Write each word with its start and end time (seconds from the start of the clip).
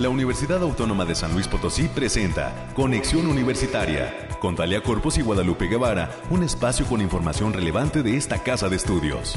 la 0.00 0.08
Universidad 0.08 0.62
Autónoma 0.62 1.04
de 1.04 1.14
San 1.14 1.34
Luis 1.34 1.46
Potosí 1.46 1.86
presenta 1.88 2.72
Conexión 2.74 3.26
Universitaria 3.26 4.28
con 4.40 4.56
Talia 4.56 4.82
Corpus 4.82 5.18
y 5.18 5.20
Guadalupe 5.20 5.66
Guevara, 5.66 6.10
un 6.30 6.42
espacio 6.42 6.86
con 6.86 7.02
información 7.02 7.52
relevante 7.52 8.02
de 8.02 8.16
esta 8.16 8.42
casa 8.42 8.70
de 8.70 8.76
estudios. 8.76 9.34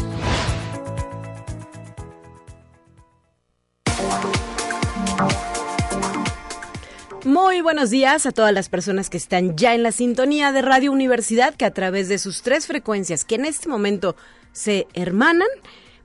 Muy 7.26 7.60
buenos 7.60 7.90
días 7.90 8.26
a 8.26 8.32
todas 8.32 8.54
las 8.54 8.70
personas 8.70 9.10
que 9.10 9.18
están 9.18 9.58
ya 9.58 9.76
en 9.76 9.84
la 9.84 9.92
sintonía 9.92 10.54
de 10.54 10.62
Radio 10.62 10.94
Universidad, 10.94 11.56
que 11.56 11.66
a 11.66 11.74
través 11.74 12.08
de 12.08 12.18
sus 12.18 12.42
tres 12.42 12.68
frecuencias, 12.68 13.26
que 13.26 13.36
en 13.36 13.44
este 13.44 13.68
momento 13.68 14.16
se 14.54 14.88
hermanan, 14.94 15.50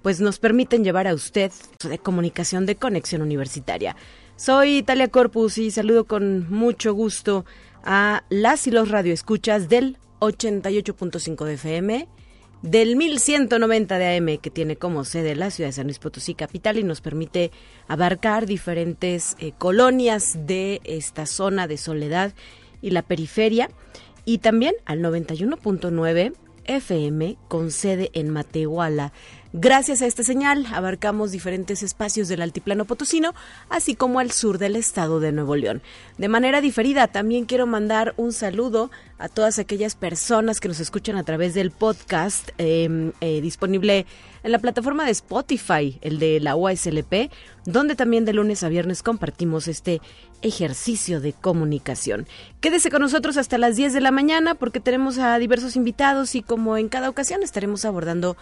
pues 0.02 0.20
nos 0.20 0.40
permiten 0.40 0.82
llevar 0.82 1.06
a 1.06 1.14
usted 1.14 1.52
de 1.84 1.98
comunicación 1.98 2.66
de 2.66 2.74
conexión 2.74 3.22
universitaria. 3.22 3.94
Soy 4.38 4.76
Italia 4.76 5.08
Corpus 5.08 5.58
y 5.58 5.72
saludo 5.72 6.04
con 6.04 6.48
mucho 6.48 6.94
gusto 6.94 7.44
a 7.82 8.22
las 8.28 8.68
y 8.68 8.70
los 8.70 8.88
radioescuchas 8.88 9.68
del 9.68 9.98
88.5 10.20 11.44
de 11.44 11.54
FM, 11.54 12.08
del 12.62 12.94
1190 12.94 13.98
de 13.98 14.16
AM 14.16 14.38
que 14.38 14.50
tiene 14.50 14.76
como 14.76 15.04
sede 15.04 15.34
la 15.34 15.50
ciudad 15.50 15.70
de 15.70 15.72
San 15.72 15.86
Luis 15.86 15.98
Potosí 15.98 16.34
capital 16.34 16.78
y 16.78 16.84
nos 16.84 17.00
permite 17.00 17.50
abarcar 17.88 18.46
diferentes 18.46 19.34
eh, 19.40 19.54
colonias 19.58 20.46
de 20.46 20.82
esta 20.84 21.26
zona 21.26 21.66
de 21.66 21.76
soledad 21.76 22.32
y 22.80 22.90
la 22.90 23.02
periferia. 23.02 23.68
Y 24.24 24.38
también 24.38 24.76
al 24.84 25.00
91.9 25.00 26.32
FM 26.68 27.38
con 27.48 27.72
sede 27.72 28.10
en 28.12 28.30
Matehuala 28.30 29.12
Gracias 29.54 30.02
a 30.02 30.06
esta 30.06 30.24
señal 30.24 30.66
abarcamos 30.74 31.32
diferentes 31.32 31.82
espacios 31.82 32.28
del 32.28 32.42
altiplano 32.42 32.84
potosino, 32.84 33.32
así 33.70 33.94
como 33.94 34.18
al 34.18 34.30
sur 34.30 34.58
del 34.58 34.76
estado 34.76 35.20
de 35.20 35.32
Nuevo 35.32 35.56
León. 35.56 35.80
De 36.18 36.28
manera 36.28 36.60
diferida, 36.60 37.06
también 37.06 37.46
quiero 37.46 37.66
mandar 37.66 38.12
un 38.18 38.34
saludo 38.34 38.90
a 39.18 39.30
todas 39.30 39.58
aquellas 39.58 39.94
personas 39.94 40.60
que 40.60 40.68
nos 40.68 40.80
escuchan 40.80 41.16
a 41.16 41.24
través 41.24 41.54
del 41.54 41.70
podcast 41.70 42.50
em, 42.58 43.12
eh, 43.22 43.40
disponible 43.40 44.04
en 44.42 44.52
la 44.52 44.58
plataforma 44.58 45.06
de 45.06 45.12
Spotify, 45.12 45.98
el 46.02 46.18
de 46.18 46.40
la 46.40 46.54
UASLP, 46.54 47.30
donde 47.64 47.96
también 47.96 48.26
de 48.26 48.34
lunes 48.34 48.62
a 48.62 48.68
viernes 48.68 49.02
compartimos 49.02 49.66
este 49.66 50.02
ejercicio 50.42 51.20
de 51.20 51.32
comunicación. 51.32 52.26
Quédese 52.60 52.90
con 52.90 53.00
nosotros 53.00 53.38
hasta 53.38 53.56
las 53.56 53.76
10 53.76 53.94
de 53.94 54.00
la 54.02 54.10
mañana 54.10 54.54
porque 54.54 54.78
tenemos 54.78 55.18
a 55.18 55.38
diversos 55.38 55.74
invitados 55.74 56.34
y 56.34 56.42
como 56.42 56.76
en 56.76 56.88
cada 56.88 57.08
ocasión 57.08 57.42
estaremos 57.42 57.84
abordando 57.84 58.36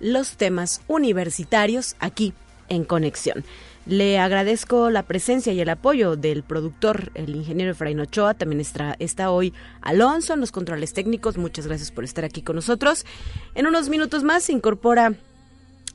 los 0.00 0.36
temas 0.36 0.80
universitarios 0.88 1.96
aquí 1.98 2.32
en 2.68 2.84
Conexión. 2.84 3.44
Le 3.86 4.18
agradezco 4.18 4.90
la 4.90 5.04
presencia 5.04 5.54
y 5.54 5.60
el 5.60 5.70
apoyo 5.70 6.16
del 6.16 6.42
productor, 6.42 7.10
el 7.14 7.34
ingeniero 7.34 7.72
Efraín 7.72 8.00
Ochoa. 8.00 8.34
También 8.34 8.60
está, 8.60 8.94
está, 8.98 9.30
hoy 9.30 9.54
Alonso 9.80 10.34
en 10.34 10.40
los 10.40 10.52
controles 10.52 10.92
técnicos. 10.92 11.38
Muchas 11.38 11.66
gracias 11.66 11.90
por 11.90 12.04
estar 12.04 12.22
aquí 12.22 12.42
con 12.42 12.56
nosotros. 12.56 13.06
En 13.54 13.66
unos 13.66 13.88
minutos 13.88 14.24
más 14.24 14.44
se 14.44 14.52
incorpora 14.52 15.14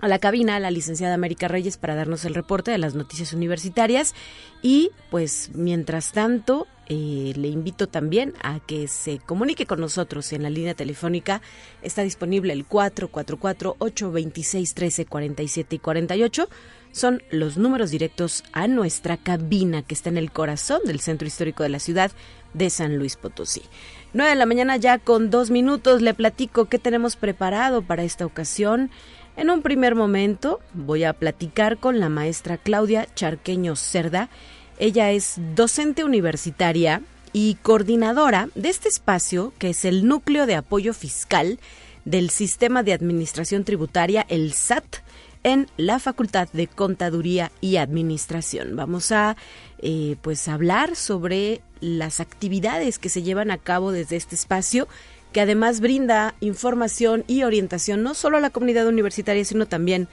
a 0.04 0.08
la 0.10 0.20
cabina 0.20 0.60
la 0.60 0.70
licenciada 0.70 1.14
América 1.14 1.48
Reyes 1.48 1.78
para 1.78 1.96
darnos 1.96 2.26
el 2.26 2.36
reporte 2.36 2.72
de 2.72 2.78
las 2.78 2.94
noticias 2.94 3.32
universitarias. 3.32 4.14
Y 4.62 4.92
pues 5.10 5.52
mientras 5.54 6.12
tanto, 6.12 6.68
eh, 6.90 7.32
le 7.38 7.48
invito 7.48 7.88
también 7.88 8.34
a 8.44 8.60
que 8.60 8.90
se 8.90 9.20
comunique 9.20 9.66
con 9.66 9.80
nosotros 9.80 10.34
en 10.34 10.44
la 10.44 10.50
línea 10.50 10.74
telefónica. 10.74 11.42
Está 11.82 12.02
disponible 12.02 12.52
el 12.52 12.68
444-826-1347 12.68 15.68
y 15.70 15.80
48. 15.80 16.50
Son 16.92 17.24
los 17.32 17.58
números 17.58 17.90
directos 17.90 18.44
a 18.52 18.68
nuestra 18.68 19.16
cabina 19.16 19.84
que 19.84 19.94
está 19.94 20.10
en 20.10 20.18
el 20.18 20.34
corazón 20.34 20.82
del 20.84 21.00
centro 21.00 21.30
histórico 21.30 21.64
de 21.64 21.70
la 21.70 21.80
ciudad 21.80 22.12
de 22.54 22.70
San 22.70 22.98
Luis 22.98 23.16
Potosí. 23.16 23.62
9 24.12 24.32
de 24.32 24.36
la 24.36 24.46
mañana 24.46 24.76
ya 24.76 25.00
con 25.00 25.30
dos 25.30 25.50
minutos 25.50 26.02
le 26.02 26.14
platico 26.14 26.66
qué 26.66 26.78
tenemos 26.78 27.16
preparado 27.16 27.82
para 27.82 28.04
esta 28.04 28.26
ocasión. 28.26 28.92
En 29.36 29.50
un 29.50 29.62
primer 29.64 29.96
momento 29.96 30.60
voy 30.74 31.04
a 31.04 31.14
platicar 31.14 31.78
con 31.78 32.00
la 32.00 32.10
maestra 32.10 32.58
Claudia 32.58 33.08
Charqueño 33.16 33.76
Cerda. 33.76 34.30
Ella 34.78 35.12
es 35.12 35.36
docente 35.56 36.04
universitaria 36.04 37.02
y 37.32 37.56
coordinadora 37.56 38.50
de 38.54 38.70
este 38.70 38.90
espacio 38.90 39.52
que 39.58 39.72
es 39.72 39.86
el 39.86 40.08
Núcleo 40.08 40.46
de 40.46 40.56
Apoyo 40.56 40.94
Fiscal 40.94 41.60
del 42.06 42.30
Sistema 42.30 42.84
de 42.84 42.94
Administración 42.94 43.64
Tributaria, 43.64 44.26
el 44.30 44.54
SAT, 44.54 44.98
en 45.44 45.68
la 45.78 46.00
Facultad 46.00 46.48
de 46.54 46.68
Contaduría 46.68 47.52
y 47.60 47.78
Administración. 47.78 48.76
Vamos 48.76 49.12
a 49.12 49.36
eh, 49.80 50.16
pues 50.22 50.48
hablar 50.48 50.96
sobre 50.96 51.62
las 51.82 52.20
actividades 52.20 52.98
que 52.98 53.10
se 53.10 53.24
llevan 53.24 53.52
a 53.52 53.58
cabo 53.58 53.92
desde 53.92 54.16
este 54.16 54.36
espacio 54.36 54.88
que 55.34 55.42
además 55.42 55.82
brinda 55.82 56.36
información 56.40 57.26
y 57.28 57.44
orientación 57.44 58.04
no 58.04 58.14
solo 58.14 58.38
a 58.38 58.42
la 58.42 58.52
comunidad 58.52 58.88
universitaria, 58.88 59.44
sino 59.44 59.66
también 59.66 60.08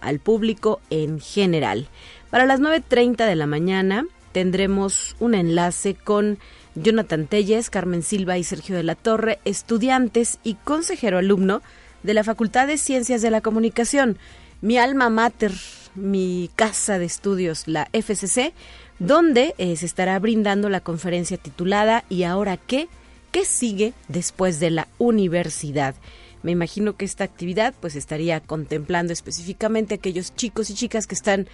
al 0.00 0.20
público 0.20 0.80
en 0.90 1.18
general. 1.18 1.88
Para 2.30 2.46
las 2.46 2.60
9.30 2.60 3.26
de 3.26 3.34
la 3.34 3.46
mañana 3.46 4.06
tendremos 4.32 5.16
un 5.18 5.34
enlace 5.34 5.94
con 5.94 6.38
Jonathan 6.74 7.26
Telles, 7.26 7.70
Carmen 7.70 8.02
Silva 8.02 8.36
y 8.36 8.44
Sergio 8.44 8.76
de 8.76 8.82
la 8.82 8.94
Torre, 8.94 9.38
estudiantes 9.46 10.38
y 10.44 10.54
consejero 10.54 11.18
alumno 11.18 11.62
de 12.02 12.14
la 12.14 12.22
Facultad 12.22 12.66
de 12.66 12.76
Ciencias 12.76 13.22
de 13.22 13.30
la 13.30 13.40
Comunicación, 13.40 14.18
mi 14.60 14.76
alma 14.76 15.08
mater, 15.08 15.52
mi 15.94 16.50
casa 16.54 16.98
de 16.98 17.06
estudios, 17.06 17.66
la 17.66 17.88
FCC, 17.92 18.52
donde 18.98 19.54
eh, 19.56 19.74
se 19.76 19.86
estará 19.86 20.18
brindando 20.18 20.68
la 20.68 20.80
conferencia 20.80 21.38
titulada 21.38 22.04
¿Y 22.10 22.24
ahora 22.24 22.58
qué? 22.58 22.88
¿Qué 23.36 23.44
sigue 23.44 23.92
después 24.08 24.60
de 24.60 24.70
la 24.70 24.88
universidad? 24.96 25.94
Me 26.42 26.52
imagino 26.52 26.96
que 26.96 27.04
esta 27.04 27.24
actividad 27.24 27.74
pues 27.78 27.94
estaría 27.94 28.40
contemplando 28.40 29.12
específicamente 29.12 29.94
aquellos 29.94 30.34
chicos 30.34 30.70
y 30.70 30.74
chicas 30.74 31.06
que 31.06 31.14
están 31.14 31.46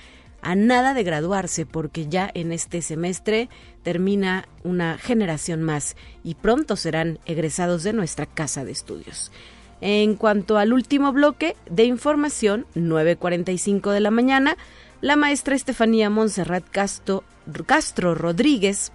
a 0.43 0.55
nada 0.55 0.95
de 0.95 1.03
graduarse 1.03 1.67
porque 1.67 2.07
ya 2.07 2.31
en 2.35 2.53
este 2.53 2.83
semestre 2.83 3.49
termina 3.83 4.47
una 4.63 4.97
generación 4.97 5.65
más 5.65 5.97
y 6.23 6.37
pronto 6.37 6.77
serán 6.77 7.19
egresados 7.27 7.83
de 7.83 7.93
nuestra 7.93 8.27
casa 8.27 8.65
de 8.65 8.71
estudios. 8.71 9.33
En 9.81 10.15
cuanto 10.15 10.59
al 10.59 10.73
último 10.73 11.13
bloque 11.13 11.57
de 11.69 11.83
información, 11.83 12.65
9.45 12.77 13.91
de 13.91 13.99
la 13.99 14.13
mañana, 14.13 14.57
la 15.01 15.17
maestra 15.17 15.57
Estefanía 15.57 16.11
Monserrat 16.11 16.63
Castro, 16.71 17.25
Castro 17.67 18.15
Rodríguez 18.15 18.93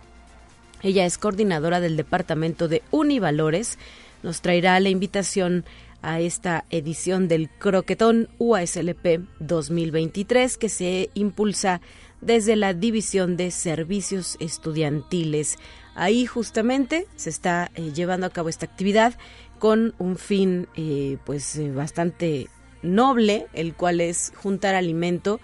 ella 0.83 1.05
es 1.05 1.17
coordinadora 1.17 1.79
del 1.79 1.97
Departamento 1.97 2.67
de 2.67 2.83
Univalores. 2.91 3.77
Nos 4.23 4.41
traerá 4.41 4.79
la 4.79 4.89
invitación 4.89 5.65
a 6.01 6.19
esta 6.19 6.65
edición 6.69 7.27
del 7.27 7.49
Croquetón 7.49 8.29
UASLP 8.38 9.21
2023 9.39 10.57
que 10.57 10.69
se 10.69 11.09
impulsa 11.15 11.81
desde 12.21 12.55
la 12.55 12.73
División 12.73 13.38
de 13.38 13.51
Servicios 13.51 14.38
Estudiantiles. 14.39 15.57
Ahí 15.95 16.25
justamente 16.25 17.07
se 17.15 17.29
está 17.29 17.71
eh, 17.75 17.91
llevando 17.94 18.27
a 18.27 18.29
cabo 18.29 18.49
esta 18.49 18.65
actividad 18.65 19.15
con 19.59 19.95
un 19.97 20.17
fin 20.17 20.67
eh, 20.75 21.17
pues 21.25 21.55
eh, 21.55 21.71
bastante 21.71 22.47
noble, 22.83 23.47
el 23.53 23.73
cual 23.73 24.01
es 24.01 24.31
juntar 24.35 24.75
alimento 24.75 25.39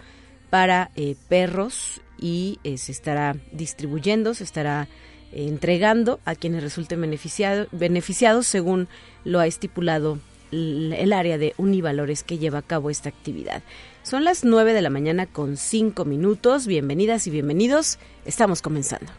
para 0.52 0.92
perros 1.30 2.02
y 2.20 2.60
se 2.64 2.92
estará 2.92 3.36
distribuyendo, 3.52 4.36
se 4.36 4.44
estará 4.44 4.88
entregando 5.36 6.20
a 6.26 6.36
quienes 6.36 6.64
resulten 6.64 7.02
beneficiado, 7.02 7.68
beneficiados 7.72 8.48
según 8.48 8.88
lo 9.24 9.40
ha 9.40 9.48
estipulado 9.48 10.20
el 10.52 11.14
área 11.14 11.38
de 11.38 11.54
Univalores 11.58 12.24
que 12.24 12.38
lleva 12.38 12.60
a 12.60 12.62
cabo 12.62 12.90
esta 12.90 13.10
actividad. 13.10 13.64
Son 14.04 14.24
las 14.24 14.44
9 14.44 14.74
de 14.74 14.82
la 14.82 14.90
mañana 14.90 15.26
con 15.26 15.58
5 15.58 16.06
minutos. 16.06 16.68
Bienvenidas 16.68 17.26
y 17.26 17.32
bienvenidos. 17.32 17.98
Estamos 18.26 18.62
comenzando. 18.62 19.12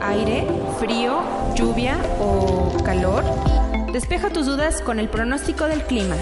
Aire, 0.00 0.46
frío, 0.78 1.22
lluvia 1.56 1.98
o 2.20 2.80
calor. 2.84 3.24
Despeja 3.92 4.30
tus 4.30 4.46
dudas 4.46 4.80
con 4.82 4.98
el 4.98 5.08
pronóstico 5.08 5.64
del 5.64 5.82
clima. 5.82 6.16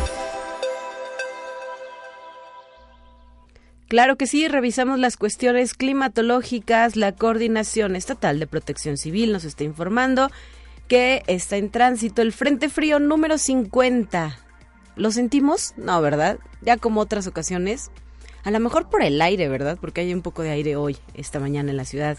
Claro 3.92 4.16
que 4.16 4.26
sí, 4.26 4.48
revisamos 4.48 4.98
las 4.98 5.18
cuestiones 5.18 5.74
climatológicas. 5.74 6.96
La 6.96 7.12
Coordinación 7.12 7.94
Estatal 7.94 8.38
de 8.38 8.46
Protección 8.46 8.96
Civil 8.96 9.32
nos 9.32 9.44
está 9.44 9.64
informando 9.64 10.30
que 10.88 11.22
está 11.26 11.58
en 11.58 11.68
tránsito 11.70 12.22
el 12.22 12.32
Frente 12.32 12.70
Frío 12.70 13.00
número 13.00 13.36
50. 13.36 14.38
¿Lo 14.96 15.10
sentimos? 15.10 15.74
No, 15.76 16.00
¿verdad? 16.00 16.38
Ya 16.62 16.78
como 16.78 17.02
otras 17.02 17.26
ocasiones. 17.26 17.90
A 18.44 18.50
lo 18.50 18.60
mejor 18.60 18.88
por 18.88 19.02
el 19.02 19.20
aire, 19.20 19.50
¿verdad? 19.50 19.76
Porque 19.78 20.00
hay 20.00 20.14
un 20.14 20.22
poco 20.22 20.40
de 20.40 20.52
aire 20.52 20.74
hoy, 20.74 20.96
esta 21.12 21.38
mañana 21.38 21.70
en 21.70 21.76
la 21.76 21.84
ciudad 21.84 22.16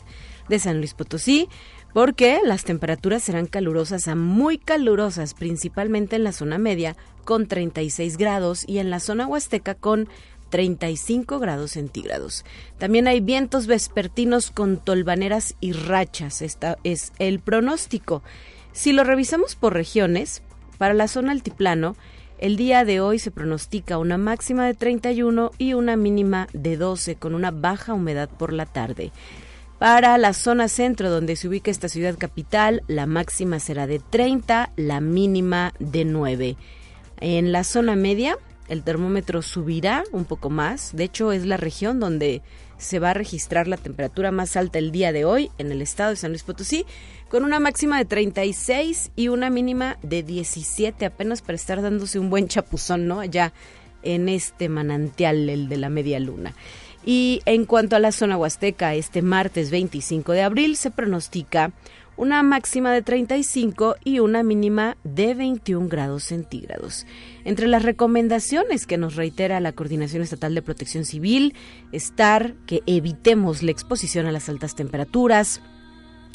de 0.49 0.59
San 0.59 0.77
Luis 0.77 0.93
Potosí. 0.93 1.49
porque 1.91 2.39
las 2.43 2.65
temperaturas 2.65 3.23
serán 3.23 3.45
calurosas 3.47 4.07
a 4.07 4.15
muy 4.15 4.59
calurosas, 4.59 5.33
principalmente 5.33 6.15
en 6.15 6.23
la 6.23 6.31
zona 6.33 6.57
media 6.59 6.95
con 7.23 7.47
36 7.47 8.17
grados 8.17 8.63
y 8.67 8.79
en 8.79 8.89
la 8.89 8.99
zona 8.99 9.27
huasteca 9.27 9.75
con 9.75 10.09
35 10.53 11.39
grados 11.39 11.71
centígrados. 11.71 12.45
También 12.77 13.07
hay 13.07 13.21
vientos 13.21 13.65
vespertinos 13.65 14.51
con 14.51 14.77
tolvaneras 14.77 15.55
y 15.59 15.71
rachas. 15.71 16.44
Esta 16.44 16.77
es 16.83 17.11
el 17.17 17.39
pronóstico. 17.39 18.21
Si 18.71 18.94
lo 18.94 19.03
revisamos 19.03 19.55
por 19.55 19.73
regiones, 19.73 20.44
para 20.77 20.94
la 20.94 21.07
zona 21.07 21.31
altiplano, 21.31 21.95
el 22.38 22.55
día 22.55 22.85
de 22.85 23.01
hoy 23.01 23.17
se 23.17 23.31
pronostica 23.31 23.97
una 23.97 24.19
máxima 24.19 24.67
de 24.67 24.75
31 24.75 25.50
y 25.57 25.73
una 25.73 25.95
mínima 25.95 26.47
de 26.53 26.77
12 26.77 27.15
con 27.15 27.33
una 27.33 27.49
baja 27.49 27.95
humedad 27.95 28.29
por 28.29 28.53
la 28.53 28.67
tarde. 28.67 29.11
Para 29.79 30.19
la 30.19 30.33
zona 30.33 30.67
centro 30.67 31.09
donde 31.09 31.35
se 31.35 31.47
ubica 31.47 31.71
esta 31.71 31.89
ciudad 31.89 32.15
capital, 32.15 32.83
la 32.85 33.07
máxima 33.07 33.59
será 33.59 33.88
de 33.88 33.97
30, 33.97 34.71
la 34.75 35.01
mínima 35.01 35.73
de 35.79 36.06
9. 36.06 36.57
En 37.21 37.51
la 37.51 37.63
zona 37.63 37.95
media, 37.95 38.38
el 38.68 38.83
termómetro 38.83 39.42
subirá 39.42 40.04
un 40.12 40.25
poco 40.25 40.50
más. 40.50 40.95
De 40.95 41.04
hecho, 41.04 41.31
es 41.31 41.45
la 41.45 41.57
región 41.57 42.00
donde 42.00 42.42
se 42.77 43.00
va 43.00 43.12
a 43.12 43.13
registrar 43.13 43.68
la 43.68 43.77
temperatura 43.77 44.31
más 44.31 44.56
alta 44.56 44.80
el 44.80 44.92
día 44.92 45.12
de 45.12 45.25
hoy 45.25 45.51
en 45.57 45.71
el 45.71 45.81
estado 45.81 46.12
de 46.12 46.15
San 46.15 46.31
Luis 46.31 46.44
Potosí, 46.44 46.86
con 47.30 47.44
una 47.44 47.60
máxima 47.60 47.98
de 47.98 48.06
36 48.06 49.12
y 49.15 49.30
una 49.30 49.50
mínima 49.50 49.98
de 50.01 50.24
17, 50.24 51.06
apenas 51.06 51.42
para 51.42 51.56
estar 51.56 51.81
dándose 51.81 52.19
un 52.19 52.30
buen 52.30 52.48
chapuzón, 52.48 53.07
¿no? 53.07 53.19
Allá 53.19 53.54
en 54.04 54.30
este 54.30 54.69
manantial, 54.69 55.50
el 55.50 55.69
de 55.69 55.77
la 55.77 55.89
media 55.89 56.19
luna. 56.19 56.54
Y 57.06 57.42
en 57.45 57.66
cuanto 57.66 57.95
a 57.95 58.00
la 58.00 58.12
zona 58.12 58.38
huasteca, 58.38 58.95
este 58.95 59.21
martes 59.21 59.71
25 59.71 60.31
de 60.31 60.42
abril 60.42 60.77
se 60.77 60.92
pronostica 60.92 61.71
una 62.18 62.44
máxima 62.44 62.92
de 62.92 63.01
35 63.01 63.95
y 64.04 64.19
una 64.19 64.44
mínima 64.44 64.98
de 65.04 65.33
21 65.33 65.88
grados 65.88 66.24
centígrados. 66.24 67.06
Entre 67.44 67.68
las 67.68 67.83
recomendaciones 67.83 68.86
que 68.86 68.98
nos 68.98 69.15
reitera 69.15 69.60
la 69.60 69.74
Coordinación 69.74 70.21
Estatal 70.21 70.56
de 70.56 70.62
Protección 70.62 71.06
Civil, 71.06 71.56
estar 71.92 72.54
que 72.65 72.81
evitemos 72.86 73.63
la 73.63 73.71
exposición 73.71 74.25
a 74.25 74.31
las 74.31 74.50
altas 74.50 74.75
temperaturas, 74.75 75.62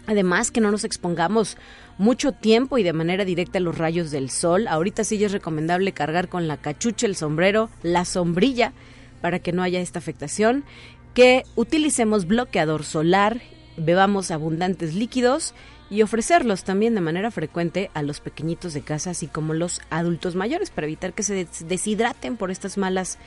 Además, 0.09 0.51
que 0.51 0.63
no 0.63 0.71
nos 0.71 0.85
expongamos 0.85 1.59
mucho 1.99 2.33
tiempo 2.33 2.79
y 2.79 2.83
de 2.83 2.95
manera 2.95 3.27
directa 3.27 3.59
a 3.59 3.61
los 3.61 3.77
rayos 3.77 4.11
del 4.11 4.31
sol. 4.31 4.67
Ahorita 4.67 5.05
sí 5.05 5.23
es 5.23 5.33
recomendable 5.33 5.93
cargar 5.93 6.31
con 6.31 6.49
la 6.49 6.57
cachucha, 6.57 7.07
el 7.07 7.15
sombrero, 7.15 7.69
la 7.83 8.07
sombrilla 8.07 8.73
para 9.21 9.39
que 9.39 9.53
no 9.53 9.63
haya 9.63 9.81
esta 9.81 9.99
afectación, 9.99 10.65
que 11.13 11.45
utilicemos 11.57 12.27
bloqueador 12.27 12.85
solar, 12.85 13.43
bebamos 13.79 14.31
abundantes 14.31 14.95
líquidos 14.95 15.55
y 15.91 16.03
ofrecerlos 16.03 16.65
también 16.65 16.95
de 16.95 17.01
manera 17.01 17.31
frecuente 17.31 17.91
a 17.95 18.03
los 18.03 18.21
pequeñitos 18.21 18.75
de 18.75 18.83
casa, 18.83 19.11
así 19.11 19.27
como 19.27 19.55
los 19.55 19.81
adultos 19.91 20.35
mayores, 20.35 20.71
para 20.71 20.87
evitar 20.87 21.15
que 21.15 21.23
se 21.23 21.47
deshidraten 21.67 22.37
por 22.37 22.51
estas 22.51 22.77
malas 22.77 23.19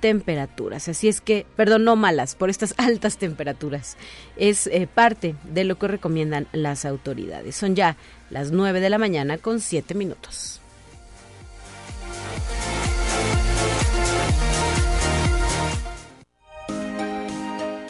temperaturas. 0.00 0.88
Así 0.88 1.08
es 1.08 1.20
que, 1.20 1.46
perdón, 1.56 1.84
no 1.84 1.96
malas, 1.96 2.34
por 2.34 2.50
estas 2.50 2.74
altas 2.78 3.18
temperaturas. 3.18 3.96
Es 4.36 4.66
eh, 4.66 4.88
parte 4.92 5.34
de 5.44 5.64
lo 5.64 5.78
que 5.78 5.88
recomiendan 5.88 6.46
las 6.52 6.84
autoridades. 6.84 7.56
Son 7.56 7.74
ya 7.74 7.96
las 8.30 8.50
9 8.50 8.80
de 8.80 8.90
la 8.90 8.98
mañana 8.98 9.38
con 9.38 9.60
7 9.60 9.94
minutos. 9.94 10.60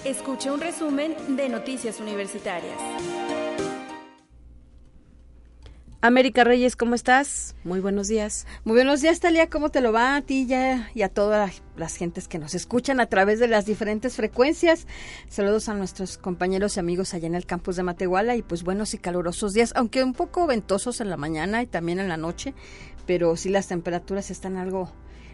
Escucha 0.08 0.54
un 0.54 0.60
resumen 0.62 1.14
de 1.36 1.50
Noticias 1.50 2.00
Universitarias. 2.00 2.78
América 6.00 6.44
Reyes, 6.44 6.76
¿cómo 6.76 6.94
estás? 6.94 7.54
Muy 7.62 7.80
buenos 7.80 8.08
días. 8.08 8.46
Muy 8.64 8.76
buenos 8.76 9.02
días, 9.02 9.20
Talia. 9.20 9.50
¿Cómo 9.50 9.68
te 9.68 9.82
lo 9.82 9.92
va 9.92 10.16
a 10.16 10.22
ti 10.22 10.46
ya 10.46 10.90
y 10.94 11.02
a 11.02 11.10
todas 11.10 11.62
las 11.76 11.96
gentes 11.96 12.26
que 12.26 12.38
nos 12.38 12.54
escuchan 12.54 13.00
a 13.00 13.06
través 13.06 13.38
de 13.38 13.48
las 13.48 13.66
diferentes 13.66 14.16
frecuencias? 14.16 14.86
Saludos 15.28 15.68
a 15.68 15.74
nuestros 15.74 16.16
compañeros 16.16 16.78
y 16.78 16.80
amigos 16.80 17.12
allá 17.12 17.26
en 17.26 17.34
el 17.34 17.44
campus 17.44 17.76
de 17.76 17.82
Matehuala 17.82 18.34
y 18.34 18.40
pues 18.40 18.64
buenos 18.64 18.94
y 18.94 18.98
calurosos 18.98 19.52
días, 19.52 19.74
aunque 19.76 20.02
un 20.02 20.14
poco 20.14 20.46
ventosos 20.46 21.02
en 21.02 21.10
la 21.10 21.18
mañana 21.18 21.62
y 21.62 21.66
también 21.66 21.98
en 21.98 22.08
la 22.08 22.16
noche, 22.16 22.54
pero 23.06 23.36
sí 23.36 23.50
las 23.50 23.68
temperaturas 23.68 24.30
están 24.30 24.56
algo 24.56 24.90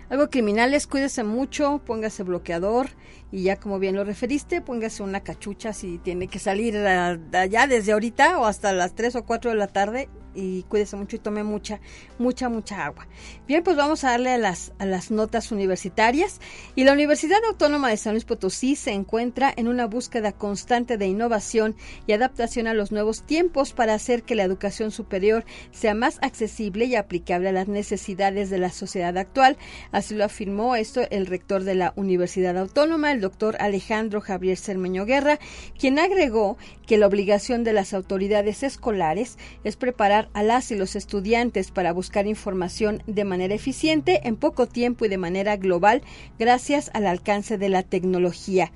algo 0.09 0.31
criminales, 0.31 0.87
cuídese 0.87 1.25
mucho, 1.25 1.81
póngase 1.85 2.23
bloqueador 2.23 2.89
y 3.33 3.45
ya 3.45 3.56
como 3.56 3.79
bien 3.79 3.97
lo 3.97 4.05
referiste, 4.05 4.61
póngase 4.61 5.03
una 5.03 5.21
cachucha 5.21 5.73
si 5.73 5.99
tiene 5.99 6.29
que 6.29 6.39
salir 6.39 6.77
allá 6.77 7.67
desde 7.67 7.93
ahorita 7.93 8.39
o 8.39 8.47
hasta 8.47 8.73
las 8.73 8.95
3 8.95 9.17
o 9.17 9.25
4 9.25 9.51
de 9.51 9.56
la 9.56 9.69
tarde 9.69 10.09
y 10.35 10.63
cuídese 10.65 10.97
mucho 10.97 11.17
y 11.17 11.19
tome 11.19 11.45
mucha, 11.45 11.81
mucha, 12.19 12.49
mucha 12.49 12.85
agua. 12.85 13.07
Bien, 13.47 13.63
pues 13.63 13.77
vamos 13.77 14.05
a 14.05 14.11
darle 14.11 14.31
a 14.31 14.39
las, 14.39 14.73
a 14.79 14.87
las 14.87 15.11
notas 15.11 15.53
universitarias. 15.53 16.41
Y 16.75 16.85
la 16.85 16.93
Universidad 16.93 17.39
Autónoma 17.49 17.91
de 17.91 17.97
San 17.97 18.15
Luis 18.15 18.25
Potosí 18.25 18.77
se 18.77 18.93
encuentra 18.93 19.53
en 19.57 19.69
una 19.69 19.87
búsqueda 19.87 20.33
constante 20.33 20.97
de 20.99 21.07
innovación 21.07 21.77
y 22.07 22.13
adaptación 22.13 22.67
a 22.67 22.75
los 22.75 22.93
nuevos 22.93 23.23
tiempos 23.23 23.73
para 23.73 23.95
hacer 23.95 24.23
que 24.23 24.35
la 24.35 24.45
educación 24.45 24.91
superior 24.91 25.45
sea 25.71 25.95
más 25.95 26.19
accesible 26.23 26.85
y 26.87 26.97
aplicable 26.97 27.49
a 27.49 27.53
las 27.53 27.69
necesidades 27.69 28.51
de 28.51 28.59
la 28.59 28.71
sociedad 28.71 29.17
actual. 29.19 29.57
Así 29.93 30.15
lo 30.15 30.25
afirmó 30.25 30.77
esto 30.77 31.03
el 31.11 31.27
rector 31.27 31.65
de 31.65 31.75
la 31.75 31.93
Universidad 31.97 32.57
Autónoma, 32.57 33.13
el 33.13 33.21
doctor 33.21 33.57
Alejandro 33.61 34.21
Javier 34.21 34.57
Cermeño 34.57 35.05
Guerra, 35.05 35.39
quien 35.79 35.99
agregó 35.99 36.57
que 36.87 36.99
la 36.99 37.07
obligación 37.07 37.65
de 37.65 37.73
las 37.73 37.95
autoridades 37.95 38.63
escolares 38.63 39.39
es 39.65 39.77
preparar 39.77 40.24
a 40.32 40.43
las 40.43 40.71
y 40.71 40.76
los 40.76 40.97
estudiantes 40.97 41.71
para 41.71 41.93
buscar 41.93 42.26
información 42.26 43.03
de 43.06 43.25
manera 43.25 43.55
eficiente, 43.55 44.21
en 44.25 44.37
poco 44.37 44.67
tiempo 44.67 45.05
y 45.05 45.09
de 45.09 45.19
manera 45.19 45.56
global, 45.56 46.03
gracias 46.38 46.91
al 46.94 47.06
alcance 47.06 47.59
de 47.59 47.69
la 47.69 47.82
tecnología. 47.82 48.73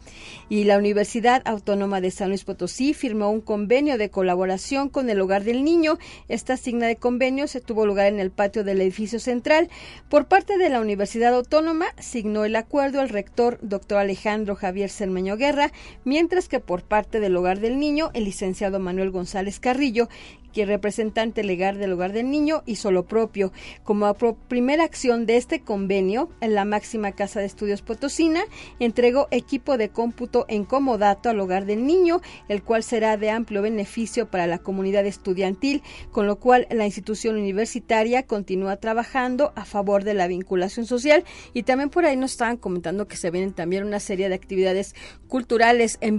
Y 0.49 0.65
la 0.65 0.79
Universidad 0.79 1.43
Autónoma 1.45 2.01
de 2.01 2.11
San 2.11 2.29
Luis 2.29 2.45
Potosí 2.45 2.95
firmó 2.95 3.31
un 3.31 3.41
convenio 3.41 3.99
de 3.99 4.11
colaboración 4.11 4.89
con 4.89 5.11
el 5.11 5.21
Hogar 5.21 5.45
del 5.45 5.65
Niño. 5.65 5.99
Esta 6.29 6.57
signa 6.57 6.87
de 6.87 6.97
convenio 6.97 7.47
se 7.47 7.61
tuvo 7.61 7.87
lugar 7.87 8.07
en 8.07 8.21
el 8.21 8.31
patio 8.31 8.65
del 8.65 8.81
edificio 8.81 9.21
central. 9.21 9.69
Por 10.09 10.27
parte 10.27 10.59
de 10.59 10.69
la 10.69 10.81
Universidad 10.81 11.35
Autónoma, 11.35 11.87
signó 11.99 12.45
el 12.45 12.57
acuerdo 12.57 13.01
el 13.01 13.09
rector 13.09 13.59
doctor 13.63 13.99
Alejandro 13.99 14.57
Javier 14.57 14.91
Cermeño 14.91 15.37
Guerra, 15.37 15.73
mientras 16.05 16.49
que 16.49 16.61
por 16.61 16.83
parte 16.83 17.21
del 17.21 17.37
Hogar 17.37 17.61
del 17.61 17.79
Niño, 17.79 18.11
el 18.15 18.25
licenciado 18.25 18.79
Manuel 18.79 19.11
González 19.11 19.61
Carrillo, 19.61 20.09
que 20.53 20.67
representante 20.67 21.45
legal 21.45 21.79
del 21.79 21.93
hogar 21.93 22.13
del 22.13 22.31
niño 22.31 22.63
hizo 22.67 22.91
lo 22.91 23.07
propio. 23.07 23.53
Como 23.85 24.13
primera 24.15 24.85
acción 24.85 25.27
de 25.27 25.37
este 25.37 25.61
convenio, 25.61 26.31
en 26.41 26.55
la 26.55 26.65
máxima 26.65 27.13
casa 27.13 27.41
de 27.41 27.47
estudios 27.47 27.83
Potosina 27.83 28.43
entregó 28.79 29.29
equipo 29.31 29.77
de 29.77 29.91
cómputo 29.91 30.47
en 30.49 30.65
comodato 30.65 31.29
al 31.29 31.41
hogar 31.41 31.65
del 31.65 31.87
niño, 31.87 32.21
el 32.49 32.63
cual 32.63 32.83
será 32.83 33.17
de 33.17 33.31
amplio 33.31 33.63
beneficio 33.63 34.31
para 34.31 34.47
la 34.47 34.59
comunidad 34.59 35.07
estudiantil, 35.07 35.83
con 36.11 36.27
lo 36.27 36.37
cual 36.37 36.67
la 36.71 36.87
institución 36.87 37.37
universitaria 37.37 38.25
continúa 38.25 38.77
trabajando 38.77 39.53
a 39.57 39.65
favor 39.65 40.05
de 40.05 40.15
la 40.15 40.27
vinculación 40.27 40.87
social 40.87 41.25
y 41.55 41.63
también 41.63 41.91
por 41.91 42.05
ahí 42.05 42.17
nos 42.17 42.33
estaban 42.33 42.57
comentando 42.57 43.09
que 43.09 43.17
se 43.17 43.31
vienen 43.31 43.53
también 43.53 43.85
una 43.85 44.01
serie 44.01 44.29
de 44.29 44.35
actividades 44.35 44.95
culturales 45.27 45.99
en 46.01 46.19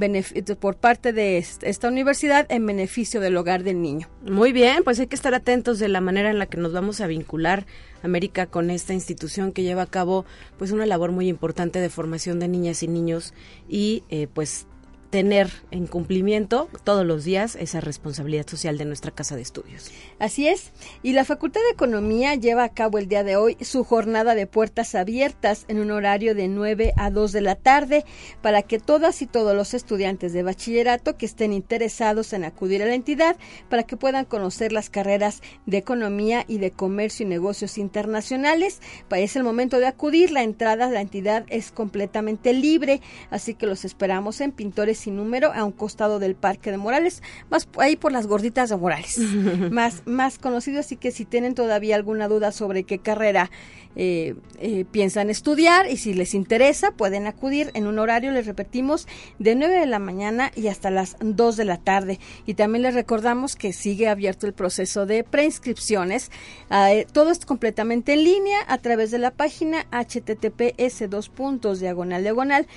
por 0.60 0.78
parte 0.78 1.14
de 1.14 1.38
esta 1.38 1.88
universidad 1.88 2.46
en 2.50 2.66
beneficio 2.66 3.20
del 3.20 3.38
hogar 3.38 3.64
del 3.64 3.82
niño. 3.82 4.08
Muy 4.22 4.52
bien, 4.52 4.84
pues 4.84 5.00
hay 5.00 5.08
que 5.08 5.16
estar 5.16 5.34
atentos 5.34 5.80
de 5.80 5.88
la 5.88 6.02
manera 6.02 6.30
en 6.30 6.40
la 6.40 6.46
que 6.46 6.58
nos 6.58 6.74
vamos 6.74 7.00
a 7.00 7.08
vincular 7.08 7.66
América 8.04 8.48
con 8.48 8.70
esta 8.70 8.94
institución 8.94 9.54
que 9.54 9.64
lleva 9.64 9.84
a 9.84 9.88
cabo 9.88 10.26
pues 10.58 10.72
una 10.72 10.86
labor 10.86 11.14
muy 11.14 11.30
importante 11.30 11.80
de 11.80 11.90
formación 11.90 12.38
de 12.40 12.50
niñas 12.50 12.84
y 12.84 12.90
niños 12.90 13.34
y 13.70 14.04
eh, 14.10 14.28
pues 14.34 14.68
tener 15.10 15.50
en 15.72 15.88
cumplimiento 15.88 16.70
todos 16.84 17.06
los 17.06 17.24
días 17.24 17.56
esa 17.56 17.82
responsabilidad 17.82 18.48
social 18.48 18.78
de 18.78 18.86
nuestra 18.86 19.12
casa 19.12 19.36
de 19.36 19.42
estudios. 19.42 19.92
Así 20.20 20.48
es, 20.48 20.72
y 21.02 21.14
la 21.14 21.26
Facultad 21.26 21.62
de 21.62 21.74
Economía 21.74 22.36
lleva 22.36 22.64
a 22.64 22.74
cabo 22.74 22.98
el 22.98 23.08
día 23.08 23.24
de 23.24 23.36
hoy 23.36 23.58
su 23.62 23.84
jornada 23.84 24.36
de 24.36 24.46
puertas 24.46 24.96
abiertas 24.96 25.66
en 25.68 25.80
un 25.80 25.92
horario 25.92 26.36
de 26.36 26.48
9 26.48 26.94
a 26.96 27.10
2 27.10 27.32
de 27.32 27.42
la 27.42 27.56
tarde 27.56 28.06
para 28.42 28.62
que 28.62 28.80
todas 28.80 29.22
y 29.22 29.28
todos 29.28 29.56
los 29.56 29.74
estudiantes 29.74 30.34
de 30.34 30.44
bachillerato 30.44 31.18
que 31.18 31.26
estén 31.26 31.54
interesados 31.54 32.34
en 32.34 32.44
acudir 32.44 32.84
a 32.84 32.86
la 32.86 32.96
entidad 32.96 33.38
para 33.70 33.84
que 33.84 33.98
puedan 33.98 34.26
conocer 34.26 34.72
las 34.72 34.90
carreras 34.90 35.42
de 35.66 35.78
Economía 35.78 36.46
y 36.48 36.60
de 36.60 36.72
Comercio 36.72 37.26
y 37.26 37.30
Negocios 37.30 37.78
Internacionales. 37.78 38.82
Es 39.12 39.36
el 39.36 39.44
momento 39.44 39.80
de 39.80 39.88
acudir, 39.88 40.32
la 40.32 40.44
entrada 40.44 40.86
a 40.86 40.90
la 40.90 41.02
entidad 41.02 41.46
es 41.50 41.72
completamente 41.72 42.54
libre, 42.54 43.02
así 43.32 43.54
que 43.54 43.66
los 43.66 43.86
esperamos 43.86 44.40
en 44.42 44.52
Pintores 44.52 44.99
sin 45.00 45.16
número 45.16 45.52
a 45.54 45.64
un 45.64 45.72
costado 45.72 46.20
del 46.20 46.36
Parque 46.36 46.72
de 46.72 46.78
Morales, 46.78 47.24
más 47.50 47.68
ahí 47.78 47.96
por 47.96 48.12
las 48.12 48.28
gorditas 48.28 48.70
de 48.70 48.78
Morales, 48.78 49.18
más, 49.72 50.04
más 50.06 50.38
conocido. 50.38 50.80
Así 50.80 50.96
que 50.96 51.12
si 51.12 51.26
tienen 51.26 51.56
todavía 51.56 51.96
alguna 51.96 52.28
duda 52.28 52.52
sobre 52.52 52.84
qué 52.84 53.00
carrera 53.00 53.50
eh, 53.96 54.36
eh, 54.60 54.86
piensan 54.90 55.30
estudiar 55.30 55.90
y 55.90 55.98
si 55.98 56.14
les 56.14 56.34
interesa 56.36 56.92
pueden 56.92 57.26
acudir 57.26 57.72
en 57.74 57.88
un 57.88 57.98
horario, 57.98 58.32
les 58.32 58.46
repetimos, 58.46 59.08
de 59.40 59.56
9 59.56 59.80
de 59.80 59.86
la 59.88 60.00
mañana 60.00 60.52
y 60.56 60.68
hasta 60.68 60.92
las 60.92 61.18
2 61.20 61.58
de 61.58 61.66
la 61.66 61.78
tarde. 61.78 62.20
Y 62.46 62.54
también 62.54 62.84
les 62.84 62.94
recordamos 62.94 63.56
que 63.56 63.74
sigue 63.74 64.08
abierto 64.08 64.46
el 64.46 64.54
proceso 64.54 65.06
de 65.06 65.24
preinscripciones. 65.24 66.32
Eh, 66.72 67.08
todo 67.12 67.32
es 67.32 67.46
completamente 67.46 68.14
en 68.14 68.24
línea 68.24 68.60
a 68.68 68.78
través 68.78 69.12
de 69.12 69.18
la 69.18 69.32
página 69.32 69.86
https 69.92 71.10
dos 71.10 71.30
puntos 71.30 71.80
diagonal 71.80 72.24
diagonal 72.24 72.68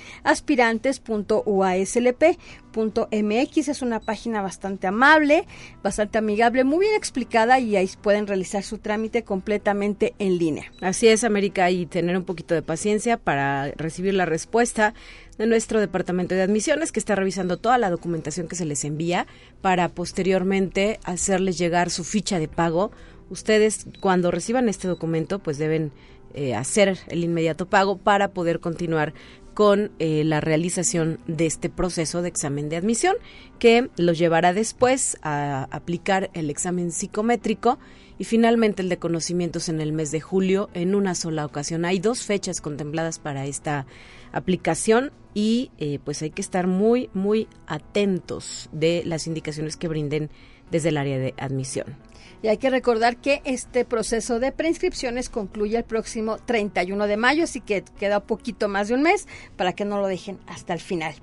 Es 3.73 3.81
una 3.81 3.99
página 3.99 4.41
bastante 4.41 4.87
amable, 4.87 5.45
bastante 5.81 6.17
amigable, 6.17 6.63
muy 6.63 6.79
bien 6.79 6.95
explicada 6.95 7.59
y 7.59 7.75
ahí 7.75 7.89
pueden 8.01 8.27
realizar 8.27 8.63
su 8.63 8.77
trámite 8.77 9.23
completamente 9.23 10.13
en 10.19 10.37
línea. 10.37 10.65
Así 10.81 11.07
es, 11.07 11.23
América, 11.23 11.69
y 11.71 11.85
tener 11.85 12.17
un 12.17 12.23
poquito 12.23 12.53
de 12.53 12.61
paciencia 12.61 13.17
para 13.17 13.71
recibir 13.71 14.13
la 14.13 14.25
respuesta 14.25 14.93
de 15.37 15.47
nuestro 15.47 15.79
departamento 15.79 16.35
de 16.35 16.41
admisiones 16.41 16.91
que 16.91 16.99
está 16.99 17.15
revisando 17.15 17.57
toda 17.57 17.77
la 17.77 17.89
documentación 17.89 18.47
que 18.47 18.55
se 18.55 18.65
les 18.65 18.83
envía 18.85 19.27
para 19.61 19.89
posteriormente 19.89 20.99
hacerles 21.03 21.57
llegar 21.57 21.89
su 21.89 22.03
ficha 22.03 22.39
de 22.39 22.47
pago. 22.47 22.91
Ustedes 23.29 23.87
cuando 23.99 24.29
reciban 24.29 24.69
este 24.69 24.87
documento 24.87 25.39
pues 25.39 25.57
deben 25.57 25.91
eh, 26.35 26.55
hacer 26.55 26.97
el 27.09 27.23
inmediato 27.23 27.67
pago 27.67 27.97
para 27.97 28.33
poder 28.33 28.59
continuar 28.59 29.13
con 29.53 29.91
eh, 29.99 30.23
la 30.23 30.41
realización 30.41 31.19
de 31.27 31.45
este 31.45 31.69
proceso 31.69 32.21
de 32.21 32.29
examen 32.29 32.69
de 32.69 32.77
admisión 32.77 33.15
que 33.59 33.89
los 33.97 34.17
llevará 34.17 34.53
después 34.53 35.17
a 35.21 35.67
aplicar 35.71 36.29
el 36.33 36.49
examen 36.49 36.91
psicométrico 36.91 37.79
y 38.17 38.25
finalmente 38.25 38.81
el 38.81 38.89
de 38.89 38.97
conocimientos 38.97 39.69
en 39.69 39.81
el 39.81 39.93
mes 39.93 40.11
de 40.11 40.21
julio 40.21 40.69
en 40.73 40.95
una 40.95 41.15
sola 41.15 41.45
ocasión. 41.45 41.85
Hay 41.85 41.99
dos 41.99 42.23
fechas 42.23 42.61
contempladas 42.61 43.19
para 43.19 43.45
esta 43.45 43.85
aplicación 44.31 45.11
y 45.33 45.71
eh, 45.77 45.99
pues 46.03 46.21
hay 46.21 46.29
que 46.29 46.41
estar 46.41 46.67
muy 46.67 47.09
muy 47.13 47.47
atentos 47.67 48.69
de 48.71 49.03
las 49.05 49.27
indicaciones 49.27 49.77
que 49.77 49.87
brinden 49.87 50.29
desde 50.71 50.89
el 50.89 50.97
área 50.97 51.19
de 51.19 51.33
admisión. 51.37 51.95
Y 52.43 52.49
hay 52.49 52.57
que 52.57 52.69
recordar 52.69 53.15
que 53.15 53.41
este 53.45 53.85
proceso 53.85 54.37
de 54.37 54.51
preinscripciones 54.51 55.29
concluye 55.29 55.77
el 55.77 55.85
próximo 55.85 56.39
31 56.39 57.07
de 57.07 57.15
mayo, 57.15 57.45
así 57.45 57.61
que 57.61 57.85
queda 57.97 58.19
poquito 58.19 58.67
más 58.67 58.89
de 58.89 58.95
un 58.95 59.01
mes 59.01 59.29
para 59.55 59.71
que 59.71 59.85
no 59.85 60.01
lo 60.01 60.07
dejen 60.07 60.39
hasta 60.45 60.73
el 60.73 60.81
final. 60.81 61.15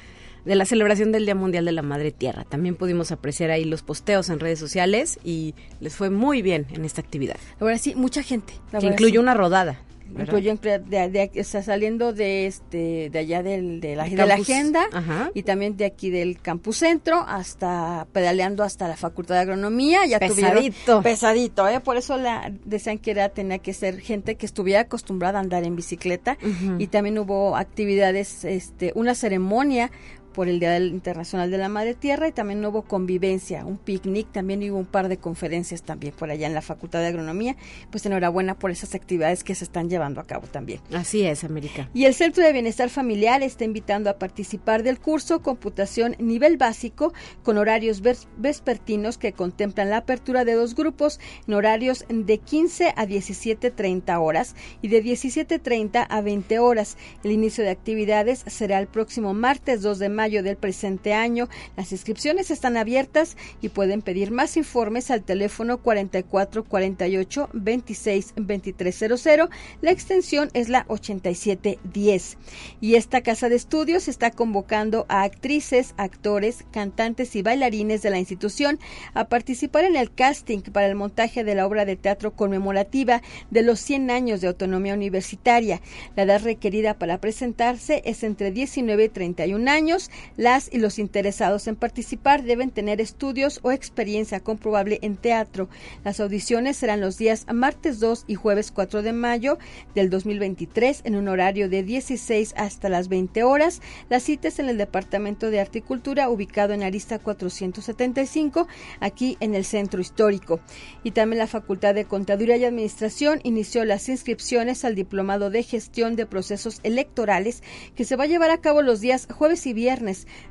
de 0.45 0.55
la 0.55 0.65
celebración 0.65 1.11
del 1.11 1.25
Día 1.25 1.35
Mundial 1.35 1.65
de 1.65 1.71
la 1.71 1.81
Madre 1.81 2.11
Tierra. 2.11 2.43
También 2.43 2.75
pudimos 2.75 3.11
apreciar 3.11 3.51
ahí 3.51 3.65
los 3.65 3.83
posteos 3.83 4.29
en 4.29 4.39
redes 4.39 4.59
sociales 4.59 5.19
y 5.23 5.55
les 5.79 5.95
fue 5.95 6.09
muy 6.09 6.41
bien 6.41 6.67
en 6.71 6.85
esta 6.85 7.01
actividad. 7.01 7.37
Ahora 7.59 7.77
sí, 7.77 7.95
mucha 7.95 8.23
gente. 8.23 8.53
que 8.79 8.87
incluyó 8.87 9.19
una 9.19 9.33
rodada. 9.33 9.79
Incluyó 10.17 10.55
de, 10.55 11.31
está 11.35 11.61
saliendo 11.61 12.13
de 12.13 12.47
este 12.47 13.09
de 13.11 13.19
allá 13.19 13.43
del, 13.43 13.79
de, 13.79 13.95
la, 13.95 14.05
de 14.05 14.15
la 14.15 14.35
agenda 14.35 14.87
y 15.33 15.43
también 15.43 15.77
de 15.77 15.85
aquí 15.85 16.09
del 16.09 16.41
campus 16.41 16.77
centro 16.77 17.23
hasta 17.27 18.07
pedaleando 18.11 18.63
hasta 18.63 18.87
la 18.87 18.97
facultad 18.97 19.35
de 19.35 19.41
agronomía 19.41 20.05
ya 20.07 20.19
pesadito 20.19 21.03
pesadito 21.03 21.67
¿eh? 21.67 21.79
por 21.79 21.97
eso 21.97 22.17
la 22.17 22.51
decían 22.65 22.97
que 22.97 23.11
era 23.11 23.29
tenía 23.29 23.59
que 23.59 23.73
ser 23.73 23.99
gente 23.99 24.35
que 24.35 24.45
estuviera 24.45 24.81
acostumbrada 24.81 25.37
a 25.37 25.41
andar 25.41 25.63
en 25.63 25.75
bicicleta 25.75 26.37
y 26.79 26.87
también 26.87 27.19
hubo 27.19 27.55
actividades 27.55 28.45
este 28.45 28.91
una 28.95 29.13
ceremonia 29.13 29.91
por 30.39 30.47
el 30.47 30.61
Día 30.61 30.77
Internacional 30.77 31.51
de 31.51 31.57
la 31.57 31.67
Madre 31.67 31.95
Tierra 31.95 32.29
y 32.29 32.31
también 32.31 32.63
hubo 32.63 32.83
convivencia, 32.83 33.65
un 33.65 33.77
picnic, 33.77 34.31
también 34.31 34.63
hubo 34.71 34.77
un 34.77 34.85
par 34.85 35.09
de 35.09 35.17
conferencias 35.17 35.83
también 35.83 36.13
por 36.13 36.31
allá 36.31 36.47
en 36.47 36.53
la 36.53 36.61
Facultad 36.61 37.01
de 37.01 37.07
Agronomía. 37.07 37.57
Pues 37.91 38.05
enhorabuena 38.05 38.57
por 38.57 38.71
esas 38.71 38.95
actividades 38.95 39.43
que 39.43 39.53
se 39.53 39.65
están 39.65 39.89
llevando 39.89 40.21
a 40.21 40.23
cabo 40.23 40.47
también. 40.47 40.79
Así 40.93 41.25
es, 41.25 41.43
América. 41.43 41.89
Y 41.93 42.05
el 42.05 42.13
Centro 42.13 42.41
de 42.41 42.53
Bienestar 42.53 42.89
Familiar 42.89 43.43
está 43.43 43.65
invitando 43.65 44.09
a 44.09 44.17
participar 44.17 44.81
del 44.81 44.97
curso 44.97 45.41
Computación 45.41 46.15
Nivel 46.19 46.55
Básico 46.55 47.11
con 47.43 47.57
horarios 47.57 48.01
vespertinos 48.37 49.17
que 49.17 49.33
contemplan 49.33 49.89
la 49.89 49.97
apertura 49.97 50.45
de 50.45 50.53
dos 50.53 50.73
grupos 50.73 51.19
en 51.49 51.53
horarios 51.53 52.05
de 52.07 52.37
15 52.37 52.93
a 52.95 53.05
17.30 53.05 54.17
horas 54.21 54.55
y 54.81 54.87
de 54.87 55.03
17.30 55.03 56.07
a 56.09 56.21
20 56.21 56.59
horas. 56.59 56.95
El 57.25 57.31
inicio 57.31 57.65
de 57.65 57.71
actividades 57.71 58.45
será 58.47 58.79
el 58.79 58.87
próximo 58.87 59.33
martes 59.33 59.81
2 59.81 59.99
de 59.99 60.07
mayo 60.07 60.28
mayo 60.29 60.43
del 60.43 60.57
presente 60.57 61.15
año. 61.15 61.49
Las 61.75 61.91
inscripciones 61.91 62.51
están 62.51 62.77
abiertas 62.77 63.35
y 63.63 63.69
pueden 63.69 64.03
pedir 64.03 64.29
más 64.29 64.57
informes 64.57 65.09
al 65.09 65.23
teléfono 65.23 65.79
4448 65.79 67.49
26 67.51 68.33
2300. 68.35 69.49
La 69.81 69.89
extensión 69.89 70.51
es 70.53 70.69
la 70.69 70.85
8710. 70.87 72.37
Y 72.79 72.93
esta 72.93 73.21
casa 73.21 73.49
de 73.49 73.55
estudios 73.55 74.07
está 74.07 74.29
convocando 74.29 75.07
a 75.09 75.23
actrices, 75.23 75.95
actores, 75.97 76.63
cantantes 76.71 77.35
y 77.35 77.41
bailarines 77.41 78.03
de 78.03 78.11
la 78.11 78.19
institución 78.19 78.77
a 79.15 79.29
participar 79.29 79.83
en 79.83 79.95
el 79.95 80.13
casting 80.13 80.59
para 80.59 80.85
el 80.85 80.93
montaje 80.93 81.43
de 81.43 81.55
la 81.55 81.65
obra 81.65 81.85
de 81.85 81.95
teatro 81.95 82.35
conmemorativa 82.35 83.23
de 83.49 83.63
los 83.63 83.79
100 83.79 84.11
años 84.11 84.41
de 84.41 84.47
autonomía 84.47 84.93
universitaria. 84.93 85.81
La 86.15 86.21
edad 86.21 86.43
requerida 86.43 86.99
para 86.99 87.19
presentarse 87.19 88.03
es 88.05 88.21
entre 88.21 88.51
19 88.51 89.05
y 89.05 89.09
31 89.09 89.71
años. 89.71 90.08
Las 90.37 90.69
y 90.71 90.77
los 90.79 90.99
interesados 90.99 91.67
en 91.67 91.75
participar 91.75 92.43
deben 92.43 92.71
tener 92.71 93.01
estudios 93.01 93.59
o 93.63 93.71
experiencia 93.71 94.39
comprobable 94.39 94.99
en 95.01 95.17
teatro. 95.17 95.69
Las 96.03 96.19
audiciones 96.19 96.77
serán 96.77 97.01
los 97.01 97.17
días 97.17 97.45
martes 97.53 97.99
2 97.99 98.25
y 98.27 98.35
jueves 98.35 98.71
4 98.71 99.01
de 99.01 99.13
mayo 99.13 99.57
del 99.95 100.09
2023 100.09 101.01
en 101.03 101.15
un 101.15 101.27
horario 101.27 101.69
de 101.69 101.83
16 101.83 102.53
hasta 102.57 102.89
las 102.89 103.07
20 103.07 103.43
horas. 103.43 103.81
Las 104.09 104.23
citas 104.23 104.59
en 104.59 104.69
el 104.69 104.77
Departamento 104.77 105.49
de 105.49 105.59
Arte 105.59 105.79
y 105.79 105.81
Cultura 105.81 106.29
ubicado 106.29 106.73
en 106.73 106.83
Arista 106.83 107.19
475 107.19 108.67
aquí 108.99 109.37
en 109.39 109.55
el 109.55 109.65
Centro 109.65 110.01
Histórico. 110.01 110.59
Y 111.03 111.11
también 111.11 111.39
la 111.39 111.47
Facultad 111.47 111.95
de 111.95 112.05
Contaduría 112.05 112.57
y 112.57 112.65
Administración 112.65 113.39
inició 113.43 113.85
las 113.85 114.09
inscripciones 114.09 114.85
al 114.85 114.95
Diplomado 114.95 115.49
de 115.49 115.63
Gestión 115.63 116.15
de 116.15 116.25
Procesos 116.25 116.79
Electorales 116.83 117.63
que 117.95 118.05
se 118.05 118.15
va 118.15 118.23
a 118.23 118.27
llevar 118.27 118.51
a 118.51 118.61
cabo 118.61 118.81
los 118.81 119.01
días 119.01 119.27
jueves 119.31 119.65
y 119.65 119.73
viernes 119.73 119.98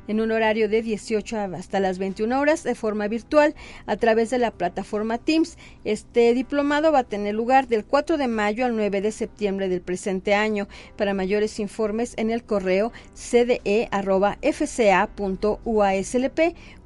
en 0.07 0.21
un 0.21 0.31
horario 0.31 0.69
de 0.69 0.81
18 0.81 1.37
hasta 1.37 1.79
las 1.79 1.97
21 1.99 2.39
horas 2.39 2.63
de 2.63 2.75
forma 2.75 3.07
virtual 3.07 3.55
a 3.85 3.97
través 3.97 4.29
de 4.29 4.37
la 4.37 4.51
plataforma 4.51 5.17
Teams. 5.17 5.57
Este 5.83 6.33
diplomado 6.33 6.91
va 6.91 6.99
a 6.99 7.03
tener 7.03 7.35
lugar 7.35 7.67
del 7.67 7.85
4 7.85 8.17
de 8.17 8.27
mayo 8.27 8.65
al 8.65 8.75
9 8.75 9.01
de 9.01 9.11
septiembre 9.11 9.69
del 9.69 9.81
presente 9.81 10.33
año. 10.35 10.67
Para 10.97 11.13
mayores 11.13 11.59
informes 11.59 12.13
en 12.17 12.29
el 12.29 12.43
correo 12.43 12.91
cde.fca.uaslp 13.13 13.99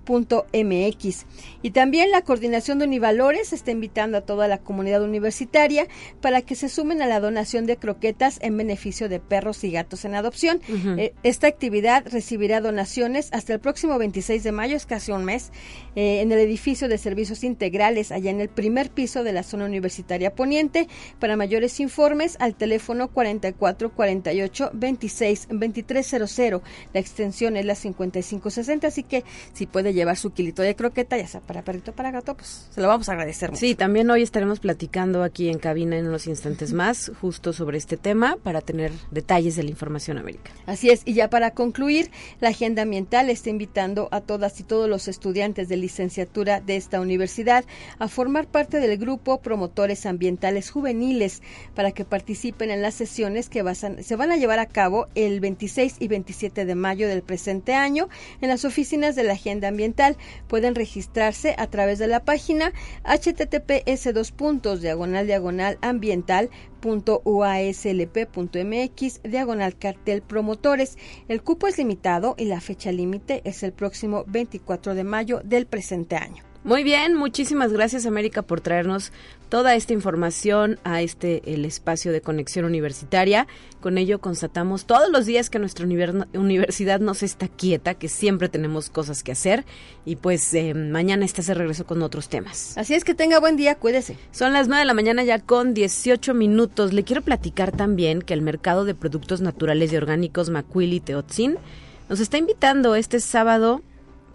MX. 0.08 1.26
Y 1.62 1.72
también 1.72 2.12
la 2.12 2.22
Coordinación 2.22 2.80
de 2.80 2.86
Univalores 2.86 3.54
está 3.54 3.72
invitando 3.72 4.18
a 4.18 4.22
toda 4.22 4.48
la 4.48 4.60
comunidad 4.60 5.04
universitaria 5.04 5.88
para 6.22 6.42
que 6.42 6.56
se 6.56 6.70
sumen 6.70 7.02
a 7.02 7.08
la 7.08 7.20
donación 7.20 7.66
de 7.66 7.78
croquetas 7.78 8.40
en 8.42 8.58
beneficio 8.58 9.10
de 9.10 9.20
perros 9.20 9.64
y 9.64 9.72
gatos 9.72 10.06
en 10.06 10.16
adopción. 10.16 10.62
Eh, 10.98 11.14
esta 11.24 11.48
actividad 11.48 12.06
recibirá 12.08 12.62
donaciones 12.62 13.30
hasta 13.32 13.54
el 13.54 13.60
próximo 13.60 13.98
26 13.98 14.44
de 14.44 14.52
mayo, 14.52 14.76
es 14.76 14.86
casi 14.86 15.12
un 15.12 15.26
mes, 15.26 15.52
eh, 15.96 16.22
en 16.22 16.32
el 16.32 16.40
edificio 16.40 16.88
de 16.88 16.98
servicios 16.98 17.44
integrales, 17.44 18.12
allá 18.12 18.32
en 18.32 18.42
el 18.42 18.50
primer 18.50 18.90
piso 18.90 19.24
de 19.24 19.34
la 19.34 19.44
zona 19.44 19.66
universitaria 19.66 20.36
poniente. 20.36 20.88
Para 21.20 21.38
mayores 21.38 21.80
informes, 21.80 22.38
al 22.40 22.56
teléfono 22.56 23.10
44 23.10 23.94
48 23.94 24.72
26 24.74 25.48
2300. 25.50 26.62
La 26.94 27.00
extensión 27.00 27.58
es 27.58 27.66
la 27.66 27.76
5560, 27.76 28.88
así 28.88 29.04
que 29.04 29.24
si 29.54 29.66
puede 29.66 29.93
llevar 29.94 30.18
su 30.18 30.32
kilito 30.32 30.62
de 30.62 30.76
croqueta, 30.76 31.18
ya 31.18 31.28
sea 31.28 31.42
para 31.42 31.64
perrito 31.64 31.94
para 31.94 32.12
gato, 32.12 32.36
pues 32.36 32.68
se 32.70 32.82
lo 32.82 32.88
vamos 32.88 33.10
a 33.10 33.14
agradecer 33.14 33.52
mucho. 33.52 33.60
Sí, 33.60 33.76
también 33.76 34.10
hoy 34.10 34.22
estaremos 34.24 34.60
platicando 34.60 35.24
aquí 35.24 35.50
en 35.50 35.60
cabina 35.60 35.98
en 35.98 36.08
unos 36.08 36.28
instantes 36.28 36.74
más, 36.74 37.12
justo 37.22 37.54
sobre 37.54 37.78
este 37.78 37.98
tema, 37.98 38.38
para 38.42 38.62
tener 38.62 38.92
detalles 39.12 39.56
de 39.56 39.64
la 39.64 39.70
información 39.70 40.18
América. 40.18 40.52
Así 40.66 40.90
es, 40.90 41.02
y 41.06 41.14
ya 41.14 41.30
para 41.30 41.52
concluir, 41.52 42.12
la 42.40 42.50
agenda 42.50 42.82
ambiental 42.82 43.30
está 43.30 43.50
invitando 43.50 44.10
a 44.12 44.22
todas 44.22 44.60
y 44.60 44.64
todos 44.64 44.90
los 44.90 45.08
estudiantes 45.08 45.70
de 45.70 45.78
licenciatura 45.78 46.62
de 46.62 46.76
esta 46.76 47.00
universidad 47.00 47.66
a 48.00 48.08
formar 48.08 48.48
parte 48.48 48.80
del 48.80 48.98
grupo 48.98 49.42
Promotores 49.42 50.06
Ambientales 50.06 50.70
Juveniles 50.72 51.42
para 51.76 51.92
que 51.92 52.06
participen 52.06 52.72
en 52.72 52.82
las 52.82 52.96
sesiones 52.96 53.50
que 53.50 53.64
se 54.02 54.16
van 54.16 54.32
a 54.32 54.38
llevar 54.38 54.60
a 54.60 54.66
cabo 54.66 55.08
el 55.16 55.40
26 55.40 55.98
y 56.00 56.08
27 56.08 56.66
de 56.66 56.76
mayo 56.76 57.08
del 57.08 57.22
presente 57.22 57.74
año 57.74 58.10
en 58.42 58.50
las 58.50 58.66
oficinas 58.66 59.16
de 59.16 59.24
la 59.24 59.34
agenda 59.34 59.68
ambiental 59.68 59.83
pueden 60.48 60.76
registrarse 60.76 61.56
a 61.58 61.68
través 61.68 62.00
de 62.00 62.08
la 62.08 62.24
página 62.24 62.72
https 63.04 64.14
dos 64.14 64.32
puntos 64.32 64.82
diagonal 64.82 65.28
diagonal 65.28 65.78
ambiental 65.82 66.50
.uaslp.mx 66.84 67.62
diagonal 69.24 69.78
cartel 69.78 70.22
promotores. 70.22 70.98
El 71.28 71.42
cupo 71.42 71.68
es 71.68 71.78
limitado 71.78 72.36
y 72.38 72.46
la 72.46 72.60
fecha 72.60 72.92
límite 72.92 73.42
es 73.46 73.64
el 73.64 73.72
próximo 73.72 74.26
24 74.28 74.94
de 74.96 75.04
mayo 75.04 75.42
del 75.44 75.66
presente 75.66 76.18
año. 76.18 76.53
Muy 76.64 76.84
bien, 76.84 77.16
muchísimas 77.16 77.74
gracias 77.74 78.06
América 78.06 78.42
por 78.42 78.62
traernos 78.62 79.12
toda 79.50 79.76
esta 79.76 79.92
información 79.92 80.80
a 80.86 81.02
este 81.02 81.54
el 81.54 81.66
espacio 81.66 82.14
de 82.14 82.22
conexión 82.22 82.64
universitaria. 82.64 83.48
Con 83.82 83.98
ello 83.98 84.22
constatamos 84.22 84.86
todos 84.86 85.10
los 85.12 85.26
días 85.26 85.50
que 85.50 85.60
nuestra 85.60 85.86
universidad 85.86 87.02
no 87.02 87.16
se 87.16 87.26
está 87.26 87.50
quieta, 87.50 87.96
que 87.96 88.08
siempre 88.08 88.48
tenemos 88.48 88.90
cosas 88.90 89.24
que 89.24 89.34
hacer 89.34 89.66
y 90.06 90.16
pues 90.16 90.54
eh, 90.54 90.74
mañana 90.74 91.26
estás 91.26 91.48
de 91.48 91.54
regreso 91.54 91.86
con 91.86 92.02
otros 92.02 92.30
temas. 92.30 92.78
Así 92.78 92.94
es 92.94 93.04
que 93.04 93.14
tenga 93.14 93.42
buen 93.42 93.58
día, 93.58 93.76
cuídese. 93.76 94.18
Son 94.32 94.54
las 94.54 94.70
9 94.70 94.80
de 94.80 94.86
la 94.86 94.94
mañana 94.94 95.26
ya 95.26 95.40
con 95.40 95.74
18 95.74 96.34
minutos. 96.34 96.94
Le 96.94 97.04
quiero 97.04 97.24
platicar 97.24 97.74
también 97.74 98.22
que 98.22 98.34
el 98.34 98.42
mercado 98.42 98.86
de 98.86 98.96
productos 98.96 99.42
naturales 99.42 99.92
y 99.92 99.98
orgánicos 99.98 100.50
Macuili 100.50 101.02
Teotzin 101.02 101.58
nos 102.08 102.22
está 102.22 102.38
invitando 102.38 102.96
este 102.96 103.20
sábado 103.20 103.82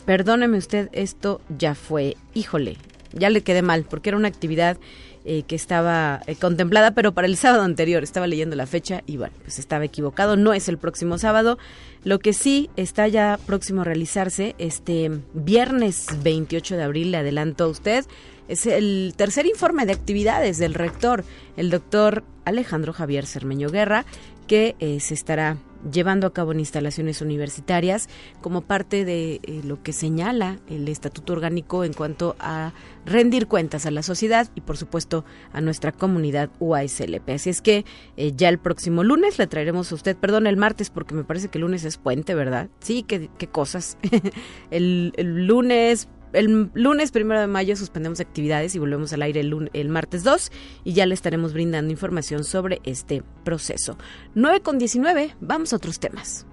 perdóneme 0.09 0.57
usted, 0.57 0.89
esto 0.93 1.43
ya 1.59 1.75
fue, 1.75 2.17
híjole, 2.33 2.79
ya 3.13 3.29
le 3.29 3.43
quedé 3.43 3.61
mal, 3.61 3.85
porque 3.85 4.09
era 4.09 4.17
una 4.17 4.29
actividad 4.29 4.79
eh, 5.27 5.43
que 5.43 5.55
estaba 5.55 6.23
eh, 6.27 6.35
contemplada, 6.35 6.93
pero 6.93 7.13
para 7.13 7.27
el 7.27 7.37
sábado 7.37 7.63
anterior, 7.63 8.03
estaba 8.03 8.27
leyendo 8.27 8.57
la 8.57 8.67
fecha 8.67 9.03
y 9.05 9.19
bueno, 9.19 9.35
pues 9.43 9.59
estaba 9.59 9.85
equivocado, 9.85 10.35
no 10.37 10.55
es 10.55 10.71
el 10.71 10.79
próximo 10.79 11.19
sábado, 11.19 11.59
lo 12.05 12.21
que 12.21 12.33
sí 12.33 12.71
está 12.77 13.07
ya 13.07 13.39
próximo 13.45 13.83
a 13.83 13.85
realizarse, 13.85 14.55
este 14.57 15.11
viernes 15.35 16.07
28 16.23 16.79
de 16.79 16.83
abril, 16.85 17.11
le 17.11 17.19
adelanto 17.19 17.65
a 17.65 17.69
usted, 17.69 18.07
es 18.49 18.65
el 18.65 19.13
tercer 19.15 19.45
informe 19.45 19.85
de 19.85 19.93
actividades 19.93 20.57
del 20.57 20.73
rector, 20.73 21.23
el 21.59 21.69
doctor 21.69 22.25
Alejandro 22.47 22.95
Javier 22.95 23.27
Cermeño 23.27 23.69
Guerra, 23.69 24.07
que 24.47 24.75
eh, 24.79 25.01
se 25.01 25.13
estará 25.13 25.59
llevando 25.93 26.27
a 26.27 26.33
cabo 26.33 26.53
en 26.53 26.61
instalaciones 26.61 27.21
universitarias 27.21 28.09
como 28.41 28.63
parte 28.63 29.05
de 29.05 29.41
eh, 29.43 29.61
lo 29.65 29.83
que 29.83 29.93
señala 29.93 30.59
el 30.69 30.89
Estatuto 30.89 31.33
Orgánico 31.33 31.85
en 31.85 31.93
cuanto 31.93 32.37
a 32.39 32.73
rendir 33.07 33.47
cuentas 33.47 33.87
a 33.87 33.91
la 33.91 34.03
sociedad 34.03 34.49
y 34.55 34.61
por 34.61 34.77
supuesto 34.77 35.25
a 35.53 35.61
nuestra 35.61 35.93
comunidad 35.93 36.51
UASLP. 36.61 37.31
Así 37.31 37.51
es 37.51 37.63
que 37.63 37.85
eh, 38.17 38.33
ya 38.37 38.49
el 38.49 38.59
próximo 38.59 39.05
lunes 39.05 39.39
le 39.39 39.47
traeremos 39.47 39.93
a 39.93 39.95
usted, 39.95 40.17
perdón, 40.17 40.47
el 40.47 40.57
martes 40.57 40.91
porque 40.91 41.15
me 41.15 41.25
parece 41.25 41.49
que 41.49 41.59
el 41.59 41.63
lunes 41.63 41.85
es 41.85 41.97
puente, 41.97 42.35
¿verdad? 42.35 42.69
Sí, 42.81 43.03
qué, 43.03 43.31
qué 43.39 43.47
cosas. 43.47 43.99
el, 44.71 45.13
el 45.17 45.47
lunes 45.47 46.09
el 46.33 46.71
lunes 46.75 47.11
primero 47.11 47.41
de 47.41 47.47
mayo 47.47 47.77
suspendemos 47.77 48.21
actividades 48.21 48.75
y 48.75 48.79
volvemos 48.79 49.13
al 49.13 49.23
aire 49.23 49.41
el, 49.41 49.71
el, 49.73 49.89
martes 49.89 50.25
2 50.25 50.51
y 50.85 50.93
ya 50.93 51.07
le 51.07 51.15
estaremos 51.15 51.53
brindando 51.53 51.91
información 51.91 52.45
sobre 52.45 52.81
este 52.85 53.23
proceso. 53.45 53.97
9 54.35 54.61
con 54.61 54.79
19, 54.79 55.35
vamos 55.41 55.73
a 55.73 55.77
otros 55.77 55.99
temas. 55.99 56.47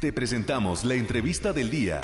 Te 0.00 0.12
presentamos 0.12 0.84
la 0.84 0.94
entrevista 0.94 1.52
del 1.52 1.70
día. 1.70 2.00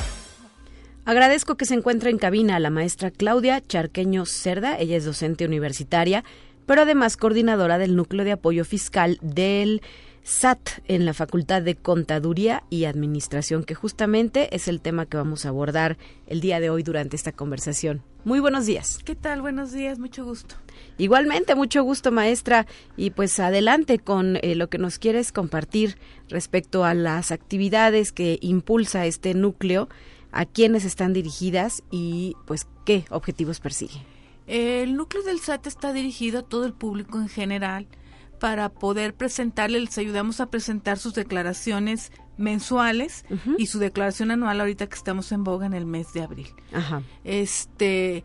Agradezco 1.05 1.57
que 1.57 1.65
se 1.65 1.75
encuentre 1.75 2.11
en 2.11 2.19
cabina 2.19 2.59
la 2.59 2.71
maestra 2.71 3.11
Claudia 3.11 3.61
Charqueño 3.61 4.27
Cerda, 4.27 4.79
ella 4.79 4.97
es 4.97 5.05
docente 5.05 5.45
universitaria, 5.45 6.25
pero 6.67 6.83
además 6.83 7.17
coordinadora 7.17 7.79
del 7.79 7.95
Núcleo 7.95 8.25
de 8.25 8.33
Apoyo 8.33 8.65
Fiscal 8.65 9.19
del 9.21 9.83
SAT 10.25 10.81
en 10.89 11.05
la 11.05 11.13
Facultad 11.13 11.61
de 11.61 11.77
Contaduría 11.77 12.65
y 12.71 12.87
Administración, 12.87 13.63
que 13.63 13.75
justamente 13.75 14.57
es 14.57 14.69
el 14.69 14.81
tema 14.81 15.05
que 15.05 15.19
vamos 15.19 15.45
a 15.45 15.51
abordar 15.51 15.99
el 16.27 16.41
día 16.41 16.61
de 16.61 16.71
hoy 16.71 16.83
durante 16.83 17.15
esta 17.15 17.31
conversación. 17.31 18.03
Muy 18.25 18.41
buenos 18.41 18.65
días. 18.65 19.01
¿Qué 19.05 19.15
tal? 19.15 19.43
Buenos 19.43 19.73
días, 19.73 19.99
mucho 19.99 20.25
gusto. 20.25 20.55
Igualmente, 20.97 21.55
mucho 21.55 21.85
gusto, 21.85 22.11
maestra. 22.11 22.67
Y 22.97 23.11
pues 23.11 23.39
adelante 23.39 23.99
con 23.99 24.37
eh, 24.37 24.55
lo 24.55 24.71
que 24.71 24.79
nos 24.79 24.99
quieres 24.99 25.31
compartir 25.31 25.99
respecto 26.31 26.87
a 26.87 26.95
las 26.95 27.31
actividades 27.31 28.11
que 28.11 28.39
impulsa 28.41 29.05
este 29.05 29.35
núcleo, 29.35 29.91
a 30.33 30.47
quiénes 30.47 30.87
están 30.87 31.13
dirigidas 31.13 31.83
y 31.91 32.35
pues 32.47 32.67
qué 32.87 33.05
objetivos 33.11 33.61
persigue. 33.61 34.01
El 34.47 34.97
núcleo 34.97 35.23
del 35.23 35.41
SAT 35.41 35.67
está 35.67 35.93
dirigido 35.93 36.41
a 36.41 36.43
todo 36.43 36.65
el 36.65 36.73
público 36.73 37.19
en 37.19 37.29
general 37.29 37.87
para 38.35 38.69
poder 38.69 39.15
presentarle, 39.15 39.81
les 39.81 39.99
ayudamos 39.99 40.41
a 40.41 40.47
presentar 40.47 40.99
sus 40.99 41.15
declaraciones 41.15 42.13
mensuales 42.37 43.25
y 43.59 43.67
su 43.67 43.79
declaración 43.79 44.31
anual 44.31 44.61
ahorita 44.61 44.89
que 44.89 44.97
estamos 44.97 45.31
en 45.33 45.45
boga 45.45 45.67
en 45.67 45.75
el 45.75 45.87
mes 45.87 46.13
de 46.13 46.23
abril. 46.23 46.49
Ajá. 46.73 47.03
Este, 47.23 48.25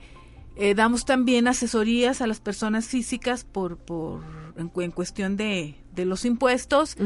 eh, 0.55 0.73
damos 0.75 1.05
también 1.05 1.47
asesorías 1.47 2.21
a 2.21 2.27
las 2.27 2.39
personas 2.39 2.87
físicas 2.87 3.43
por, 3.43 3.77
por 3.77 4.23
en, 4.57 4.71
en 4.75 4.91
cuestión 4.91 5.37
de, 5.37 5.75
de 5.93 6.05
los 6.05 6.25
impuestos 6.25 6.97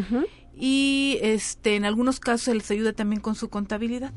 y 0.55 1.19
este 1.21 1.75
en 1.75 1.85
algunos 1.85 2.19
casos 2.19 2.43
se 2.43 2.55
les 2.55 2.69
ayuda 2.71 2.93
también 2.93 3.21
con 3.21 3.35
su 3.35 3.49
contabilidad. 3.49 4.11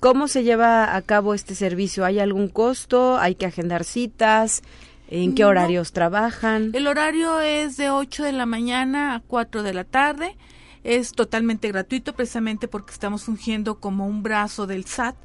¿Cómo 0.00 0.28
se 0.28 0.44
lleva 0.44 0.94
a 0.94 1.02
cabo 1.02 1.34
este 1.34 1.56
servicio? 1.56 2.04
¿Hay 2.04 2.20
algún 2.20 2.48
costo? 2.48 3.18
¿Hay 3.18 3.34
que 3.34 3.46
agendar 3.46 3.82
citas? 3.84 4.62
¿En 5.10 5.34
qué 5.34 5.42
No. 5.42 5.48
horarios 5.48 5.92
trabajan? 5.92 6.70
El 6.74 6.86
horario 6.86 7.40
es 7.40 7.76
de 7.76 7.90
8 7.90 8.24
de 8.24 8.32
la 8.32 8.46
mañana 8.46 9.14
a 9.14 9.20
4 9.20 9.62
de 9.62 9.74
la 9.74 9.84
tarde. 9.84 10.36
Es 10.84 11.12
totalmente 11.12 11.68
gratuito 11.68 12.14
precisamente 12.14 12.68
porque 12.68 12.92
estamos 12.92 13.24
fungiendo 13.24 13.80
como 13.80 14.06
un 14.06 14.22
brazo 14.22 14.66
del 14.66 14.84
SAT. 14.84 15.16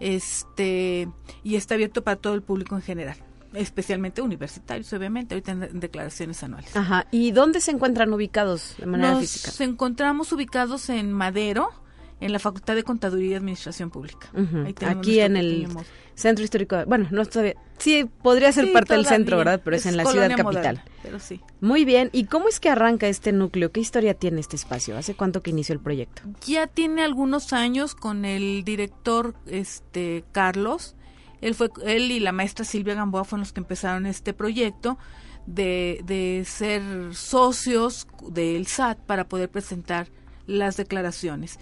Este 0.00 1.08
y 1.44 1.56
está 1.56 1.74
abierto 1.74 2.02
para 2.02 2.16
todo 2.16 2.34
el 2.34 2.42
público 2.42 2.74
en 2.76 2.82
general, 2.82 3.16
especialmente 3.54 4.22
universitarios, 4.22 4.92
obviamente, 4.92 5.34
ahorita 5.34 5.52
en, 5.52 5.80
declaraciones 5.80 6.42
anuales. 6.42 6.76
Ajá. 6.76 7.06
¿Y 7.10 7.32
dónde 7.32 7.60
se 7.60 7.70
encuentran 7.72 8.12
ubicados 8.12 8.74
de 8.78 8.86
manera 8.86 9.12
Nos 9.12 9.20
física? 9.20 9.64
encontramos 9.64 10.32
ubicados 10.32 10.88
en 10.90 11.12
Madero, 11.12 11.70
en 12.20 12.32
la 12.32 12.38
Facultad 12.38 12.74
de 12.74 12.82
Contaduría 12.82 13.32
y 13.32 13.34
Administración 13.34 13.90
Pública. 13.90 14.28
Ahí 14.34 14.74
Aquí 14.84 15.20
en 15.20 15.36
el 15.36 15.68
centro 16.14 16.44
histórico. 16.44 16.76
Bueno, 16.86 17.08
no 17.10 17.24
todavía. 17.26 17.54
Sí, 17.78 18.10
podría 18.22 18.50
ser 18.50 18.66
Sí, 18.66 18.72
parte 18.72 18.94
del 18.94 19.06
centro, 19.06 19.38
¿verdad? 19.38 19.60
Pero 19.64 19.76
es, 19.76 19.86
en 19.86 19.96
la 19.96 20.04
ciudad 20.04 20.34
capital. 20.36 20.82
pero 21.02 21.20
sí. 21.20 21.40
Muy 21.60 21.84
bien. 21.84 22.10
¿Y 22.12 22.24
cómo 22.24 22.48
es 22.48 22.58
que 22.58 22.68
arranca 22.68 23.06
este 23.06 23.32
núcleo? 23.32 23.70
¿Qué 23.70 23.80
historia 23.80 24.14
tiene 24.14 24.40
este 24.40 24.56
espacio? 24.56 24.96
¿Hace 24.98 25.14
cuánto 25.14 25.42
que 25.42 25.50
inició 25.50 25.74
el 25.74 25.80
proyecto? 25.80 26.22
ya 26.44 26.66
tiene 26.66 27.02
algunos 27.02 27.52
años 27.52 27.94
con 27.94 28.24
el 28.24 28.64
director 28.64 29.34
este 29.46 30.24
Carlos 30.32 30.96
él 31.40 31.54
fue 31.54 31.70
él 31.84 32.10
y 32.10 32.20
la 32.20 32.32
maestra 32.32 32.64
Silvia 32.64 32.94
Gamboa 32.94 33.24
fueron 33.24 33.40
los 33.40 33.52
que 33.52 33.60
empezaron 33.60 34.06
este 34.06 34.32
proyecto 34.32 34.98
de, 35.46 36.00
de 36.04 36.44
ser 36.46 36.82
socios 37.14 38.06
del 38.28 38.66
SAT 38.66 38.98
para 39.00 39.28
poder 39.28 39.48
presentar 39.48 40.08
las 40.46 40.76
declaraciones 40.76 41.58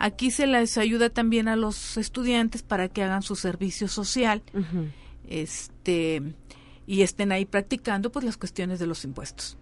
aquí 0.00 0.30
se 0.32 0.46
les 0.46 0.76
ayuda 0.78 1.10
también 1.10 1.46
a 1.46 1.54
los 1.54 1.96
estudiantes 1.96 2.62
para 2.62 2.88
que 2.88 3.02
hagan 3.04 3.22
su 3.22 3.36
servicio 3.36 3.86
social 3.86 4.42
este 5.28 6.22
y 6.86 7.02
estén 7.02 7.30
ahí 7.30 7.44
practicando 7.44 8.10
pues 8.10 8.24
las 8.24 8.36
cuestiones 8.36 8.80
de 8.80 8.86
los 8.86 9.04
impuestos 9.04 9.56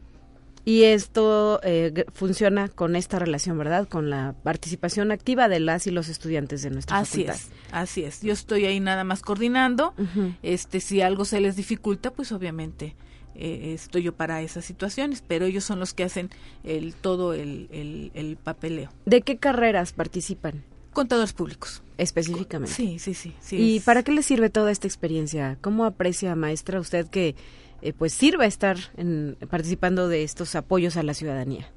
Y 0.64 0.84
esto 0.84 1.60
eh, 1.62 2.04
funciona 2.14 2.68
con 2.68 2.96
esta 2.96 3.18
relación, 3.18 3.58
¿verdad? 3.58 3.88
Con 3.88 4.08
la 4.10 4.34
participación 4.42 5.12
activa 5.12 5.48
de 5.48 5.60
las 5.60 5.86
y 5.86 5.90
los 5.90 6.08
estudiantes 6.08 6.62
de 6.62 6.70
nuestra 6.70 6.98
Así 6.98 7.24
facultad. 7.24 7.34
es, 7.36 7.50
así 7.72 8.04
es. 8.04 8.22
Yo 8.22 8.32
estoy 8.32 8.64
ahí 8.66 8.80
nada 8.80 9.04
más 9.04 9.20
coordinando. 9.22 9.94
Este, 10.42 10.80
si 10.80 11.00
algo 11.00 11.24
se 11.24 11.40
les 11.40 11.56
dificulta, 11.56 12.10
pues 12.12 12.32
obviamente 12.32 12.94
eh, 13.38 13.72
estoy 13.74 14.02
yo 14.02 14.12
para 14.14 14.42
esas 14.42 14.64
situaciones, 14.64 15.22
pero 15.26 15.46
ellos 15.46 15.64
son 15.64 15.78
los 15.78 15.94
que 15.94 16.04
hacen 16.04 16.28
el 16.64 16.94
todo 16.94 17.32
el, 17.34 17.68
el, 17.72 18.10
el 18.14 18.36
papeleo. 18.36 18.90
¿De 19.06 19.22
qué 19.22 19.38
carreras 19.38 19.92
participan 19.92 20.64
Contadores 20.92 21.32
públicos. 21.32 21.82
específicamente? 21.96 22.74
Sí, 22.74 22.98
sí, 22.98 23.14
sí. 23.14 23.32
sí 23.40 23.56
¿Y 23.56 23.76
es- 23.76 23.84
para 23.84 24.02
qué 24.02 24.12
le 24.12 24.22
sirve 24.22 24.50
toda 24.50 24.70
esta 24.72 24.86
experiencia? 24.88 25.56
¿Cómo 25.60 25.84
aprecia, 25.84 26.34
maestra, 26.34 26.80
usted 26.80 27.06
que 27.08 27.36
eh, 27.82 27.92
pues 27.92 28.12
sirva 28.12 28.44
estar 28.46 28.76
en, 28.96 29.36
participando 29.48 30.08
de 30.08 30.24
estos 30.24 30.54
apoyos 30.56 30.96
a 30.96 31.02
la 31.04 31.14
ciudadanía? 31.14 31.70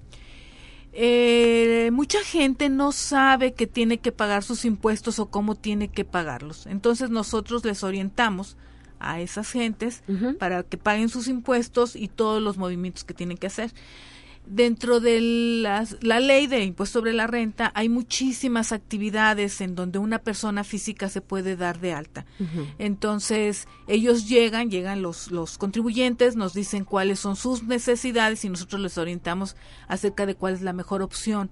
Eh, 0.94 1.90
mucha 1.94 2.20
gente 2.24 2.68
no 2.70 2.92
sabe 2.92 3.54
que 3.54 3.66
tiene 3.68 4.00
que 4.00 4.12
pagar 4.12 4.44
sus 4.44 4.66
impuestos 4.66 5.20
o 5.20 5.28
cómo 5.28 5.56
tiene 5.56 5.88
que 5.88 6.04
pagarlos. 6.04 6.66
Entonces 6.66 7.10
nosotros 7.10 7.64
les 7.64 7.84
orientamos 7.84 8.58
a 9.02 9.22
esas 9.22 9.52
gentes 9.52 10.04
para 10.40 10.64
que 10.64 10.78
paguen 10.78 11.10
sus 11.10 11.28
impuestos 11.28 11.96
y 11.96 12.08
todos 12.08 12.42
los 12.42 12.58
movimientos 12.58 13.04
que 13.04 13.14
tienen 13.14 13.38
que 13.38 13.48
hacer. 13.48 13.72
Dentro 14.44 15.00
de 15.00 15.22
las- 15.62 15.98
la 16.02 16.20
ley 16.20 16.48
de 16.48 16.64
impuesto 16.64 17.00
sobre 17.00 17.14
la 17.14 17.28
renta 17.28 17.72
hay 17.76 17.90
muchísimas 17.90 18.72
actividades 18.72 19.62
en 19.62 19.76
donde 19.76 20.00
una 20.00 20.18
persona 20.18 20.64
física 20.64 21.10
se 21.10 21.22
puede 21.22 21.56
dar 21.56 21.80
de 21.80 21.94
alta. 21.94 22.26
Entonces, 22.80 23.68
ellos 23.88 24.28
llegan, 24.28 24.72
llegan 24.72 25.04
los, 25.04 25.30
los 25.32 25.60
contribuyentes, 25.60 26.36
nos 26.36 26.54
dicen 26.56 26.86
cuáles 26.86 27.20
son 27.20 27.36
sus 27.36 27.64
necesidades 27.64 28.44
y 28.44 28.50
nosotros 28.50 28.82
les 28.82 28.98
orientamos 28.98 29.56
acerca 29.88 30.26
de 30.26 30.34
cuál 30.34 30.56
es 30.56 30.62
la 30.62 30.74
mejor 30.74 31.04
opción 31.04 31.52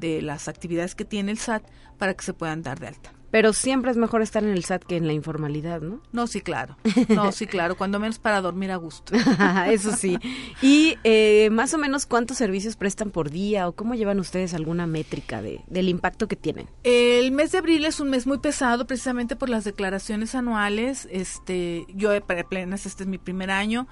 de 0.00 0.22
las 0.22 0.48
actividades 0.48 0.94
que 0.94 1.04
tiene 1.04 1.32
el 1.32 1.38
SAT 1.38 1.62
para 1.98 2.14
que 2.14 2.24
se 2.24 2.32
puedan 2.32 2.62
dar 2.62 2.80
de 2.80 2.88
alta. 2.88 3.12
Pero 3.32 3.54
siempre 3.54 3.90
es 3.90 3.96
mejor 3.96 4.20
estar 4.20 4.44
en 4.44 4.50
el 4.50 4.62
SAT 4.62 4.84
que 4.84 4.96
en 4.96 5.06
la 5.06 5.14
informalidad, 5.14 5.80
¿no? 5.80 6.00
No, 6.12 6.26
sí, 6.28 6.40
claro. 6.42 6.76
No, 7.08 7.32
sí, 7.32 7.46
claro. 7.46 7.76
Cuando 7.76 7.98
menos 7.98 8.18
para 8.18 8.40
dormir 8.40 8.70
a 8.70 8.76
gusto. 8.76 9.14
Eso 9.68 9.96
sí. 9.96 10.18
Y 10.60 10.98
eh, 11.02 11.48
más 11.50 11.72
o 11.74 11.78
menos 11.78 12.06
cuántos 12.06 12.36
servicios 12.36 12.76
prestan 12.76 13.10
por 13.10 13.30
día 13.30 13.66
o 13.68 13.72
cómo 13.72 13.94
llevan 13.94 14.20
ustedes 14.20 14.54
alguna 14.54 14.86
métrica 14.86 15.40
de, 15.40 15.64
del 15.66 15.88
impacto 15.88 16.28
que 16.28 16.36
tienen. 16.36 16.68
El 16.84 17.32
mes 17.32 17.52
de 17.52 17.58
abril 17.58 17.86
es 17.86 18.00
un 18.00 18.10
mes 18.10 18.26
muy 18.26 18.38
pesado 18.38 18.86
precisamente 18.86 19.34
por 19.34 19.48
las 19.48 19.64
declaraciones 19.64 20.34
anuales. 20.34 21.08
Este, 21.10 21.86
yo 21.88 22.12
para 22.26 22.44
plenas 22.44 22.84
este 22.84 23.04
es 23.04 23.08
mi 23.08 23.16
primer 23.16 23.50
año, 23.50 23.88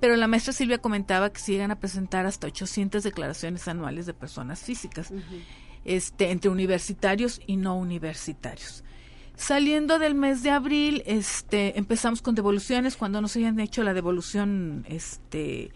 pero 0.00 0.16
la 0.16 0.26
maestra 0.26 0.54
Silvia 0.54 0.78
comentaba 0.78 1.30
que 1.30 1.40
se 1.40 1.52
llegan 1.52 1.70
a 1.70 1.78
presentar 1.78 2.24
hasta 2.24 2.46
800 2.46 3.02
declaraciones 3.02 3.68
anuales 3.68 4.06
de 4.06 4.14
personas 4.14 4.60
físicas, 4.60 5.12
este, 5.88 6.30
entre 6.30 6.50
universitarios 6.50 7.40
y 7.46 7.56
no 7.56 7.76
universitarios. 7.76 8.84
Saliendo 9.36 9.98
del 9.98 10.14
mes 10.14 10.42
de 10.42 10.50
abril, 10.50 11.02
este, 11.06 11.78
empezamos 11.78 12.22
con 12.22 12.34
devoluciones 12.34 12.96
cuando 12.96 13.20
no 13.20 13.28
se 13.28 13.38
hayan 13.38 13.58
hecho 13.58 13.82
la 13.82 13.94
devolución, 13.94 14.84
este, 14.88 15.70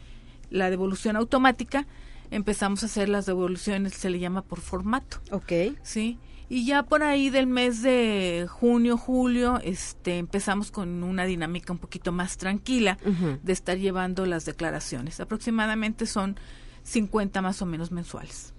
la 0.50 0.68
devolución 0.68 1.16
automática, 1.16 1.86
empezamos 2.30 2.82
a 2.82 2.86
hacer 2.86 3.08
las 3.08 3.26
devoluciones, 3.26 3.94
se 3.94 4.10
le 4.10 4.18
llama 4.18 4.42
por 4.42 4.60
formato. 4.60 5.18
Ok. 5.30 5.52
Sí, 5.82 6.18
y 6.48 6.66
ya 6.66 6.82
por 6.82 7.02
ahí 7.02 7.30
del 7.30 7.46
mes 7.46 7.80
de 7.80 8.46
junio, 8.50 8.98
julio, 8.98 9.58
este, 9.64 10.18
empezamos 10.18 10.70
con 10.70 11.02
una 11.02 11.24
dinámica 11.24 11.72
un 11.72 11.78
poquito 11.78 12.12
más 12.12 12.36
tranquila 12.36 12.98
de 13.42 13.52
estar 13.54 13.78
llevando 13.78 14.26
las 14.26 14.44
declaraciones. 14.44 15.18
Aproximadamente 15.20 16.04
son 16.04 16.36
50 16.84 17.40
más 17.42 17.62
o 17.62 17.66
menos 17.66 17.92
mensuales. 17.92 18.54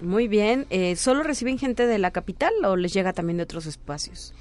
Muy 0.00 0.28
bien. 0.28 0.66
Eh, 0.70 0.96
¿Solo 0.96 1.22
reciben 1.22 1.58
gente 1.58 1.86
de 1.86 1.98
la 1.98 2.10
capital 2.12 2.52
o 2.64 2.76
les 2.76 2.92
llega 2.92 3.12
también 3.12 3.36
de 3.38 3.42
otros 3.44 3.66
espacios? 3.66 4.32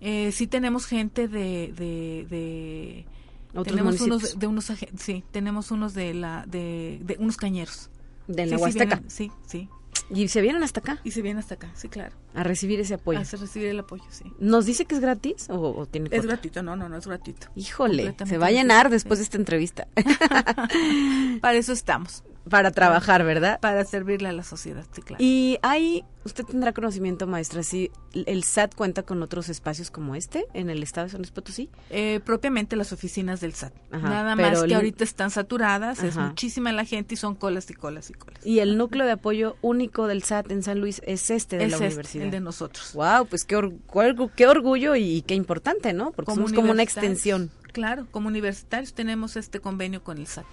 Eh, 0.00 0.30
sí 0.32 0.46
tenemos 0.46 0.86
gente 0.86 1.26
de, 1.28 1.72
de, 1.76 2.26
de 2.28 3.06
Otros 3.50 3.66
tenemos 3.68 3.94
municipios. 4.00 4.34
unos 4.34 4.38
de 4.38 4.46
unos 4.46 4.72
sí, 4.98 5.24
tenemos 5.30 5.70
unos 5.70 5.94
de 5.94 6.12
la 6.14 6.44
de, 6.46 6.98
de 7.02 7.16
unos 7.18 7.36
cañeros. 7.36 7.88
De 8.26 8.44
Sí, 8.44 8.50
la 8.50 8.56
sí 8.58 8.62
Huasteca. 8.62 8.96
vienen- 8.96 9.10
sí, 9.10 9.30
sí. 9.46 9.68
Y 10.10 10.28
se 10.28 10.40
vienen 10.40 10.62
hasta 10.62 10.78
acá 10.80 11.00
Y 11.02 11.10
se 11.12 11.22
vienen 11.22 11.38
hasta 11.40 11.54
acá, 11.54 11.70
sí, 11.74 11.88
claro. 11.88 12.14
a 12.34 12.42
recibir 12.44 12.78
ese 12.78 12.94
apoyo. 12.94 13.18
Hace 13.18 13.38
recibir 13.38 13.68
el 13.68 13.78
apoyo, 13.80 14.04
sí. 14.10 14.24
¿Nos 14.38 14.66
dice 14.66 14.84
que 14.84 14.94
es 14.94 15.00
gratis 15.00 15.48
o, 15.48 15.56
o 15.70 15.86
tiene 15.86 16.10
Es 16.12 16.26
gratuito, 16.26 16.62
no, 16.62 16.76
no, 16.76 16.88
no 16.88 16.96
es 16.98 17.06
gratuito. 17.06 17.46
Híjole, 17.56 18.14
se 18.26 18.36
va 18.38 18.46
a 18.48 18.50
llenar 18.50 18.90
después 18.90 19.18
sí. 19.18 19.20
de 19.20 19.24
esta 19.24 19.36
entrevista. 19.38 19.88
Para 21.40 21.54
eso 21.56 21.72
estamos. 21.72 22.22
Para 22.48 22.70
trabajar, 22.70 23.24
¿verdad? 23.24 23.58
para 23.60 23.84
servirle 23.84 24.28
a 24.28 24.32
la 24.32 24.42
sociedad, 24.42 24.84
sí, 24.92 25.02
claro. 25.02 25.16
Y 25.22 25.58
hay, 25.62 26.04
usted 26.24 26.44
tendrá 26.44 26.72
conocimiento, 26.72 27.26
maestra, 27.26 27.62
si 27.62 27.90
el 28.14 28.44
SAT 28.44 28.74
cuenta 28.74 29.02
con 29.02 29.22
otros 29.22 29.48
espacios 29.48 29.90
como 29.90 30.14
este 30.14 30.46
en 30.54 30.70
el 30.70 30.82
estado 30.82 31.06
de 31.06 31.10
San 31.12 31.20
Luis 31.20 31.32
Potosí. 31.32 31.68
Eh, 31.90 32.20
propiamente 32.24 32.76
las 32.76 32.92
oficinas 32.92 33.40
del 33.40 33.54
SAT. 33.54 33.72
Ajá, 33.90 34.08
Nada 34.08 34.36
más 34.36 34.62
el- 34.62 34.68
que 34.68 34.74
ahorita 34.76 35.02
están 35.04 35.30
saturadas, 35.30 36.02
es 36.02 36.16
muchísima 36.16 36.70
la 36.72 36.84
gente 36.84 37.14
y 37.14 37.16
son 37.16 37.34
colas 37.34 37.68
y 37.70 37.74
colas 37.74 38.10
y 38.10 38.14
colas. 38.14 38.44
Y 38.46 38.60
el 38.60 38.76
núcleo 38.78 39.04
de 39.06 39.12
apoyo 39.12 39.56
único 39.62 40.06
del 40.06 40.22
SAT 40.22 40.50
en 40.52 40.62
San 40.62 40.80
Luis 40.80 41.02
es 41.04 41.30
este 41.30 41.58
de 41.58 41.64
es 41.64 41.70
la 41.72 41.76
este, 41.78 41.86
universidad. 41.86 42.24
el 42.26 42.30
de 42.30 42.40
nosotros. 42.40 42.92
Wow, 42.94 43.26
pues 43.26 43.44
qué, 43.44 43.56
or- 43.56 43.72
qué 44.36 44.46
orgullo 44.46 44.94
y 44.94 45.22
qué 45.22 45.34
importante, 45.34 45.92
¿no? 45.92 46.12
Porque 46.12 46.32
somos 46.34 46.52
como 46.52 46.70
una 46.70 46.82
extensión. 46.82 47.50
Claro, 47.76 48.06
como 48.10 48.28
universitarios 48.28 48.94
tenemos 48.94 49.36
este 49.36 49.60
convenio 49.60 50.02
con 50.02 50.16
el 50.16 50.26
SAT. 50.26 50.46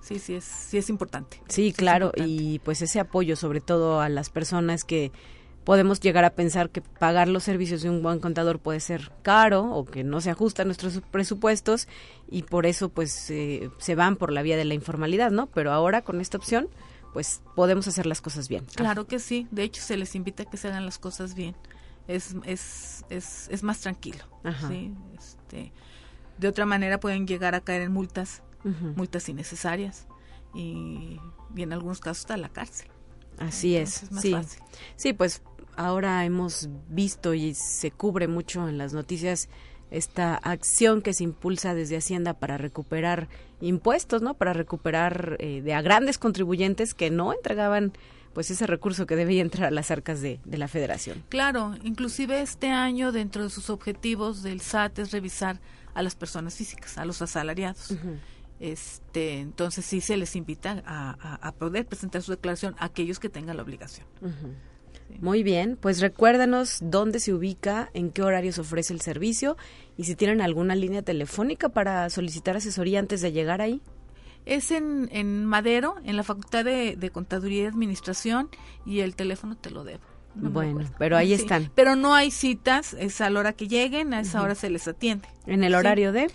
Sí, 0.00 0.18
sí 0.18 0.34
es, 0.34 0.42
sí 0.42 0.76
es 0.76 0.90
importante. 0.90 1.40
Sí, 1.46 1.72
claro, 1.72 2.06
importante. 2.06 2.32
y 2.32 2.58
pues 2.58 2.82
ese 2.82 2.98
apoyo 2.98 3.36
sobre 3.36 3.60
todo 3.60 4.00
a 4.00 4.08
las 4.08 4.28
personas 4.28 4.82
que 4.82 5.12
podemos 5.62 6.00
llegar 6.00 6.24
a 6.24 6.30
pensar 6.30 6.70
que 6.70 6.80
pagar 6.80 7.28
los 7.28 7.44
servicios 7.44 7.82
de 7.82 7.90
un 7.90 8.02
buen 8.02 8.18
contador 8.18 8.58
puede 8.58 8.80
ser 8.80 9.12
caro 9.22 9.70
o 9.70 9.84
que 9.84 10.02
no 10.02 10.20
se 10.20 10.30
ajusta 10.30 10.62
a 10.62 10.64
nuestros 10.64 11.00
presupuestos 11.12 11.86
y 12.28 12.42
por 12.42 12.66
eso 12.66 12.88
pues 12.88 13.30
eh, 13.30 13.70
se 13.78 13.94
van 13.94 14.16
por 14.16 14.32
la 14.32 14.42
vía 14.42 14.56
de 14.56 14.64
la 14.64 14.74
informalidad, 14.74 15.30
¿no? 15.30 15.46
Pero 15.46 15.70
ahora 15.70 16.02
con 16.02 16.20
esta 16.20 16.38
opción 16.38 16.66
pues 17.12 17.40
podemos 17.54 17.86
hacer 17.86 18.04
las 18.04 18.20
cosas 18.20 18.48
bien. 18.48 18.64
Claro 18.74 19.06
que 19.06 19.20
sí. 19.20 19.46
De 19.52 19.62
hecho, 19.62 19.80
se 19.80 19.96
les 19.96 20.16
invita 20.16 20.42
a 20.42 20.46
que 20.46 20.56
se 20.56 20.66
hagan 20.66 20.84
las 20.84 20.98
cosas 20.98 21.36
bien. 21.36 21.54
Es, 22.08 22.34
es, 22.46 23.04
es, 23.10 23.46
es 23.48 23.62
más 23.62 23.78
tranquilo. 23.78 24.24
Ajá. 24.42 24.66
Sí, 24.68 24.92
este, 25.16 25.72
de 26.38 26.48
otra 26.48 26.66
manera 26.66 27.00
pueden 27.00 27.26
llegar 27.26 27.54
a 27.54 27.60
caer 27.60 27.82
en 27.82 27.92
multas, 27.92 28.42
multas 28.96 29.28
innecesarias 29.28 30.06
y, 30.54 31.18
y 31.54 31.62
en 31.62 31.72
algunos 31.72 32.00
casos 32.00 32.24
hasta 32.24 32.36
la 32.36 32.48
cárcel. 32.48 32.88
Así 33.38 33.76
Entonces, 33.76 34.02
es, 34.04 34.12
más 34.12 34.22
sí. 34.22 34.32
fácil. 34.32 34.62
Sí, 34.96 35.12
pues 35.12 35.42
ahora 35.76 36.24
hemos 36.24 36.68
visto 36.88 37.34
y 37.34 37.54
se 37.54 37.90
cubre 37.90 38.28
mucho 38.28 38.68
en 38.68 38.78
las 38.78 38.92
noticias 38.92 39.48
esta 39.90 40.34
acción 40.34 41.00
que 41.00 41.14
se 41.14 41.24
impulsa 41.24 41.74
desde 41.74 41.96
Hacienda 41.96 42.34
para 42.34 42.58
recuperar 42.58 43.28
impuestos, 43.60 44.20
¿no? 44.22 44.34
Para 44.34 44.52
recuperar 44.52 45.36
eh, 45.38 45.62
de 45.62 45.72
a 45.72 45.80
grandes 45.80 46.18
contribuyentes 46.18 46.94
que 46.94 47.10
no 47.10 47.32
entregaban 47.32 47.92
pues 48.34 48.50
ese 48.50 48.66
recurso 48.66 49.06
que 49.06 49.16
debía 49.16 49.40
entrar 49.40 49.68
a 49.68 49.70
las 49.70 49.90
arcas 49.90 50.20
de, 50.20 50.40
de, 50.44 50.58
la 50.58 50.68
federación. 50.68 51.24
Claro, 51.28 51.74
inclusive 51.82 52.40
este 52.40 52.68
año 52.68 53.10
dentro 53.10 53.42
de 53.42 53.50
sus 53.50 53.70
objetivos 53.70 54.42
del 54.42 54.60
SAT 54.60 54.98
es 55.00 55.10
revisar 55.10 55.60
a 55.94 56.02
las 56.02 56.14
personas 56.14 56.54
físicas, 56.54 56.98
a 56.98 57.04
los 57.04 57.22
asalariados. 57.22 57.94
Este, 58.60 59.38
entonces 59.38 59.84
sí 59.84 60.00
se 60.00 60.16
les 60.16 60.34
invita 60.34 60.82
a, 60.84 61.52
poder 61.52 61.86
presentar 61.86 62.22
su 62.22 62.32
declaración 62.32 62.74
a 62.78 62.86
aquellos 62.86 63.18
que 63.18 63.28
tengan 63.28 63.56
la 63.56 63.62
obligación. 63.62 64.06
Muy 65.20 65.42
bien, 65.42 65.78
pues 65.80 66.00
recuérdanos 66.00 66.78
dónde 66.82 67.18
se 67.18 67.32
ubica, 67.32 67.90
en 67.94 68.10
qué 68.10 68.22
horarios 68.22 68.58
ofrece 68.58 68.92
el 68.92 69.00
servicio 69.00 69.56
y 69.96 70.04
si 70.04 70.14
tienen 70.14 70.40
alguna 70.40 70.74
línea 70.74 71.02
telefónica 71.02 71.70
para 71.70 72.08
solicitar 72.10 72.56
asesoría 72.56 72.98
antes 72.98 73.20
de 73.20 73.32
llegar 73.32 73.60
ahí. 73.60 73.80
Es 74.44 74.70
en, 74.70 75.08
en 75.12 75.44
Madero, 75.44 75.96
en 76.04 76.16
la 76.16 76.22
Facultad 76.22 76.64
de, 76.64 77.10
Contaduría 77.12 77.64
y 77.64 77.66
Administración, 77.66 78.48
y 78.86 79.00
el 79.00 79.14
teléfono 79.14 79.56
te 79.56 79.70
lo 79.70 79.84
debo. 79.84 80.04
Bueno, 80.40 80.84
pero 80.98 81.16
ahí 81.16 81.32
están. 81.32 81.70
Pero 81.74 81.96
no 81.96 82.14
hay 82.14 82.30
citas, 82.30 82.94
es 82.94 83.20
a 83.20 83.30
la 83.30 83.40
hora 83.40 83.52
que 83.52 83.68
lleguen, 83.68 84.14
a 84.14 84.20
esa 84.20 84.42
hora 84.42 84.54
se 84.54 84.70
les 84.70 84.86
atiende. 84.88 85.28
¿En 85.46 85.64
el 85.64 85.74
horario 85.74 86.12
de? 86.12 86.30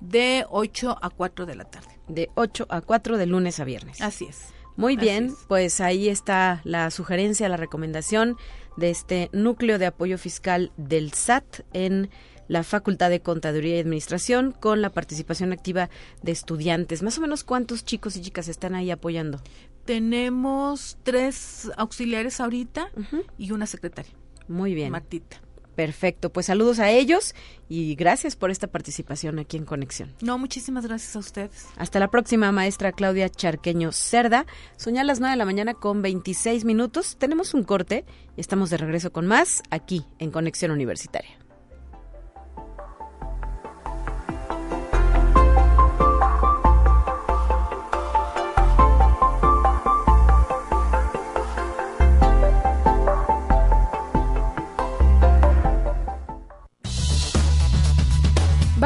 De 0.00 0.44
8 0.48 0.98
a 1.00 1.10
4 1.10 1.46
de 1.46 1.54
la 1.54 1.64
tarde. 1.64 1.88
De 2.08 2.30
8 2.34 2.66
a 2.68 2.80
4 2.80 3.18
de 3.18 3.26
lunes 3.26 3.60
a 3.60 3.64
viernes. 3.64 4.00
Así 4.00 4.26
es. 4.26 4.54
Muy 4.76 4.96
bien, 4.96 5.34
pues 5.48 5.80
ahí 5.80 6.08
está 6.08 6.60
la 6.62 6.92
sugerencia, 6.92 7.48
la 7.48 7.56
recomendación 7.56 8.36
de 8.76 8.90
este 8.90 9.28
núcleo 9.32 9.76
de 9.76 9.86
apoyo 9.86 10.18
fiscal 10.18 10.70
del 10.76 11.12
SAT 11.12 11.62
en 11.72 12.10
la 12.46 12.62
Facultad 12.64 13.10
de 13.10 13.20
Contaduría 13.20 13.76
y 13.76 13.80
Administración 13.80 14.52
con 14.52 14.80
la 14.80 14.90
participación 14.90 15.52
activa 15.52 15.90
de 16.22 16.32
estudiantes. 16.32 17.02
Más 17.02 17.18
o 17.18 17.20
menos 17.20 17.44
cuántos 17.44 17.84
chicos 17.84 18.16
y 18.16 18.22
chicas 18.22 18.48
están 18.48 18.74
ahí 18.74 18.90
apoyando. 18.90 19.40
Tenemos 19.88 20.98
tres 21.02 21.70
auxiliares 21.78 22.40
ahorita 22.40 22.90
y 23.38 23.52
una 23.52 23.64
secretaria. 23.64 24.12
Muy 24.46 24.74
bien. 24.74 24.92
Martita. 24.92 25.40
Perfecto, 25.76 26.30
pues 26.30 26.44
saludos 26.44 26.78
a 26.78 26.90
ellos 26.90 27.34
y 27.70 27.94
gracias 27.94 28.36
por 28.36 28.50
esta 28.50 28.66
participación 28.66 29.38
aquí 29.38 29.56
en 29.56 29.64
Conexión. 29.64 30.12
No, 30.20 30.36
muchísimas 30.36 30.84
gracias 30.84 31.16
a 31.16 31.20
ustedes. 31.20 31.68
Hasta 31.78 32.00
la 32.00 32.10
próxima, 32.10 32.52
maestra 32.52 32.92
Claudia 32.92 33.30
Charqueño 33.30 33.92
Cerda. 33.92 34.44
Soñar 34.76 35.06
las 35.06 35.20
9 35.20 35.30
de 35.30 35.38
la 35.38 35.46
mañana 35.46 35.72
con 35.72 36.02
26 36.02 36.66
minutos. 36.66 37.16
Tenemos 37.16 37.54
un 37.54 37.62
corte 37.62 38.04
y 38.36 38.42
estamos 38.42 38.68
de 38.68 38.76
regreso 38.76 39.10
con 39.10 39.26
más 39.26 39.62
aquí 39.70 40.04
en 40.18 40.30
Conexión 40.30 40.70
Universitaria. 40.70 41.38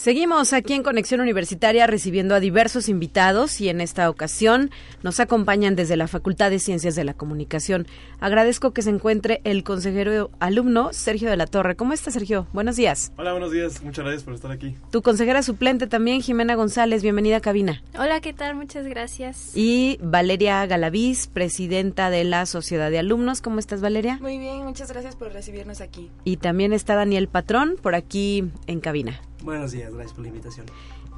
Seguimos 0.00 0.54
aquí 0.54 0.72
en 0.72 0.82
Conexión 0.82 1.20
Universitaria 1.20 1.86
recibiendo 1.86 2.34
a 2.34 2.40
diversos 2.40 2.88
invitados 2.88 3.60
y 3.60 3.68
en 3.68 3.82
esta 3.82 4.08
ocasión 4.08 4.70
nos 5.02 5.20
acompañan 5.20 5.76
desde 5.76 5.98
la 5.98 6.08
Facultad 6.08 6.48
de 6.48 6.58
Ciencias 6.58 6.94
de 6.94 7.04
la 7.04 7.12
Comunicación. 7.12 7.86
Agradezco 8.18 8.72
que 8.72 8.80
se 8.80 8.88
encuentre 8.88 9.42
el 9.44 9.62
consejero 9.62 10.30
alumno 10.40 10.94
Sergio 10.94 11.28
de 11.28 11.36
la 11.36 11.46
Torre. 11.46 11.76
¿Cómo 11.76 11.92
está 11.92 12.10
Sergio? 12.10 12.46
Buenos 12.54 12.76
días. 12.76 13.12
Hola, 13.18 13.32
buenos 13.32 13.52
días. 13.52 13.82
Muchas 13.82 14.06
gracias 14.06 14.24
por 14.24 14.32
estar 14.32 14.50
aquí. 14.50 14.74
Tu 14.90 15.02
consejera 15.02 15.42
suplente 15.42 15.86
también, 15.86 16.22
Jimena 16.22 16.54
González. 16.54 17.02
Bienvenida 17.02 17.36
a 17.36 17.40
cabina. 17.40 17.82
Hola, 17.98 18.22
¿qué 18.22 18.32
tal? 18.32 18.54
Muchas 18.54 18.86
gracias. 18.86 19.54
Y 19.54 19.98
Valeria 20.00 20.64
Galaviz, 20.64 21.26
presidenta 21.26 22.08
de 22.08 22.24
la 22.24 22.46
Sociedad 22.46 22.90
de 22.90 23.00
Alumnos. 23.00 23.42
¿Cómo 23.42 23.58
estás, 23.58 23.82
Valeria? 23.82 24.16
Muy 24.22 24.38
bien, 24.38 24.64
muchas 24.64 24.90
gracias 24.90 25.14
por 25.14 25.30
recibirnos 25.34 25.82
aquí. 25.82 26.10
Y 26.24 26.38
también 26.38 26.72
está 26.72 26.94
Daniel 26.94 27.28
Patrón 27.28 27.76
por 27.82 27.94
aquí 27.94 28.50
en 28.66 28.80
cabina. 28.80 29.20
Buenos 29.42 29.72
días, 29.72 29.92
gracias 29.92 30.12
por 30.12 30.22
la 30.22 30.28
invitación. 30.28 30.66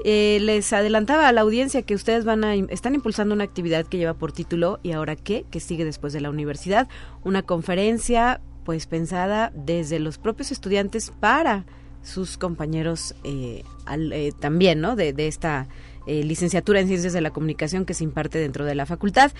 Eh, 0.04 0.38
les 0.40 0.72
adelantaba 0.72 1.28
a 1.28 1.32
la 1.32 1.40
audiencia 1.40 1.82
que 1.82 1.94
ustedes 1.94 2.24
van 2.24 2.44
a 2.44 2.54
están 2.54 2.94
impulsando 2.94 3.34
una 3.34 3.44
actividad 3.44 3.86
que 3.86 3.98
lleva 3.98 4.14
por 4.14 4.32
título 4.32 4.78
y 4.82 4.92
ahora 4.92 5.16
qué, 5.16 5.44
que 5.50 5.60
sigue 5.60 5.84
después 5.84 6.12
de 6.12 6.20
la 6.20 6.30
universidad, 6.30 6.88
una 7.24 7.42
conferencia 7.42 8.40
pues 8.64 8.86
pensada 8.86 9.52
desde 9.54 9.98
los 9.98 10.18
propios 10.18 10.52
estudiantes 10.52 11.12
para 11.18 11.66
sus 12.02 12.38
compañeros 12.38 13.14
eh, 13.24 13.64
eh, 14.12 14.32
también, 14.38 14.80
¿no? 14.80 14.94
De, 14.96 15.14
esta 15.26 15.68
licenciatura 16.06 16.80
en 16.80 16.88
Ciencias 16.88 17.12
de 17.12 17.20
la 17.20 17.30
Comunicación 17.30 17.84
que 17.84 17.94
se 17.94 18.02
imparte 18.02 18.38
dentro 18.38 18.64
de 18.64 18.74
la 18.74 18.86
facultad. 18.86 19.30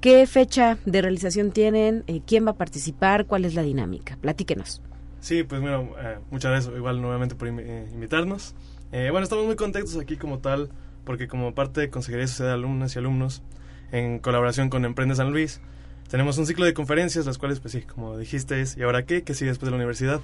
¿Qué 0.00 0.26
fecha 0.28 0.78
de 0.84 1.02
realización 1.02 1.50
tienen? 1.50 2.04
¿Quién 2.26 2.46
va 2.46 2.52
a 2.52 2.56
participar? 2.56 3.26
¿Cuál 3.26 3.44
es 3.44 3.54
la 3.54 3.62
dinámica? 3.62 4.16
Platíquenos. 4.20 4.80
Sí, 5.24 5.42
pues 5.42 5.62
bueno, 5.62 5.88
eh, 5.98 6.18
muchas 6.30 6.50
gracias 6.50 6.76
igual 6.76 7.00
nuevamente 7.00 7.34
por 7.34 7.48
eh, 7.48 7.88
invitarnos. 7.94 8.54
Eh, 8.92 9.08
bueno, 9.10 9.24
estamos 9.24 9.46
muy 9.46 9.56
contentos 9.56 9.96
aquí 9.96 10.18
como 10.18 10.40
tal, 10.40 10.68
porque 11.06 11.28
como 11.28 11.54
parte 11.54 11.80
de 11.80 11.88
Consejería 11.88 12.24
de 12.24 12.28
Sociedad 12.28 12.50
de 12.50 12.56
Alumnas 12.56 12.94
y 12.94 12.98
Alumnos, 12.98 13.42
en 13.90 14.18
colaboración 14.18 14.68
con 14.68 14.84
Emprende 14.84 15.14
San 15.14 15.30
Luis, 15.30 15.62
tenemos 16.10 16.36
un 16.36 16.44
ciclo 16.44 16.66
de 16.66 16.74
conferencias, 16.74 17.24
las 17.24 17.38
cuales, 17.38 17.60
pues 17.60 17.72
sí, 17.72 17.80
como 17.80 18.18
dijiste, 18.18 18.60
es 18.60 18.76
¿y 18.76 18.82
ahora 18.82 19.06
qué? 19.06 19.22
¿Qué 19.22 19.32
sigue 19.32 19.48
después 19.48 19.68
de 19.68 19.70
la 19.70 19.76
universidad? 19.76 20.20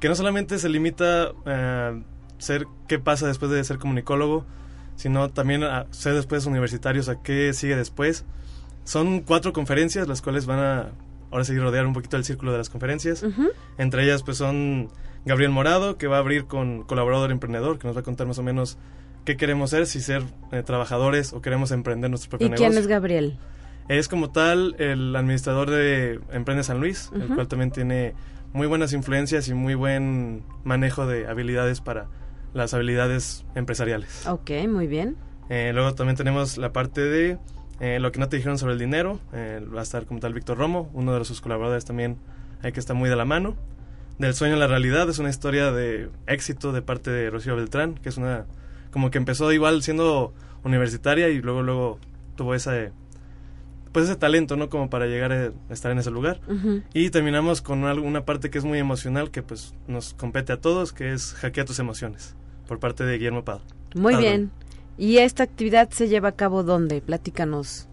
Que 0.00 0.08
no 0.08 0.14
solamente 0.14 0.58
se 0.58 0.70
limita 0.70 1.32
a 1.44 2.00
ser 2.38 2.64
qué 2.88 2.98
pasa 2.98 3.26
después 3.26 3.50
de 3.50 3.62
ser 3.62 3.76
comunicólogo, 3.76 4.46
sino 4.96 5.28
también 5.28 5.62
a 5.62 5.88
ser 5.90 6.14
después 6.14 6.46
universitarios, 6.46 7.10
a 7.10 7.20
qué 7.22 7.52
sigue 7.52 7.76
después. 7.76 8.24
Son 8.84 9.20
cuatro 9.20 9.52
conferencias, 9.52 10.08
las 10.08 10.22
cuales 10.22 10.46
van 10.46 10.58
a 10.58 10.92
ahora 11.32 11.44
sí 11.44 11.58
rodear 11.58 11.86
un 11.86 11.94
poquito 11.94 12.16
el 12.16 12.24
círculo 12.24 12.52
de 12.52 12.58
las 12.58 12.70
conferencias. 12.70 13.24
Entre 13.78 14.04
ellas 14.04 14.22
pues 14.22 14.36
son 14.36 14.90
Gabriel 15.24 15.50
Morado, 15.50 15.96
que 15.98 16.06
va 16.06 16.16
a 16.16 16.20
abrir 16.20 16.44
con 16.44 16.84
colaborador 16.84 17.32
emprendedor, 17.32 17.78
que 17.78 17.86
nos 17.86 17.96
va 17.96 18.00
a 18.00 18.04
contar 18.04 18.26
más 18.26 18.38
o 18.38 18.42
menos 18.42 18.78
qué 19.24 19.36
queremos 19.36 19.70
ser, 19.70 19.86
si 19.86 20.00
ser 20.00 20.22
eh, 20.52 20.62
trabajadores 20.62 21.32
o 21.32 21.40
queremos 21.40 21.70
emprender 21.72 22.10
nuestro 22.10 22.30
propio 22.30 22.48
negocio. 22.48 22.66
¿Y 22.66 22.68
quién 22.68 22.78
es 22.78 22.86
Gabriel? 22.86 23.38
Es 23.88 24.08
como 24.08 24.30
tal 24.30 24.76
el 24.78 25.14
administrador 25.16 25.70
de 25.70 26.20
Emprende 26.30 26.62
San 26.62 26.80
Luis, 26.80 27.10
el 27.14 27.28
cual 27.34 27.48
también 27.48 27.70
tiene 27.72 28.14
muy 28.52 28.66
buenas 28.66 28.92
influencias 28.92 29.48
y 29.48 29.54
muy 29.54 29.74
buen 29.74 30.44
manejo 30.64 31.06
de 31.06 31.26
habilidades 31.26 31.80
para 31.80 32.08
las 32.54 32.74
habilidades 32.74 33.44
empresariales. 33.54 34.26
Ok, 34.26 34.50
muy 34.68 34.86
bien. 34.86 35.16
Eh, 35.48 35.72
luego 35.74 35.94
también 35.94 36.16
tenemos 36.16 36.58
la 36.58 36.72
parte 36.72 37.00
de 37.00 37.38
eh, 37.82 37.98
lo 37.98 38.12
que 38.12 38.20
no 38.20 38.28
te 38.28 38.36
dijeron 38.36 38.58
sobre 38.58 38.74
el 38.74 38.78
dinero, 38.78 39.18
eh, 39.32 39.60
va 39.74 39.80
a 39.80 39.82
estar 39.82 40.06
como 40.06 40.20
tal 40.20 40.32
Víctor 40.32 40.56
Romo, 40.56 40.88
uno 40.94 41.18
de 41.18 41.24
sus 41.24 41.40
colaboradores 41.40 41.84
también, 41.84 42.16
hay 42.62 42.70
que 42.70 42.78
está 42.78 42.94
muy 42.94 43.10
de 43.10 43.16
la 43.16 43.24
mano. 43.24 43.56
Del 44.20 44.34
sueño 44.34 44.54
a 44.54 44.58
la 44.58 44.68
realidad 44.68 45.10
es 45.10 45.18
una 45.18 45.30
historia 45.30 45.72
de 45.72 46.08
éxito 46.28 46.70
de 46.70 46.80
parte 46.80 47.10
de 47.10 47.28
Rocío 47.28 47.56
Beltrán, 47.56 47.96
que 47.96 48.08
es 48.08 48.18
una, 48.18 48.46
como 48.92 49.10
que 49.10 49.18
empezó 49.18 49.52
igual 49.52 49.82
siendo 49.82 50.32
universitaria 50.62 51.28
y 51.30 51.42
luego, 51.42 51.64
luego 51.64 51.98
tuvo 52.36 52.54
ese, 52.54 52.92
pues 53.90 54.04
ese 54.04 54.14
talento, 54.14 54.56
¿no? 54.56 54.68
Como 54.68 54.88
para 54.88 55.06
llegar 55.06 55.32
a 55.32 55.50
estar 55.70 55.90
en 55.90 55.98
ese 55.98 56.12
lugar. 56.12 56.40
Y 56.94 57.10
terminamos 57.10 57.62
con 57.62 57.82
una, 57.82 58.24
parte 58.24 58.48
que 58.50 58.58
es 58.58 58.64
muy 58.64 58.78
emocional, 58.78 59.32
que 59.32 59.42
pues 59.42 59.74
nos 59.88 60.14
compete 60.14 60.52
a 60.52 60.60
todos, 60.60 60.92
que 60.92 61.12
es 61.12 61.34
Hackea 61.34 61.64
tus 61.64 61.80
emociones, 61.80 62.36
por 62.68 62.78
parte 62.78 63.02
de 63.04 63.18
Guillermo 63.18 63.44
Pado. 63.44 63.62
Muy 63.96 64.14
bien. 64.14 64.52
¿Y 64.98 65.18
esta 65.18 65.42
actividad 65.42 65.90
se 65.90 66.08
lleva 66.08 66.30
a 66.30 66.36
cabo 66.36 66.62
dónde? 66.62 67.00
Platícanos. 67.00 67.88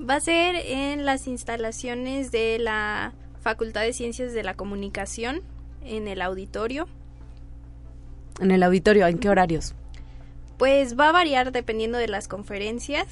Va 0.00 0.16
a 0.16 0.20
ser 0.20 0.56
en 0.56 1.04
las 1.04 1.26
instalaciones 1.26 2.30
de 2.32 2.58
la 2.58 3.12
Facultad 3.40 3.82
de 3.82 3.92
Ciencias 3.92 4.32
de 4.32 4.42
la 4.42 4.54
Comunicación, 4.54 5.42
en 5.84 6.08
el 6.08 6.22
auditorio. 6.22 6.88
¿En 8.40 8.50
el 8.50 8.62
auditorio? 8.62 9.06
¿En 9.06 9.18
qué 9.18 9.28
horarios? 9.28 9.74
Pues 10.58 10.98
va 10.98 11.08
a 11.08 11.12
variar 11.12 11.52
dependiendo 11.52 11.98
de 11.98 12.08
las 12.08 12.28
conferencias. 12.28 13.06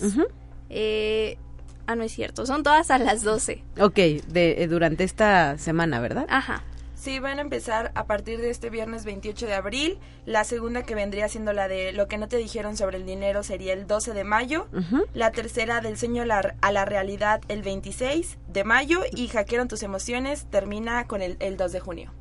Eh, 0.71 1.38
ah, 1.87 1.94
no 1.94 2.05
es 2.05 2.12
cierto, 2.12 2.47
son 2.47 2.62
todas 2.62 2.90
a 2.90 2.99
las 2.99 3.23
12. 3.23 3.62
Ok, 3.81 3.94
de, 3.94 4.62
eh, 4.62 4.68
durante 4.68 5.05
esta 5.05 5.57
semana, 5.59 6.01
¿verdad? 6.01 6.27
Ajá. 6.29 6.62
Sí, 7.09 7.21
van 7.21 7.38
a 7.38 7.40
empezar 7.40 7.90
a 7.94 8.05
partir 8.05 8.38
de 8.38 8.51
este 8.51 8.68
viernes 8.68 9.07
28 9.07 9.47
de 9.47 9.55
abril. 9.55 9.99
La 10.27 10.44
segunda 10.44 10.83
que 10.83 10.94
vendría 10.94 11.27
siendo 11.31 11.55
la 11.55 11.66
de 11.66 11.92
lo 11.92 12.07
que 12.07 12.18
no 12.18 12.29
te 12.29 12.37
dijeron 12.37 12.77
sobre 12.77 12.99
el 12.99 13.07
dinero 13.07 13.42
sería 13.42 13.73
el 13.73 13.87
12 13.87 14.12
de 14.12 14.25
mayo. 14.25 14.68
La 15.14 15.33
tercera 15.33 15.81
del 15.81 15.97
sueño 15.97 16.25
a 16.61 16.73
la 16.73 16.85
realidad 16.85 17.40
el 17.49 17.62
26 17.62 18.37
de 18.49 18.64
mayo. 18.64 19.01
Y 19.16 19.29
hackearon 19.29 19.68
tus 19.68 19.83
emociones 19.83 20.49
termina 20.51 21.07
con 21.07 21.23
el, 21.23 21.38
el 21.40 21.57
2 21.57 21.73
de 21.73 21.81
junio. 21.81 22.12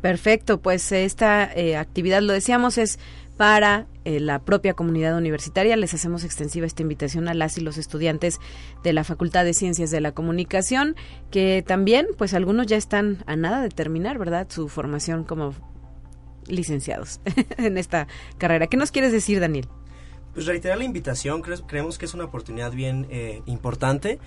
Perfecto, 0.00 0.58
pues 0.60 0.90
esta 0.90 1.44
eh, 1.54 1.76
actividad, 1.76 2.20
lo 2.20 2.32
decíamos, 2.32 2.78
es 2.78 2.98
para 3.36 3.86
eh, 4.04 4.20
la 4.20 4.38
propia 4.40 4.74
comunidad 4.74 5.16
universitaria. 5.16 5.76
Les 5.76 5.92
hacemos 5.94 6.24
extensiva 6.24 6.66
esta 6.66 6.82
invitación 6.82 7.28
a 7.28 7.34
las 7.34 7.58
y 7.58 7.60
los 7.60 7.76
estudiantes 7.76 8.40
de 8.82 8.92
la 8.92 9.04
Facultad 9.04 9.44
de 9.44 9.54
Ciencias 9.54 9.90
de 9.90 10.00
la 10.00 10.12
Comunicación, 10.12 10.96
que 11.30 11.62
también, 11.66 12.06
pues 12.16 12.34
algunos 12.34 12.66
ya 12.66 12.76
están 12.76 13.22
a 13.26 13.36
nada 13.36 13.62
de 13.62 13.68
terminar, 13.68 14.18
¿verdad? 14.18 14.46
Su 14.48 14.68
formación 14.68 15.24
como 15.24 15.54
licenciados 16.46 17.20
en 17.58 17.78
esta 17.78 18.06
carrera. 18.38 18.66
¿Qué 18.68 18.76
nos 18.76 18.90
quieres 18.90 19.12
decir, 19.12 19.40
Daniel? 19.40 19.68
Pues 20.32 20.46
reiterar 20.46 20.78
la 20.78 20.84
invitación, 20.84 21.42
creemos 21.42 21.98
que 21.98 22.04
es 22.04 22.14
una 22.14 22.24
oportunidad 22.24 22.72
bien 22.72 23.06
eh, 23.10 23.42
importante 23.46 24.18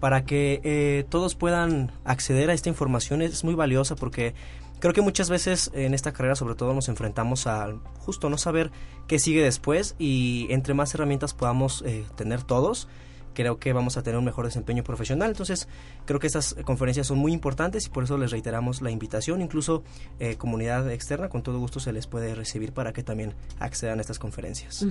para 0.00 0.24
que 0.24 0.60
eh, 0.62 1.04
todos 1.08 1.34
puedan 1.34 1.90
acceder 2.04 2.50
a 2.50 2.52
esta 2.52 2.68
información. 2.68 3.22
Es 3.22 3.44
muy 3.44 3.54
valiosa 3.54 3.96
porque 3.96 4.34
creo 4.80 4.92
que 4.92 5.00
muchas 5.00 5.30
veces 5.30 5.70
en 5.74 5.94
esta 5.94 6.12
carrera 6.12 6.34
sobre 6.34 6.54
todo 6.54 6.74
nos 6.74 6.88
enfrentamos 6.88 7.46
a 7.46 7.74
justo 7.98 8.28
no 8.28 8.38
saber 8.38 8.70
qué 9.06 9.18
sigue 9.18 9.42
después 9.42 9.94
y 9.98 10.46
entre 10.50 10.74
más 10.74 10.94
herramientas 10.94 11.34
podamos 11.34 11.82
eh, 11.86 12.04
tener 12.16 12.42
todos, 12.42 12.88
creo 13.36 13.58
que 13.58 13.72
vamos 13.74 13.96
a 13.98 14.02
tener 14.02 14.18
un 14.18 14.24
mejor 14.24 14.46
desempeño 14.46 14.82
profesional. 14.82 15.28
Entonces, 15.28 15.68
creo 16.06 16.18
que 16.18 16.26
estas 16.26 16.54
conferencias 16.64 17.06
son 17.06 17.18
muy 17.18 17.32
importantes 17.32 17.86
y 17.86 17.90
por 17.90 18.02
eso 18.04 18.16
les 18.16 18.30
reiteramos 18.30 18.80
la 18.80 18.90
invitación. 18.90 19.42
Incluso 19.42 19.84
eh, 20.18 20.36
comunidad 20.36 20.90
externa, 20.90 21.28
con 21.28 21.42
todo 21.42 21.58
gusto 21.58 21.78
se 21.78 21.92
les 21.92 22.06
puede 22.06 22.34
recibir 22.34 22.72
para 22.72 22.94
que 22.94 23.02
también 23.02 23.34
accedan 23.60 23.98
a 23.98 24.00
estas 24.00 24.18
conferencias. 24.18 24.86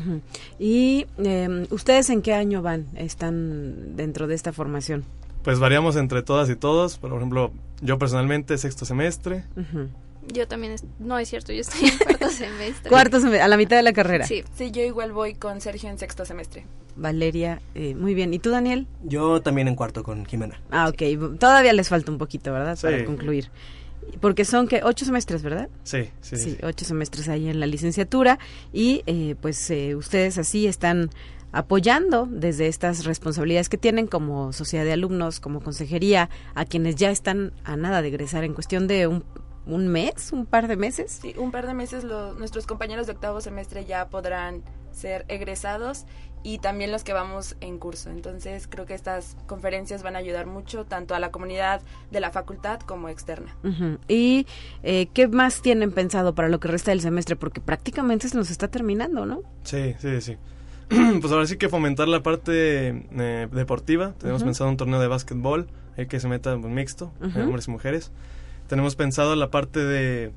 ¿Y 0.59 1.07
em, 1.17 1.65
ustedes 1.71 2.09
en 2.11 2.21
qué 2.21 2.33
año 2.35 2.61
van? 2.61 2.85
¿Están 2.95 3.95
dentro 3.95 4.27
de 4.27 4.35
esta 4.35 4.53
formación? 4.53 5.03
Pues 5.45 5.59
variamos 5.59 5.95
entre 5.95 6.23
todas 6.23 6.49
y 6.49 6.55
todos. 6.55 6.97
Por 6.97 7.13
ejemplo, 7.13 7.53
yo 7.79 7.99
personalmente 7.99 8.57
sexto 8.57 8.83
semestre. 8.83 9.43
Yo 10.33 10.47
también, 10.47 10.75
no 10.97 11.19
es 11.19 11.29
cierto, 11.29 11.53
yo 11.53 11.61
estoy 11.61 11.89
en 11.89 11.97
cuarto 12.03 12.29
semestre. 12.31 12.89
Cuarto 12.89 13.19
semestre, 13.19 13.41
a 13.43 13.47
la 13.47 13.55
mitad 13.55 13.77
de 13.77 13.83
la 13.83 13.93
carrera. 13.93 14.25
Sí, 14.25 14.43
sí, 14.55 14.71
yo 14.71 14.81
igual 14.81 15.11
voy 15.13 15.35
con 15.35 15.61
Sergio 15.61 15.87
en 15.87 15.99
sexto 15.99 16.25
semestre. 16.25 16.65
Valeria, 16.95 17.61
eh, 17.75 17.93
muy 17.93 18.15
bien. 18.15 18.33
¿Y 18.33 18.39
tú, 18.39 18.49
Daniel? 18.49 18.87
Yo 19.03 19.39
también 19.43 19.67
en 19.67 19.75
cuarto 19.75 20.01
con 20.01 20.25
Jimena. 20.25 20.59
Ah, 20.71 20.89
ok. 20.89 21.37
Todavía 21.37 21.73
les 21.73 21.89
falta 21.89 22.11
un 22.11 22.17
poquito, 22.17 22.51
¿verdad? 22.51 22.75
Para 22.81 23.05
concluir. 23.05 23.51
Porque 24.21 24.45
son 24.45 24.67
que 24.67 24.81
ocho 24.83 25.05
semestres, 25.05 25.43
¿verdad? 25.43 25.69
Sí, 25.83 26.09
sí. 26.21 26.37
Sí, 26.37 26.57
ocho 26.63 26.85
semestres 26.85 27.29
ahí 27.29 27.49
en 27.49 27.59
la 27.59 27.67
licenciatura 27.67 28.39
y 28.73 29.03
eh, 29.05 29.35
pues 29.39 29.69
eh, 29.69 29.95
ustedes 29.95 30.39
así 30.39 30.65
están 30.65 31.11
apoyando 31.55 32.27
desde 32.29 32.67
estas 32.67 33.05
responsabilidades 33.05 33.69
que 33.69 33.77
tienen 33.77 34.07
como 34.07 34.51
sociedad 34.51 34.83
de 34.83 34.91
alumnos, 34.91 35.39
como 35.39 35.61
consejería, 35.61 36.29
a 36.53 36.65
quienes 36.65 36.95
ya 36.95 37.11
están 37.11 37.53
a 37.63 37.77
nada 37.77 38.01
de 38.01 38.09
egresar 38.09 38.43
en 38.43 38.53
cuestión 38.53 38.87
de 38.87 39.07
un, 39.07 39.23
un 39.65 39.87
mes, 39.87 40.33
un 40.33 40.45
par 40.45 40.67
de 40.67 40.75
meses. 40.75 41.19
Sí, 41.21 41.33
un 41.37 41.51
par 41.51 41.65
de 41.65 41.73
meses 41.73 42.03
nuestros 42.03 42.67
compañeros 42.67 43.07
de 43.07 43.13
octavo 43.13 43.39
semestre 43.39 43.85
ya 43.85 44.09
podrán 44.09 44.63
ser 44.91 45.23
egresados 45.29 46.05
y 46.43 46.59
también 46.59 46.91
los 46.91 47.05
que 47.05 47.13
vamos 47.13 47.55
en 47.61 47.79
curso. 47.79 48.09
Entonces 48.09 48.67
creo 48.67 48.85
que 48.85 48.93
estas 48.93 49.37
conferencias 49.47 50.03
van 50.03 50.17
a 50.17 50.19
ayudar 50.19 50.47
mucho 50.47 50.83
tanto 50.83 51.15
a 51.15 51.19
la 51.19 51.31
comunidad 51.31 51.81
de 52.11 52.19
la 52.19 52.31
facultad 52.31 52.81
como 52.81 53.07
externa. 53.07 53.55
¿Y 54.09 54.45
eh, 54.83 55.07
qué 55.13 55.29
más 55.29 55.61
tienen 55.61 55.93
pensado 55.93 56.35
para 56.35 56.49
lo 56.49 56.59
que 56.59 56.67
resta 56.67 56.91
del 56.91 56.99
semestre? 56.99 57.37
Porque 57.37 57.61
prácticamente 57.61 58.27
se 58.27 58.35
nos 58.35 58.51
está 58.51 58.67
terminando, 58.67 59.25
¿no? 59.25 59.41
Sí, 59.63 59.95
sí, 59.99 60.19
sí. 60.19 60.37
pues 61.21 61.31
ahora 61.31 61.47
sí 61.47 61.57
que 61.57 61.69
fomentar 61.69 62.07
la 62.07 62.21
parte 62.23 62.89
eh, 62.89 63.47
deportiva. 63.51 64.13
Tenemos 64.19 64.43
pensado 64.43 64.69
un 64.69 64.77
torneo 64.77 64.99
de 64.99 65.07
básquetbol 65.07 65.67
hay 65.97 66.07
que 66.07 66.19
se 66.19 66.27
meta 66.27 66.57
pues, 66.57 66.73
mixto, 66.73 67.11
hombres 67.21 67.67
y 67.67 67.71
mujeres. 67.71 68.11
Tenemos 68.67 68.95
pensado 68.95 69.35
la 69.35 69.49
parte 69.49 69.83
de 69.83 70.31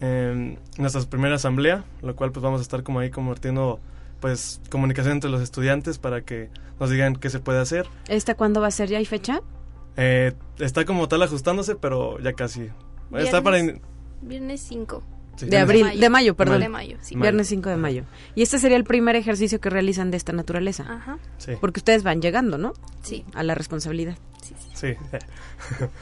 eh, 0.00 0.58
nuestra 0.78 1.02
primera 1.02 1.36
asamblea, 1.36 1.84
lo 2.02 2.16
cual 2.16 2.32
pues 2.32 2.42
vamos 2.42 2.60
a 2.60 2.62
estar 2.62 2.82
como 2.82 2.98
ahí 2.98 3.10
convirtiendo 3.10 3.80
pues 4.20 4.60
comunicación 4.70 5.14
entre 5.14 5.30
los 5.30 5.42
estudiantes 5.42 5.98
para 5.98 6.22
que 6.22 6.48
nos 6.80 6.90
digan 6.90 7.16
qué 7.16 7.30
se 7.30 7.40
puede 7.40 7.60
hacer. 7.60 7.86
¿Esta 8.08 8.34
cuándo 8.34 8.60
va 8.60 8.68
a 8.68 8.70
ser? 8.70 8.88
¿Ya 8.88 8.98
hay 8.98 9.06
fecha? 9.06 9.40
Eh, 9.96 10.32
está 10.58 10.84
como 10.84 11.08
tal 11.08 11.22
ajustándose, 11.22 11.76
pero 11.76 12.18
ya 12.18 12.32
casi. 12.32 12.70
Viernes, 13.10 13.26
está 13.26 13.42
para... 13.42 13.58
Viernes 14.22 14.60
5. 14.62 15.02
De 15.40 15.58
abril, 15.58 16.00
de 16.00 16.08
mayo, 16.10 16.34
perdón. 16.34 16.60
De 16.60 16.68
mayo, 16.68 16.96
sí. 17.00 17.16
Viernes 17.16 17.48
5 17.48 17.70
de 17.70 17.76
mayo. 17.76 18.04
Y 18.34 18.42
este 18.42 18.58
sería 18.58 18.76
el 18.76 18.84
primer 18.84 19.16
ejercicio 19.16 19.60
que 19.60 19.70
realizan 19.70 20.10
de 20.10 20.16
esta 20.16 20.32
naturaleza. 20.32 20.84
Ajá. 20.88 21.18
Sí. 21.38 21.52
Porque 21.60 21.80
ustedes 21.80 22.02
van 22.02 22.20
llegando, 22.20 22.58
¿no? 22.58 22.74
Sí. 23.02 23.24
A 23.34 23.42
la 23.42 23.54
responsabilidad. 23.54 24.16
Sí, 24.42 24.54
sí. 24.74 24.94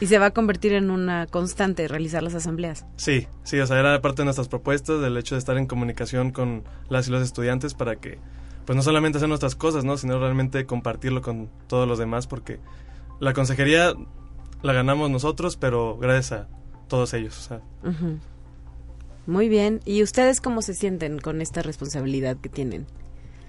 y 0.01 0.07
se 0.07 0.19
va 0.19 0.27
a 0.27 0.31
convertir 0.33 0.73
en 0.73 0.91
una 0.91 1.27
constante 1.27 1.87
realizar 1.87 2.23
las 2.23 2.35
asambleas. 2.35 2.85
Sí, 2.97 3.29
sí, 3.45 3.61
o 3.61 3.67
sea, 3.67 3.79
era 3.79 4.01
parte 4.01 4.23
de 4.23 4.25
nuestras 4.25 4.49
propuestas 4.49 5.01
del 5.01 5.17
hecho 5.17 5.37
de 5.37 5.39
estar 5.39 5.57
en 5.57 5.67
comunicación 5.67 6.33
con 6.33 6.65
las 6.89 7.07
y 7.07 7.13
los 7.13 7.23
estudiantes 7.23 7.75
para 7.75 7.97
que, 7.97 8.19
pues 8.65 8.77
no 8.77 8.83
solamente 8.83 9.19
hacer 9.19 9.29
nuestras 9.29 9.55
cosas, 9.55 9.85
¿no? 9.85 9.97
Sino 9.97 10.19
realmente 10.19 10.67
compartirlo 10.67 11.23
con 11.23 11.49
todos 11.69 11.87
los 11.87 11.99
demás 11.99 12.27
porque 12.27 12.59
la 13.21 13.33
consejería 13.33 13.95
la 14.63 14.73
ganamos 14.73 15.11
nosotros, 15.11 15.57
pero 15.57 15.97
gracias 15.99 16.33
a 16.33 16.49
todos 16.89 17.15
ellos, 17.15 17.39
o 17.39 17.43
sea. 17.43 17.61
Muy 19.27 19.49
bien. 19.49 19.81
¿Y 19.85 20.03
ustedes 20.03 20.41
cómo 20.41 20.63
se 20.63 20.75
sienten 20.75 21.19
con 21.19 21.41
esta 21.41 21.63
responsabilidad 21.63 22.37
que 22.37 22.49
tienen? 22.49 22.87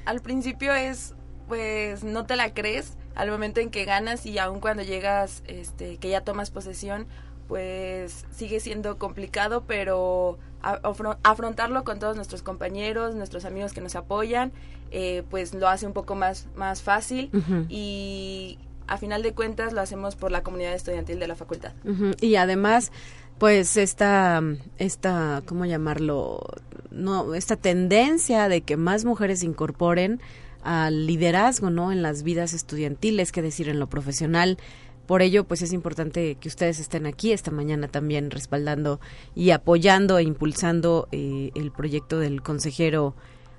Al 0.06 0.22
principio 0.22 0.74
es, 0.74 1.16
pues, 1.48 2.04
no 2.04 2.26
te 2.26 2.36
la 2.36 2.54
crees 2.54 2.94
al 3.16 3.30
momento 3.30 3.60
en 3.60 3.70
que 3.70 3.86
ganas 3.86 4.26
y 4.26 4.38
aun 4.40 4.60
cuando 4.60 4.84
llegas, 4.84 5.44
este, 5.48 5.98
que 5.98 6.10
ya 6.10 6.22
tomas 6.22 6.52
posesión, 6.52 7.08
pues 7.48 8.26
sigue 8.32 8.60
siendo 8.60 8.98
complicado, 8.98 9.64
pero 9.68 10.40
afrontarlo 11.24 11.84
con 11.84 12.00
todos 12.00 12.16
nuestros 12.16 12.42
compañeros, 12.42 13.16
nuestros 13.16 13.44
amigos 13.46 13.74
que 13.74 13.82
nos 13.82 13.96
apoyan, 13.96 14.54
eh, 14.92 15.24
pues 15.30 15.54
lo 15.54 15.68
hace 15.68 15.86
un 15.86 15.94
poco 15.94 16.16
más, 16.16 16.48
más 16.56 16.82
fácil 16.82 17.30
y 17.68 18.58
a 18.88 18.98
final 18.98 19.24
de 19.24 19.34
cuentas 19.34 19.74
lo 19.74 19.82
hacemos 19.82 20.16
por 20.16 20.32
la 20.32 20.42
comunidad 20.42 20.74
estudiantil 20.74 21.20
de 21.20 21.28
la 21.28 21.36
facultad. 21.36 21.74
Y 22.22 22.36
además 22.36 22.92
pues 23.38 23.78
esta, 23.78 24.42
esta, 24.78 25.44
¿cómo 25.46 25.66
llamarlo? 25.66 26.42
No, 26.92 27.34
esta 27.34 27.56
tendencia 27.56 28.48
de 28.50 28.62
que 28.62 28.78
más 28.78 29.06
mujeres 29.06 29.40
se 29.40 29.46
incorporen 29.46 30.22
al 30.64 31.08
liderazgo, 31.08 31.70
¿no? 31.70 31.92
En 31.92 32.02
las 32.02 32.24
vidas 32.24 32.54
estudiantiles, 32.54 33.32
que 33.32 33.42
decir, 33.42 33.70
en 33.70 33.80
lo 33.80 33.88
profesional. 33.88 34.58
Por 35.06 35.22
ello, 35.22 35.44
pues 35.44 35.62
es 35.62 35.74
importante 35.74 36.36
que 36.36 36.48
ustedes 36.48 36.80
estén 36.80 37.06
aquí 37.06 37.34
esta 37.34 37.52
mañana 37.52 37.90
también 37.90 38.32
respaldando 38.32 39.02
y 39.36 39.50
apoyando 39.50 40.18
e 40.18 40.24
impulsando 40.24 41.10
eh, 41.12 41.52
el 41.56 41.72
proyecto 41.72 42.20
del 42.20 42.42
consejero 42.42 43.14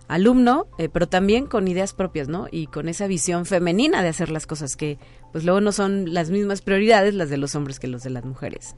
alumno, 0.08 0.66
eh, 0.78 0.88
pero 0.88 1.06
también 1.06 1.46
con 1.46 1.68
ideas 1.68 1.92
propias, 1.92 2.28
¿no? 2.28 2.46
Y 2.50 2.66
con 2.66 2.88
esa 2.88 3.06
visión 3.06 3.44
femenina 3.44 4.02
de 4.02 4.08
hacer 4.08 4.30
las 4.30 4.46
cosas 4.46 4.76
que, 4.76 4.98
pues 5.32 5.44
luego 5.44 5.60
no 5.60 5.72
son 5.72 6.14
las 6.14 6.30
mismas 6.30 6.62
prioridades 6.62 7.14
las 7.14 7.28
de 7.28 7.36
los 7.36 7.54
hombres 7.54 7.78
que 7.78 7.88
los 7.88 8.02
de 8.02 8.10
las 8.10 8.24
mujeres. 8.24 8.74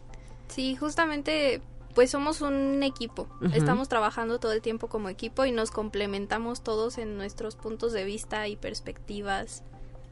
Sí, 0.49 0.77
justamente 0.77 1.61
pues 1.97 2.11
somos 2.11 2.43
un 2.43 2.83
equipo. 2.83 3.27
Estamos 3.55 3.89
trabajando 3.89 4.39
todo 4.39 4.53
el 4.53 4.61
tiempo 4.61 4.89
como 4.89 5.09
equipo 5.09 5.47
y 5.47 5.51
nos 5.51 5.71
complementamos 5.71 6.61
todos 6.61 6.99
en 6.99 7.17
nuestros 7.17 7.57
puntos 7.57 7.95
de 7.95 8.05
vista 8.05 8.47
y 8.49 8.57
perspectivas 8.57 9.63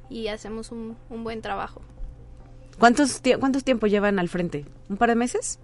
y 0.09 0.29
hacemos 0.29 0.73
un, 0.73 0.97
buen 1.11 1.43
trabajo. 1.43 1.83
¿Cuántos, 2.79 3.21
¿Cuántos 3.39 3.65
tiempo 3.65 3.87
llevan 3.87 4.19
al 4.19 4.31
frente? 4.31 4.65
¿Un 4.89 4.97
par 4.97 5.11
de 5.11 5.15
meses? 5.15 5.59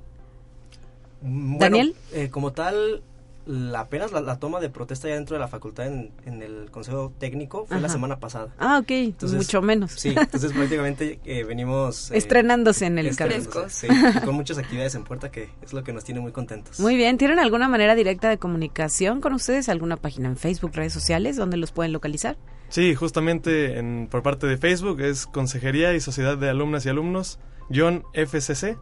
Mm, 1.23 1.59
Daniel. 1.59 1.97
Eh, 2.13 2.29
como 2.29 2.53
tal, 2.53 3.03
la, 3.51 3.81
apenas 3.81 4.13
la, 4.13 4.39
toma 4.39 4.61
de 4.61 4.71
protesta 4.71 5.09
ya 5.09 5.15
dentro 5.15 5.35
de 5.35 5.41
la 5.41 5.49
facultad 5.49 5.87
en, 5.87 6.13
el 6.25 6.71
consejo 6.71 7.13
técnico 7.19 7.67
fue 7.67 7.81
la 7.81 7.89
semana 7.89 8.21
pasada. 8.21 8.55
Ah, 8.59 8.79
ok, 8.81 8.91
entonces, 8.91 9.37
mucho 9.37 9.61
menos. 9.61 9.93
Sí, 9.93 10.15
entonces 10.17 10.53
prácticamente 10.53 11.19
eh, 11.25 11.43
venimos... 11.45 12.11
Eh, 12.13 12.19
Estrenándose 12.19 12.87
en 12.87 12.99
el 12.99 13.17
cargo. 13.17 13.69
Sí, 13.69 13.89
con 14.25 14.37
muchas 14.37 14.59
actividades 14.59 14.95
en 14.95 15.05
puerta 15.05 15.31
que 15.31 15.51
es 15.63 15.73
lo 15.73 15.83
que 15.83 15.93
nos 15.93 16.05
tiene 16.05 16.21
muy 16.21 16.31
contentos. 16.31 16.79
Muy 16.79 16.97
bien, 16.97 17.19
¿tienen 17.19 17.41
alguna 17.41 17.69
manera 17.69 17.95
directa 17.95 18.29
de 18.29 18.39
comunicación 18.39 19.21
con 19.21 19.33
ustedes? 19.33 19.69
¿Alguna 19.69 19.97
página 19.97 20.29
en 20.29 20.37
Facebook, 20.37 20.73
redes 20.75 20.93
sociales 20.93 21.37
donde 21.37 21.57
los 21.57 21.73
pueden 21.73 21.93
localizar? 21.93 22.37
Sí, 22.69 22.95
justamente 22.95 23.79
en, 23.79 24.07
por 24.09 24.23
parte 24.23 24.47
de 24.47 24.57
Facebook 24.57 25.01
es 25.01 25.27
Consejería 25.27 25.93
y 25.95 26.01
Sociedad 26.01 26.39
de 26.39 26.49
Alumnas 26.49 26.87
y 26.87 26.89
Alumnos, 26.89 27.41
John 27.75 28.05
FCC, 28.15 28.79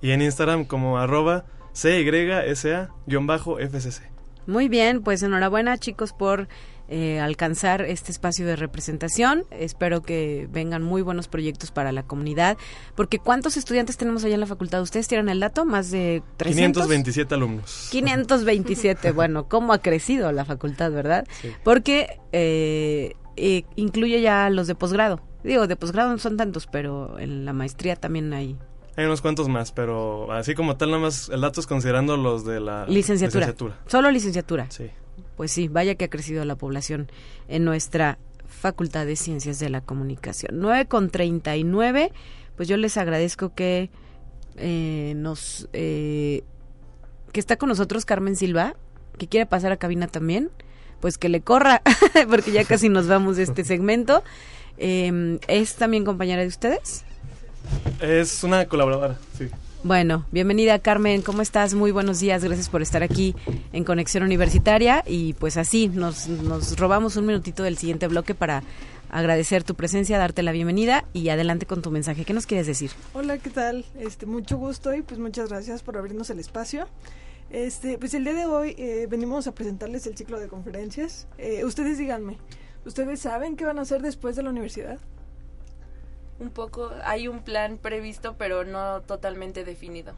y 0.00 0.10
en 0.12 0.22
Instagram 0.22 0.64
como 0.64 0.98
arroba 0.98 1.44
CYSA-FCC. 1.76 4.00
Muy 4.46 4.68
bien, 4.68 5.02
pues 5.02 5.22
enhorabuena 5.22 5.76
chicos 5.76 6.12
por 6.12 6.48
eh, 6.88 7.18
alcanzar 7.18 7.82
este 7.82 8.12
espacio 8.12 8.46
de 8.46 8.54
representación. 8.54 9.42
Espero 9.50 10.02
que 10.02 10.48
vengan 10.52 10.84
muy 10.84 11.02
buenos 11.02 11.26
proyectos 11.26 11.72
para 11.72 11.90
la 11.90 12.04
comunidad. 12.04 12.56
Porque 12.94 13.18
¿cuántos 13.18 13.56
estudiantes 13.56 13.96
tenemos 13.96 14.24
allá 14.24 14.34
en 14.34 14.40
la 14.40 14.46
facultad? 14.46 14.80
¿Ustedes 14.82 15.08
tienen 15.08 15.28
el 15.28 15.40
dato? 15.40 15.64
Más 15.64 15.90
de 15.90 16.22
300. 16.36 16.84
527 16.84 17.34
alumnos. 17.34 17.88
527. 17.90 19.10
bueno, 19.12 19.48
¿cómo 19.48 19.72
ha 19.72 19.78
crecido 19.78 20.30
la 20.30 20.44
facultad, 20.44 20.92
verdad? 20.92 21.26
Porque 21.64 22.20
eh, 22.30 23.14
eh, 23.36 23.64
incluye 23.74 24.20
ya 24.20 24.48
los 24.48 24.68
de 24.68 24.76
posgrado. 24.76 25.20
Digo, 25.42 25.66
de 25.66 25.74
posgrado 25.74 26.10
no 26.10 26.18
son 26.18 26.36
tantos, 26.36 26.68
pero 26.68 27.18
en 27.18 27.44
la 27.44 27.52
maestría 27.52 27.96
también 27.96 28.32
hay 28.32 28.56
Hay 28.96 29.04
unos 29.04 29.20
cuantos 29.20 29.48
más, 29.48 29.72
pero 29.72 30.32
así 30.32 30.54
como 30.54 30.76
tal, 30.76 30.90
nada 30.90 31.02
más 31.02 31.28
el 31.28 31.42
dato 31.42 31.60
es 31.60 31.66
considerando 31.66 32.16
los 32.16 32.46
de 32.46 32.60
la 32.60 32.86
licenciatura. 32.86 33.54
Solo 33.86 34.10
licenciatura. 34.10 34.70
Sí. 34.70 34.90
Pues 35.36 35.52
sí, 35.52 35.68
vaya 35.68 35.96
que 35.96 36.06
ha 36.06 36.08
crecido 36.08 36.44
la 36.46 36.56
población 36.56 37.10
en 37.48 37.64
nuestra 37.64 38.18
Facultad 38.46 39.04
de 39.04 39.16
Ciencias 39.16 39.58
de 39.58 39.68
la 39.68 39.82
Comunicación. 39.82 40.52
9 40.60 40.86
con 40.86 41.10
39, 41.10 42.10
pues 42.56 42.68
yo 42.68 42.76
les 42.78 42.96
agradezco 42.96 43.54
que 43.54 43.90
eh, 44.56 45.12
nos... 45.16 45.68
Eh, 45.74 46.42
que 47.32 47.40
está 47.40 47.56
con 47.56 47.68
nosotros 47.68 48.06
Carmen 48.06 48.34
Silva, 48.34 48.76
que 49.18 49.28
quiere 49.28 49.44
pasar 49.44 49.72
a 49.72 49.76
cabina 49.76 50.06
también, 50.06 50.50
pues 51.00 51.18
que 51.18 51.28
le 51.28 51.42
corra, 51.42 51.82
porque 52.30 52.50
ya 52.50 52.64
casi 52.64 52.88
nos 52.88 53.08
vamos 53.08 53.36
de 53.36 53.42
este 53.42 53.62
segmento. 53.62 54.24
Eh, 54.78 55.38
¿Es 55.48 55.74
también 55.74 56.06
compañera 56.06 56.40
de 56.40 56.48
ustedes? 56.48 57.04
Es 58.00 58.44
una 58.44 58.66
colaboradora, 58.66 59.18
sí. 59.36 59.48
Bueno, 59.82 60.26
bienvenida 60.32 60.78
Carmen, 60.80 61.22
¿cómo 61.22 61.42
estás? 61.42 61.74
Muy 61.74 61.92
buenos 61.92 62.18
días, 62.18 62.42
gracias 62.42 62.68
por 62.68 62.82
estar 62.82 63.04
aquí 63.04 63.36
en 63.72 63.84
Conexión 63.84 64.24
Universitaria 64.24 65.04
y 65.06 65.34
pues 65.34 65.56
así 65.56 65.86
nos, 65.86 66.26
nos 66.26 66.76
robamos 66.76 67.16
un 67.16 67.26
minutito 67.26 67.62
del 67.62 67.78
siguiente 67.78 68.08
bloque 68.08 68.34
para 68.34 68.64
agradecer 69.10 69.62
tu 69.62 69.74
presencia, 69.74 70.18
darte 70.18 70.42
la 70.42 70.52
bienvenida 70.52 71.04
y 71.12 71.28
adelante 71.28 71.66
con 71.66 71.82
tu 71.82 71.90
mensaje. 71.90 72.24
¿Qué 72.24 72.32
nos 72.32 72.46
quieres 72.46 72.66
decir? 72.66 72.90
Hola, 73.14 73.38
¿qué 73.38 73.50
tal? 73.50 73.84
Este, 73.98 74.26
mucho 74.26 74.56
gusto 74.58 74.92
y 74.94 75.02
pues 75.02 75.20
muchas 75.20 75.48
gracias 75.50 75.82
por 75.82 75.96
abrirnos 75.96 76.30
el 76.30 76.40
espacio. 76.40 76.88
Este, 77.50 77.96
pues 77.98 78.12
el 78.14 78.24
día 78.24 78.34
de 78.34 78.46
hoy 78.46 78.74
eh, 78.78 79.06
venimos 79.08 79.46
a 79.46 79.54
presentarles 79.54 80.06
el 80.06 80.16
ciclo 80.16 80.40
de 80.40 80.48
conferencias. 80.48 81.28
Eh, 81.38 81.64
ustedes 81.64 81.98
díganme, 81.98 82.38
¿ustedes 82.84 83.20
saben 83.20 83.56
qué 83.56 83.64
van 83.64 83.78
a 83.78 83.82
hacer 83.82 84.02
después 84.02 84.34
de 84.36 84.42
la 84.42 84.50
universidad? 84.50 84.98
Un 86.38 86.50
poco, 86.50 86.90
hay 87.04 87.28
un 87.28 87.40
plan 87.40 87.78
previsto, 87.78 88.36
pero 88.36 88.64
no 88.64 89.00
totalmente 89.02 89.64
definido. 89.64 90.14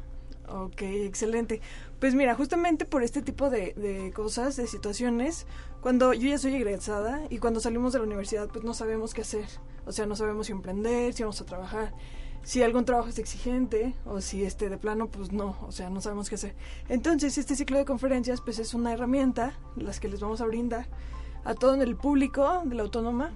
Ok, 0.49 0.83
excelente. 0.83 1.61
Pues 2.01 2.15
mira, 2.15 2.35
justamente 2.35 2.85
por 2.87 3.03
este 3.03 3.21
tipo 3.21 3.51
de, 3.51 3.75
de, 3.75 4.13
cosas, 4.13 4.57
de 4.57 4.67
situaciones, 4.67 5.47
cuando 5.83 6.15
yo 6.15 6.29
ya 6.29 6.39
soy 6.39 6.55
egresada 6.55 7.21
y 7.29 7.39
cuando 7.39 7.61
salimos 7.61 7.93
de 7.93 7.99
la 7.99 8.07
universidad, 8.07 8.49
pues 8.49 8.65
no 8.65 8.73
sabemos 8.73 9.13
qué 9.13 9.23
hacer. 9.23 9.47
O 9.85 9.93
sea, 9.93 10.07
no 10.07 10.17
sabemos 10.17 10.47
si 10.47 10.53
emprender, 10.53 11.13
si 11.13 11.23
vamos 11.23 11.41
a 11.41 11.45
trabajar, 11.45 11.93
si 12.43 12.63
algún 12.63 12.87
trabajo 12.87 13.09
es 13.09 13.19
exigente 13.19 13.95
o 14.07 14.23
si 14.23 14.45
este 14.45 14.71
de 14.71 14.79
plano, 14.79 15.09
pues 15.09 15.33
no, 15.33 15.57
o 15.67 15.73
sea, 15.73 15.91
no 15.91 16.01
sabemos 16.01 16.31
qué 16.31 16.37
hacer. 16.37 16.55
Entonces, 16.89 17.37
este 17.37 17.55
ciclo 17.55 17.77
de 17.77 17.85
conferencias, 17.85 18.41
pues 18.41 18.59
es 18.59 18.73
una 18.73 18.93
herramienta, 18.93 19.59
las 19.77 20.01
que 20.01 20.09
les 20.09 20.21
vamos 20.21 20.41
a 20.41 20.47
brindar 20.47 20.87
a 21.49 21.55
todo 21.55 21.81
el 21.81 21.97
público 21.97 22.61
de 22.67 22.75
la 22.75 22.83
autónoma 22.83 23.33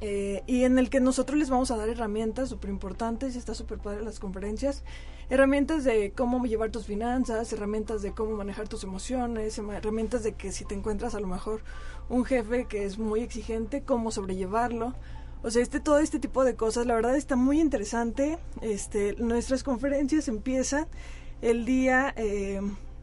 eh, 0.00 0.42
y 0.46 0.64
en 0.64 0.78
el 0.78 0.88
que 0.88 0.98
nosotros 0.98 1.38
les 1.38 1.50
vamos 1.50 1.70
a 1.70 1.76
dar 1.76 1.90
herramientas 1.90 2.48
súper 2.48 2.70
importantes, 2.70 3.36
está 3.36 3.54
súper 3.54 3.76
padre 3.76 4.02
las 4.02 4.18
conferencias, 4.18 4.82
herramientas 5.28 5.84
de 5.84 6.12
cómo 6.12 6.42
llevar 6.46 6.70
tus 6.70 6.86
finanzas, 6.86 7.52
herramientas 7.52 8.00
de 8.00 8.12
cómo 8.12 8.34
manejar 8.34 8.66
tus 8.66 8.82
emociones, 8.82 9.58
herramientas 9.58 10.22
de 10.22 10.32
que 10.32 10.52
si 10.52 10.64
te 10.64 10.74
encuentras 10.74 11.14
a 11.14 11.20
lo 11.20 11.26
mejor 11.26 11.60
un 12.08 12.24
jefe 12.24 12.64
que 12.64 12.86
es 12.86 12.96
muy 12.96 13.20
exigente, 13.20 13.82
cómo 13.82 14.10
sobrellevarlo. 14.10 14.94
O 15.42 15.50
sea, 15.50 15.60
este, 15.60 15.80
todo 15.80 15.98
este 15.98 16.18
tipo 16.18 16.44
de 16.44 16.54
cosas, 16.54 16.86
la 16.86 16.94
verdad 16.94 17.14
está 17.14 17.36
muy 17.36 17.60
interesante. 17.60 18.38
Este, 18.62 19.16
nuestras 19.18 19.62
conferencias 19.64 20.28
empiezan 20.28 20.86
el 21.42 21.66
día 21.66 22.14
eh, 22.16 22.62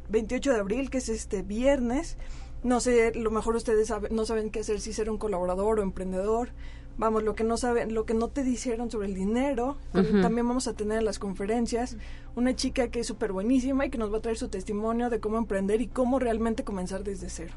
28 0.10 0.52
de 0.52 0.60
abril, 0.60 0.90
que 0.90 0.98
es 0.98 1.10
este 1.10 1.44
viernes 1.44 2.18
no 2.66 2.80
sé, 2.80 3.14
lo 3.14 3.30
mejor 3.30 3.56
ustedes 3.56 3.94
no 4.10 4.26
saben 4.26 4.50
qué 4.50 4.62
hacer, 4.62 4.82
si 4.82 4.92
ser 4.92 5.12
un 5.12 5.20
colaborador 5.20 5.80
o 5.80 5.84
emprendedor. 5.84 6.50
Vamos, 6.98 7.22
lo 7.22 7.36
que 7.36 7.44
no 7.44 7.58
saben, 7.58 7.94
lo 7.94 8.06
que 8.06 8.16
no 8.16 8.30
te 8.30 8.44
dijeron 8.44 8.90
sobre 8.90 9.08
el 9.08 9.14
dinero, 9.14 9.78
también 9.92 10.48
vamos 10.48 10.68
a 10.68 10.74
tener 10.74 11.00
en 11.00 11.06
las 11.06 11.20
conferencias 11.20 11.98
una 12.36 12.56
chica 12.56 12.88
que 12.88 13.02
es 13.02 13.08
súper 13.08 13.34
buenísima 13.34 13.86
y 13.86 13.90
que 13.92 14.00
nos 14.00 14.12
va 14.12 14.18
a 14.18 14.22
traer 14.22 14.38
su 14.38 14.48
testimonio 14.48 15.12
de 15.12 15.20
cómo 15.20 15.38
emprender 15.38 15.80
y 15.82 15.88
cómo 15.88 16.18
realmente 16.18 16.64
comenzar 16.64 17.04
desde 17.04 17.30
cero. 17.30 17.54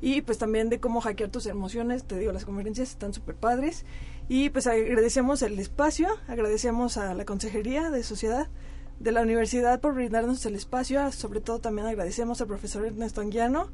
Y 0.00 0.20
pues 0.20 0.38
también 0.38 0.68
de 0.68 0.78
cómo 0.78 1.00
hackear 1.00 1.30
tus 1.30 1.46
emociones, 1.46 2.04
te 2.04 2.16
digo, 2.16 2.30
las 2.32 2.44
conferencias 2.44 2.90
están 2.90 3.14
súper 3.14 3.34
padres. 3.34 3.84
Y 4.28 4.50
pues 4.50 4.68
agradecemos 4.68 5.42
el 5.42 5.58
espacio, 5.58 6.08
agradecemos 6.28 6.98
a 6.98 7.14
la 7.14 7.24
Consejería 7.24 7.90
de 7.90 8.04
Sociedad 8.04 8.46
de 9.00 9.12
la 9.12 9.22
universidad 9.22 9.80
por 9.80 9.94
brindarnos 9.94 10.44
el 10.46 10.54
espacio. 10.54 11.10
Sobre 11.12 11.40
todo 11.40 11.58
también 11.58 11.86
agradecemos 11.86 12.40
al 12.40 12.46
profesor 12.46 12.86
Ernesto 12.86 13.20
Anguiano 13.20 13.68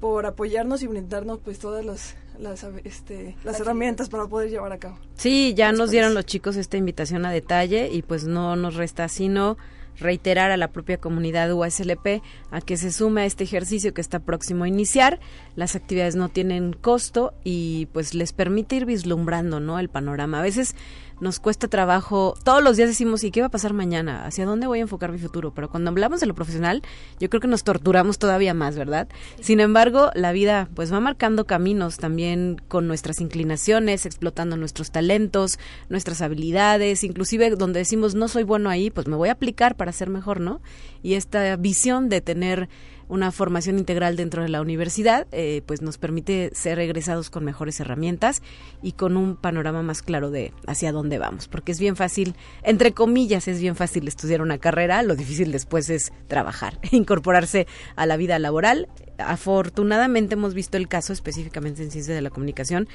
por 0.00 0.26
apoyarnos 0.26 0.82
y 0.82 0.86
brindarnos 0.86 1.38
pues 1.40 1.58
todas 1.58 1.84
las, 1.84 2.16
las, 2.38 2.66
este, 2.84 3.36
las 3.44 3.60
herramientas 3.60 4.08
para 4.08 4.26
poder 4.26 4.50
llevar 4.50 4.72
a 4.72 4.78
cabo. 4.78 4.98
Sí, 5.14 5.54
ya 5.54 5.72
nos 5.72 5.90
dieron 5.90 6.14
los 6.14 6.24
chicos 6.24 6.56
esta 6.56 6.76
invitación 6.76 7.24
a 7.26 7.30
detalle 7.30 7.90
y 7.90 8.02
pues 8.02 8.24
no 8.24 8.56
nos 8.56 8.76
resta 8.76 9.08
sino 9.08 9.56
reiterar 10.00 10.50
a 10.50 10.56
la 10.56 10.68
propia 10.68 10.98
comunidad 10.98 11.52
USLP 11.52 12.22
a 12.50 12.60
que 12.60 12.76
se 12.76 12.90
sume 12.90 13.22
a 13.22 13.24
este 13.26 13.44
ejercicio 13.44 13.94
que 13.94 14.00
está 14.00 14.18
próximo 14.18 14.64
a 14.64 14.68
iniciar. 14.68 15.20
Las 15.56 15.76
actividades 15.76 16.16
no 16.16 16.28
tienen 16.28 16.72
costo 16.72 17.34
y 17.44 17.86
pues 17.92 18.14
les 18.14 18.32
permite 18.32 18.76
ir 18.76 18.86
vislumbrando, 18.86 19.60
¿no? 19.60 19.78
El 19.78 19.88
panorama. 19.88 20.40
A 20.40 20.42
veces 20.42 20.74
nos 21.20 21.38
cuesta 21.38 21.68
trabajo, 21.68 22.34
todos 22.44 22.62
los 22.62 22.76
días 22.76 22.88
decimos, 22.88 23.24
¿y 23.24 23.30
qué 23.30 23.40
va 23.40 23.48
a 23.48 23.50
pasar 23.50 23.72
mañana? 23.72 24.24
¿Hacia 24.24 24.46
dónde 24.46 24.66
voy 24.66 24.78
a 24.78 24.82
enfocar 24.82 25.12
mi 25.12 25.18
futuro? 25.18 25.52
Pero 25.52 25.68
cuando 25.68 25.90
hablamos 25.90 26.20
de 26.20 26.26
lo 26.26 26.34
profesional, 26.34 26.82
yo 27.18 27.28
creo 27.28 27.40
que 27.40 27.48
nos 27.48 27.62
torturamos 27.62 28.18
todavía 28.18 28.54
más, 28.54 28.76
¿verdad? 28.76 29.08
Sin 29.40 29.60
embargo, 29.60 30.10
la 30.14 30.32
vida 30.32 30.68
pues 30.74 30.92
va 30.92 31.00
marcando 31.00 31.46
caminos 31.46 31.98
también 31.98 32.60
con 32.68 32.86
nuestras 32.86 33.20
inclinaciones, 33.20 34.06
explotando 34.06 34.56
nuestros 34.56 34.90
talentos, 34.90 35.58
nuestras 35.88 36.22
habilidades, 36.22 37.04
inclusive 37.04 37.50
donde 37.50 37.80
decimos, 37.80 38.14
no 38.14 38.28
soy 38.28 38.44
bueno 38.44 38.70
ahí, 38.70 38.90
pues 38.90 39.06
me 39.06 39.16
voy 39.16 39.28
a 39.28 39.32
aplicar 39.32 39.76
para 39.76 39.92
ser 39.92 40.08
mejor, 40.10 40.40
¿no? 40.40 40.60
Y 41.02 41.14
esta 41.14 41.56
visión 41.56 42.08
de 42.08 42.20
tener 42.20 42.68
una 43.10 43.32
formación 43.32 43.78
integral 43.78 44.16
dentro 44.16 44.42
de 44.42 44.48
la 44.48 44.60
universidad, 44.60 45.26
eh, 45.32 45.62
pues 45.66 45.82
nos 45.82 45.98
permite 45.98 46.50
ser 46.54 46.78
egresados 46.78 47.28
con 47.28 47.44
mejores 47.44 47.80
herramientas 47.80 48.40
y 48.82 48.92
con 48.92 49.16
un 49.16 49.36
panorama 49.36 49.82
más 49.82 50.00
claro 50.00 50.30
de 50.30 50.52
hacia 50.66 50.92
dónde 50.92 51.18
vamos, 51.18 51.48
porque 51.48 51.72
es 51.72 51.80
bien 51.80 51.96
fácil, 51.96 52.36
entre 52.62 52.92
comillas, 52.92 53.48
es 53.48 53.60
bien 53.60 53.74
fácil 53.76 54.06
estudiar 54.06 54.40
una 54.40 54.58
carrera, 54.58 55.02
lo 55.02 55.16
difícil 55.16 55.50
después 55.52 55.90
es 55.90 56.12
trabajar, 56.28 56.78
incorporarse 56.92 57.66
a 57.96 58.06
la 58.06 58.16
vida 58.16 58.38
laboral. 58.38 58.88
Afortunadamente 59.18 60.34
hemos 60.34 60.54
visto 60.54 60.78
el 60.78 60.88
caso 60.88 61.12
específicamente 61.12 61.82
en 61.82 61.90
ciencia 61.90 62.14
de 62.14 62.22
la 62.22 62.30
comunicación 62.30 62.88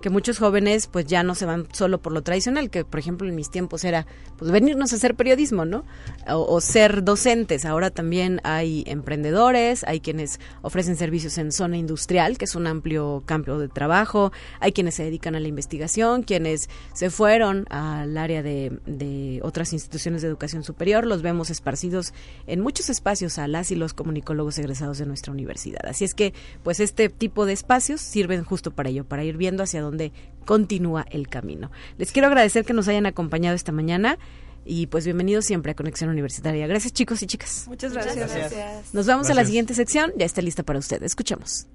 que 0.00 0.10
muchos 0.10 0.38
jóvenes 0.38 0.86
pues 0.86 1.06
ya 1.06 1.22
no 1.22 1.34
se 1.34 1.46
van 1.46 1.66
solo 1.72 2.00
por 2.00 2.12
lo 2.12 2.22
tradicional, 2.22 2.70
que 2.70 2.84
por 2.84 2.98
ejemplo 2.98 3.28
en 3.28 3.34
mis 3.34 3.50
tiempos 3.50 3.84
era 3.84 4.06
pues 4.36 4.50
venirnos 4.50 4.92
a 4.92 4.96
hacer 4.96 5.14
periodismo, 5.14 5.64
¿no? 5.64 5.84
O, 6.28 6.60
ser 6.60 7.04
docentes. 7.04 7.64
Ahora 7.64 7.90
también 7.90 8.40
hay 8.44 8.84
emprendedores, 8.86 9.84
hay 9.84 10.00
quienes 10.00 10.40
ofrecen 10.62 10.96
servicios 10.96 11.36
en 11.38 11.52
zona 11.52 11.76
industrial, 11.76 12.38
que 12.38 12.44
es 12.44 12.54
un 12.54 12.66
amplio 12.66 13.22
campo 13.26 13.58
de 13.58 13.68
trabajo, 13.68 14.32
hay 14.60 14.72
quienes 14.72 14.94
se 14.94 15.04
dedican 15.04 15.34
a 15.34 15.40
la 15.40 15.48
investigación, 15.48 16.22
quienes 16.22 16.68
se 16.92 17.10
fueron 17.10 17.66
al 17.70 18.16
área 18.16 18.42
de, 18.42 18.78
de 18.86 19.40
otras 19.42 19.72
instituciones 19.72 20.22
de 20.22 20.28
educación 20.28 20.62
superior, 20.64 21.06
los 21.06 21.22
vemos 21.22 21.50
esparcidos 21.50 22.12
en 22.46 22.60
muchos 22.60 22.90
espacios 22.90 23.38
a 23.38 23.48
las 23.48 23.70
y 23.70 23.76
los 23.76 23.94
comunicólogos 23.94 24.58
egresados 24.58 24.98
de 24.98 25.06
nuestra 25.06 25.32
universidad. 25.32 25.84
Así 25.86 26.04
es 26.04 26.14
que 26.14 26.34
pues 26.62 26.80
este 26.80 27.08
tipo 27.08 27.46
de 27.46 27.52
espacios 27.52 28.00
sirven 28.00 28.44
justo 28.44 28.70
para 28.70 28.90
ello, 28.90 29.04
para 29.04 29.24
ir 29.24 29.36
viendo 29.36 29.62
hacia 29.62 29.82
dónde 29.82 29.89
donde 29.90 30.12
continúa 30.44 31.04
el 31.10 31.28
camino. 31.28 31.70
Les 31.98 32.12
quiero 32.12 32.28
agradecer 32.28 32.64
que 32.64 32.72
nos 32.72 32.88
hayan 32.88 33.06
acompañado 33.06 33.54
esta 33.54 33.72
mañana 33.72 34.18
y 34.64 34.86
pues 34.86 35.04
bienvenidos 35.04 35.44
siempre 35.44 35.72
a 35.72 35.74
Conexión 35.74 36.10
Universitaria. 36.10 36.66
Gracias 36.66 36.92
chicos 36.92 37.22
y 37.22 37.26
chicas. 37.26 37.66
Muchas 37.68 37.92
gracias. 37.92 38.94
Nos 38.94 39.06
vamos 39.06 39.30
a 39.30 39.34
la 39.34 39.44
siguiente 39.44 39.74
sección, 39.74 40.12
ya 40.16 40.26
está 40.26 40.42
lista 40.42 40.62
para 40.62 40.78
usted. 40.78 41.02
Escuchemos. 41.02 41.66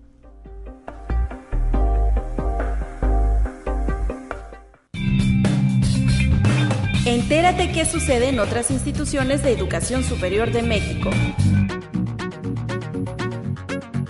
Entérate 7.06 7.72
qué 7.72 7.86
sucede 7.86 8.30
en 8.30 8.40
otras 8.40 8.72
instituciones 8.72 9.44
de 9.44 9.52
educación 9.52 10.04
superior 10.04 10.52
de 10.52 10.64
México. 10.64 11.12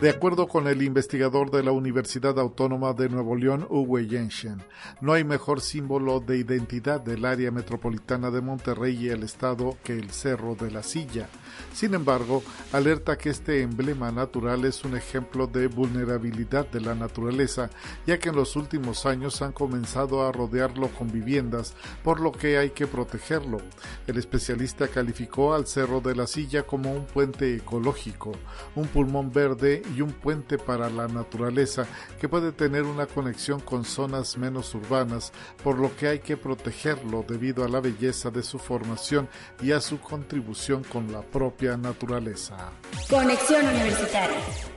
De 0.06 0.12
acuerdo 0.12 0.48
con 0.48 0.68
el 0.68 0.84
investigador 0.84 1.50
de 1.50 1.64
la 1.64 1.72
Universidad 1.72 2.38
Autónoma 2.38 2.94
de 2.94 3.10
Nuevo 3.10 3.36
León, 3.36 3.66
Uwe 3.72 4.08
Jensen, 4.08 4.62
no 5.02 5.14
hay 5.14 5.24
mejor 5.24 5.62
símbolo 5.62 6.20
de 6.20 6.38
identidad 6.38 7.02
del 7.02 7.26
área 7.26 7.50
metropolitana 7.50 8.30
de 8.30 8.40
Monterrey 8.40 8.96
y 8.96 9.10
el 9.10 9.24
estado 9.24 9.76
que 9.84 9.94
el 9.94 10.12
Cerro 10.12 10.54
de 10.54 10.70
la 10.70 10.84
Silla. 10.84 11.28
Sin 11.74 11.96
embargo, 11.96 12.44
alerta 12.72 13.18
que 13.18 13.32
este 13.32 13.64
emblema 13.64 14.12
natural 14.12 14.66
es 14.66 14.84
un 14.86 14.96
ejemplo 14.96 15.48
de 15.48 15.66
vulnerabilidad 15.66 16.68
de 16.70 16.82
la 16.82 16.94
naturaleza, 16.94 17.72
ya 18.06 18.20
que 18.20 18.30
en 18.30 18.36
los 18.36 18.56
últimos 18.56 19.08
años 19.08 19.42
han 19.42 19.54
comenzado 19.54 20.24
a 20.24 20.32
rodearlo 20.32 20.90
con 20.90 21.12
viviendas, 21.12 21.74
por 22.04 22.20
lo 22.20 22.32
que 22.32 22.60
hay 22.60 22.70
que 22.70 22.86
protegerlo. 22.86 23.58
El 24.06 24.20
especialista 24.20 24.88
calificó 24.88 25.56
al 25.56 25.66
Cerro 25.66 26.00
de 26.00 26.16
la 26.16 26.28
Silla 26.28 26.62
como 26.62 26.94
un 26.94 27.06
puente 27.06 27.56
ecológico, 27.56 28.34
un 28.76 28.86
pulmón 28.86 29.32
verde 29.32 29.82
y 29.95 29.95
un 30.02 30.12
puente 30.12 30.58
para 30.58 30.90
la 30.90 31.08
naturaleza 31.08 31.86
que 32.20 32.30
puede 32.30 32.52
tener 32.52 32.84
una 32.84 33.06
conexión 33.06 33.60
con 33.60 33.86
zonas 33.86 34.38
menos 34.38 34.74
urbanas, 34.76 35.32
por 35.64 35.80
lo 35.80 35.96
que 35.96 36.08
hay 36.08 36.20
que 36.20 36.38
protegerlo 36.38 37.26
debido 37.28 37.64
a 37.64 37.70
la 37.70 37.80
belleza 37.80 38.30
de 38.30 38.44
su 38.44 38.60
formación 38.60 39.28
y 39.62 39.72
a 39.72 39.82
su 39.82 40.00
contribución 40.00 40.84
con 40.84 41.12
la 41.12 41.22
propia 41.22 41.78
naturaleza. 41.78 42.72
Conexión 43.10 43.66
Universitaria. 43.68 44.75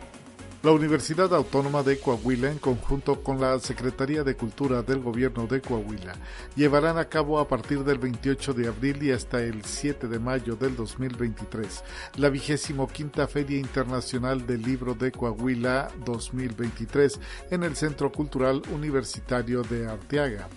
La 0.60 0.72
Universidad 0.72 1.32
Autónoma 1.34 1.84
de 1.84 2.00
Coahuila, 2.00 2.50
en 2.50 2.58
conjunto 2.58 3.22
con 3.22 3.40
la 3.40 3.60
Secretaría 3.60 4.24
de 4.24 4.34
Cultura 4.34 4.82
del 4.82 4.98
Gobierno 4.98 5.46
de 5.46 5.60
Coahuila, 5.60 6.14
llevarán 6.56 6.98
a 6.98 7.04
cabo 7.04 7.38
a 7.38 7.46
partir 7.46 7.84
del 7.84 7.98
28 7.98 8.54
de 8.54 8.66
abril 8.66 9.00
y 9.04 9.12
hasta 9.12 9.40
el 9.40 9.64
7 9.64 10.08
de 10.08 10.18
mayo 10.18 10.56
del 10.56 10.74
2023 10.74 11.84
la 12.16 12.28
vigésimo 12.28 12.88
quinta 12.88 13.28
Feria 13.28 13.56
Internacional 13.56 14.48
del 14.48 14.62
Libro 14.62 14.94
de 14.94 15.12
Coahuila 15.12 15.92
2023 16.04 17.20
en 17.52 17.62
el 17.62 17.76
Centro 17.76 18.10
Cultural 18.10 18.60
Universitario 18.72 19.62
de 19.62 19.86
Arteaga. 19.86 20.48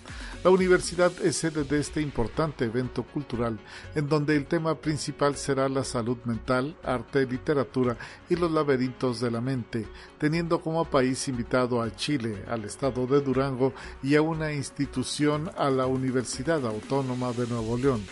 La 0.42 0.50
universidad 0.50 1.12
es 1.22 1.36
sede 1.36 1.62
de 1.62 1.78
este 1.78 2.00
importante 2.00 2.64
evento 2.64 3.04
cultural, 3.04 3.60
en 3.94 4.08
donde 4.08 4.34
el 4.34 4.46
tema 4.46 4.74
principal 4.74 5.36
será 5.36 5.68
la 5.68 5.84
salud 5.84 6.18
mental, 6.24 6.76
arte, 6.82 7.24
literatura 7.24 7.96
y 8.28 8.34
los 8.34 8.50
laberintos 8.50 9.20
de 9.20 9.30
la 9.30 9.40
mente, 9.40 9.86
teniendo 10.18 10.60
como 10.60 10.84
país 10.84 11.28
invitado 11.28 11.80
a 11.82 11.94
Chile, 11.94 12.44
al 12.48 12.64
estado 12.64 13.06
de 13.06 13.20
Durango 13.20 13.72
y 14.02 14.16
a 14.16 14.22
una 14.22 14.52
institución 14.52 15.50
a 15.56 15.70
la 15.70 15.86
Universidad 15.86 16.66
Autónoma 16.66 17.30
de 17.32 17.46
Nuevo 17.46 17.76
León. 17.76 18.04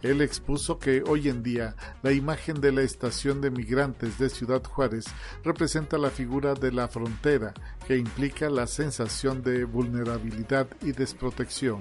Él 0.06 0.22
expuso 0.22 0.78
que 0.78 1.02
hoy 1.08 1.30
en 1.30 1.42
día 1.42 1.76
la 2.04 2.12
imagen 2.12 2.62
de 2.62 2.72
la 2.72 2.84
estación 2.84 3.42
de 3.42 3.50
migrantes 3.50 4.20
de 4.20 4.30
Ciudad 4.30 4.64
Juárez 4.64 5.06
representa 5.44 5.98
la 5.98 6.12
figura 6.12 6.54
de 6.54 6.72
la 6.72 6.88
frontera, 6.88 7.56
que 7.88 7.98
implica 7.98 8.48
la 8.52 8.68
sensación 8.68 9.42
de 9.42 9.64
vulnerabilidad 9.64 10.68
y 10.84 10.92
desprotección. 10.92 11.80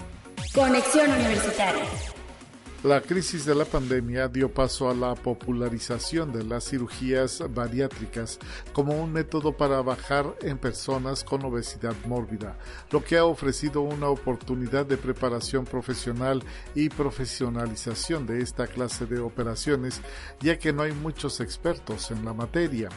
Conexión 0.55 1.11
Universitaria. 1.11 1.85
La 2.85 3.01
crisis 3.01 3.47
de 3.47 3.55
la 3.55 3.65
pandemia 3.65 4.29
dio 4.29 4.53
paso 4.53 4.91
a 4.91 4.95
la 4.95 5.15
popularización 5.15 6.31
de 6.35 6.45
las 6.45 6.69
cirugías 6.69 7.43
bariátricas 7.49 8.39
como 8.75 9.03
un 9.03 9.11
método 9.11 9.57
para 9.57 9.81
bajar 9.81 10.35
en 10.43 10.59
personas 10.59 11.25
con 11.25 11.43
obesidad 11.47 11.95
mórbida, 12.07 12.59
lo 12.91 13.03
que 13.03 13.17
ha 13.17 13.25
ofrecido 13.25 13.81
una 13.81 14.11
oportunidad 14.11 14.85
de 14.85 14.99
preparación 14.99 15.65
profesional 15.65 16.43
y 16.75 16.91
profesionalización 16.91 18.27
de 18.27 18.43
esta 18.43 18.67
clase 18.67 19.07
de 19.07 19.19
operaciones, 19.19 20.03
ya 20.41 20.59
que 20.59 20.75
no 20.75 20.83
hay 20.83 20.93
muchos 20.93 21.41
expertos 21.41 22.11
en 22.11 22.23
la 22.23 22.35
materia. 22.35 22.91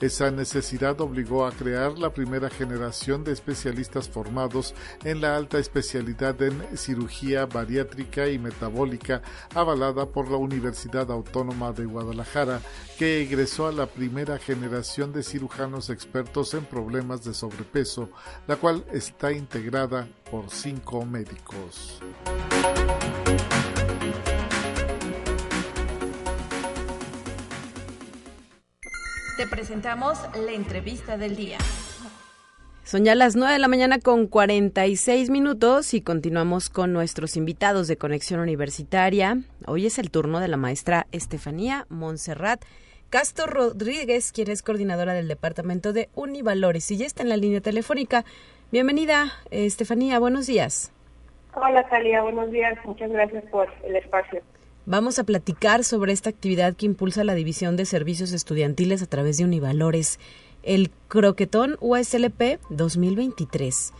Esa 0.00 0.30
necesidad 0.30 0.98
obligó 1.02 1.44
a 1.44 1.52
crear 1.52 1.98
la 1.98 2.14
primera 2.14 2.48
generación 2.48 3.24
de 3.24 3.32
especialistas 3.32 4.08
formados 4.08 4.74
en 5.04 5.20
la 5.20 5.36
alta 5.36 5.58
especialidad 5.58 6.40
en 6.40 6.78
cirugía 6.78 7.44
bariátrica 7.44 8.26
y 8.28 8.38
metabólica 8.38 9.20
avalada 9.54 10.06
por 10.06 10.30
la 10.30 10.36
Universidad 10.36 11.10
Autónoma 11.10 11.72
de 11.72 11.84
Guadalajara, 11.84 12.60
que 12.98 13.22
egresó 13.22 13.66
a 13.66 13.72
la 13.72 13.86
primera 13.86 14.38
generación 14.38 15.12
de 15.12 15.22
cirujanos 15.22 15.90
expertos 15.90 16.54
en 16.54 16.64
problemas 16.64 17.24
de 17.24 17.34
sobrepeso, 17.34 18.10
la 18.46 18.56
cual 18.56 18.84
está 18.92 19.32
integrada 19.32 20.08
por 20.30 20.50
cinco 20.50 21.04
médicos. 21.04 22.00
Te 29.36 29.48
presentamos 29.48 30.18
la 30.36 30.52
entrevista 30.52 31.16
del 31.16 31.34
día. 31.34 31.58
Son 32.84 33.02
ya 33.02 33.14
las 33.14 33.34
9 33.34 33.54
de 33.54 33.58
la 33.58 33.68
mañana 33.68 33.98
con 33.98 34.26
46 34.26 35.30
minutos 35.30 35.94
y 35.94 36.02
continuamos 36.02 36.68
con 36.68 36.92
nuestros 36.92 37.34
invitados 37.34 37.88
de 37.88 37.96
Conexión 37.96 38.40
Universitaria. 38.40 39.38
Hoy 39.66 39.86
es 39.86 39.98
el 39.98 40.10
turno 40.10 40.38
de 40.38 40.48
la 40.48 40.58
maestra 40.58 41.06
Estefanía 41.10 41.86
Montserrat 41.88 42.62
Castro 43.08 43.46
Rodríguez, 43.46 44.32
quien 44.32 44.50
es 44.50 44.62
coordinadora 44.62 45.14
del 45.14 45.28
Departamento 45.28 45.94
de 45.94 46.10
Univalores 46.14 46.90
y 46.90 46.98
ya 46.98 47.06
está 47.06 47.22
en 47.22 47.30
la 47.30 47.38
línea 47.38 47.62
telefónica. 47.62 48.26
Bienvenida, 48.70 49.32
Estefanía, 49.50 50.18
buenos 50.18 50.46
días. 50.46 50.92
Hola, 51.54 51.88
Talia, 51.88 52.20
buenos 52.20 52.50
días. 52.50 52.76
Muchas 52.84 53.10
gracias 53.10 53.44
por 53.44 53.66
el 53.82 53.96
espacio. 53.96 54.42
Vamos 54.84 55.18
a 55.18 55.24
platicar 55.24 55.84
sobre 55.84 56.12
esta 56.12 56.28
actividad 56.28 56.76
que 56.76 56.84
impulsa 56.84 57.24
la 57.24 57.34
División 57.34 57.76
de 57.76 57.86
Servicios 57.86 58.32
Estudiantiles 58.32 59.02
a 59.02 59.06
través 59.06 59.38
de 59.38 59.44
Univalores 59.44 60.18
el 60.64 60.90
Croquetón 61.08 61.76
USLP 61.80 62.60
2023. 62.70 63.92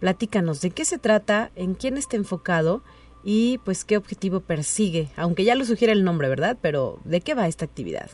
Platícanos 0.00 0.60
de 0.60 0.70
qué 0.70 0.84
se 0.84 0.98
trata, 0.98 1.50
en 1.56 1.74
quién 1.74 1.96
está 1.96 2.16
enfocado 2.16 2.82
y 3.24 3.58
pues 3.64 3.84
qué 3.84 3.96
objetivo 3.96 4.40
persigue, 4.40 5.08
aunque 5.16 5.44
ya 5.44 5.54
lo 5.54 5.64
sugiere 5.64 5.92
el 5.92 6.04
nombre, 6.04 6.28
¿verdad? 6.28 6.56
Pero 6.60 6.98
¿de 7.04 7.20
qué 7.20 7.34
va 7.34 7.48
esta 7.48 7.64
actividad? 7.64 8.10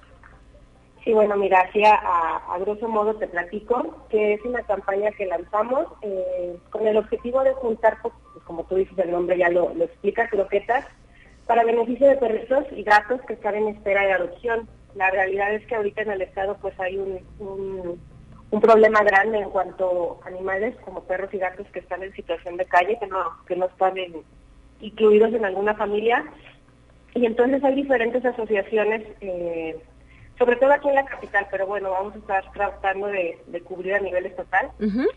Sí, 1.04 1.12
bueno, 1.12 1.36
mira, 1.36 1.60
así 1.60 1.82
a, 1.84 2.56
grosso 2.60 2.88
modo 2.88 3.14
te 3.16 3.28
platico 3.28 4.06
que 4.08 4.34
es 4.34 4.40
una 4.42 4.62
campaña 4.62 5.10
que 5.10 5.26
lanzamos 5.26 5.86
eh, 6.00 6.56
con 6.70 6.86
el 6.86 6.96
objetivo 6.96 7.42
de 7.42 7.52
juntar, 7.52 7.98
pues, 8.00 8.14
como 8.44 8.64
tú 8.64 8.76
dices, 8.76 8.96
el 8.98 9.10
nombre 9.10 9.36
ya 9.36 9.50
lo, 9.50 9.74
lo 9.74 9.84
explica, 9.84 10.28
croquetas, 10.28 10.86
para 11.46 11.64
beneficio 11.64 12.08
de 12.08 12.16
perritos 12.16 12.64
y 12.74 12.82
gatos 12.82 13.20
que 13.28 13.34
están 13.34 13.54
en 13.54 13.68
espera 13.68 14.06
de 14.06 14.12
adopción 14.12 14.66
la 14.94 15.10
realidad 15.10 15.52
es 15.54 15.66
que 15.66 15.74
ahorita 15.74 16.02
en 16.02 16.12
el 16.12 16.22
estado 16.22 16.56
pues 16.60 16.78
hay 16.78 16.98
un, 16.98 17.20
un, 17.38 18.60
problema 18.60 19.02
grande 19.02 19.38
en 19.38 19.50
cuanto 19.50 20.20
a 20.24 20.28
animales 20.28 20.76
como 20.84 21.02
perros 21.02 21.34
y 21.34 21.38
gatos 21.38 21.66
que 21.72 21.80
están 21.80 22.04
en 22.04 22.14
situación 22.14 22.56
de 22.56 22.64
calle, 22.64 22.96
que 23.00 23.06
no, 23.08 23.18
que 23.46 23.56
no 23.56 23.66
están 23.66 23.94
incluidos 24.80 25.34
en 25.34 25.44
alguna 25.44 25.74
familia. 25.74 26.24
Y 27.14 27.26
entonces 27.26 27.62
hay 27.64 27.74
diferentes 27.74 28.24
asociaciones, 28.24 29.02
eh, 29.20 29.76
sobre 30.38 30.54
todo 30.56 30.72
aquí 30.72 30.88
en 30.88 30.94
la 30.94 31.04
capital, 31.04 31.48
pero 31.50 31.66
bueno, 31.66 31.90
vamos 31.90 32.14
a 32.14 32.18
estar 32.18 32.52
tratando 32.52 33.08
de, 33.08 33.38
cubrir 33.64 33.94
a 33.94 34.00
nivel 34.00 34.26
estatal. 34.26 34.70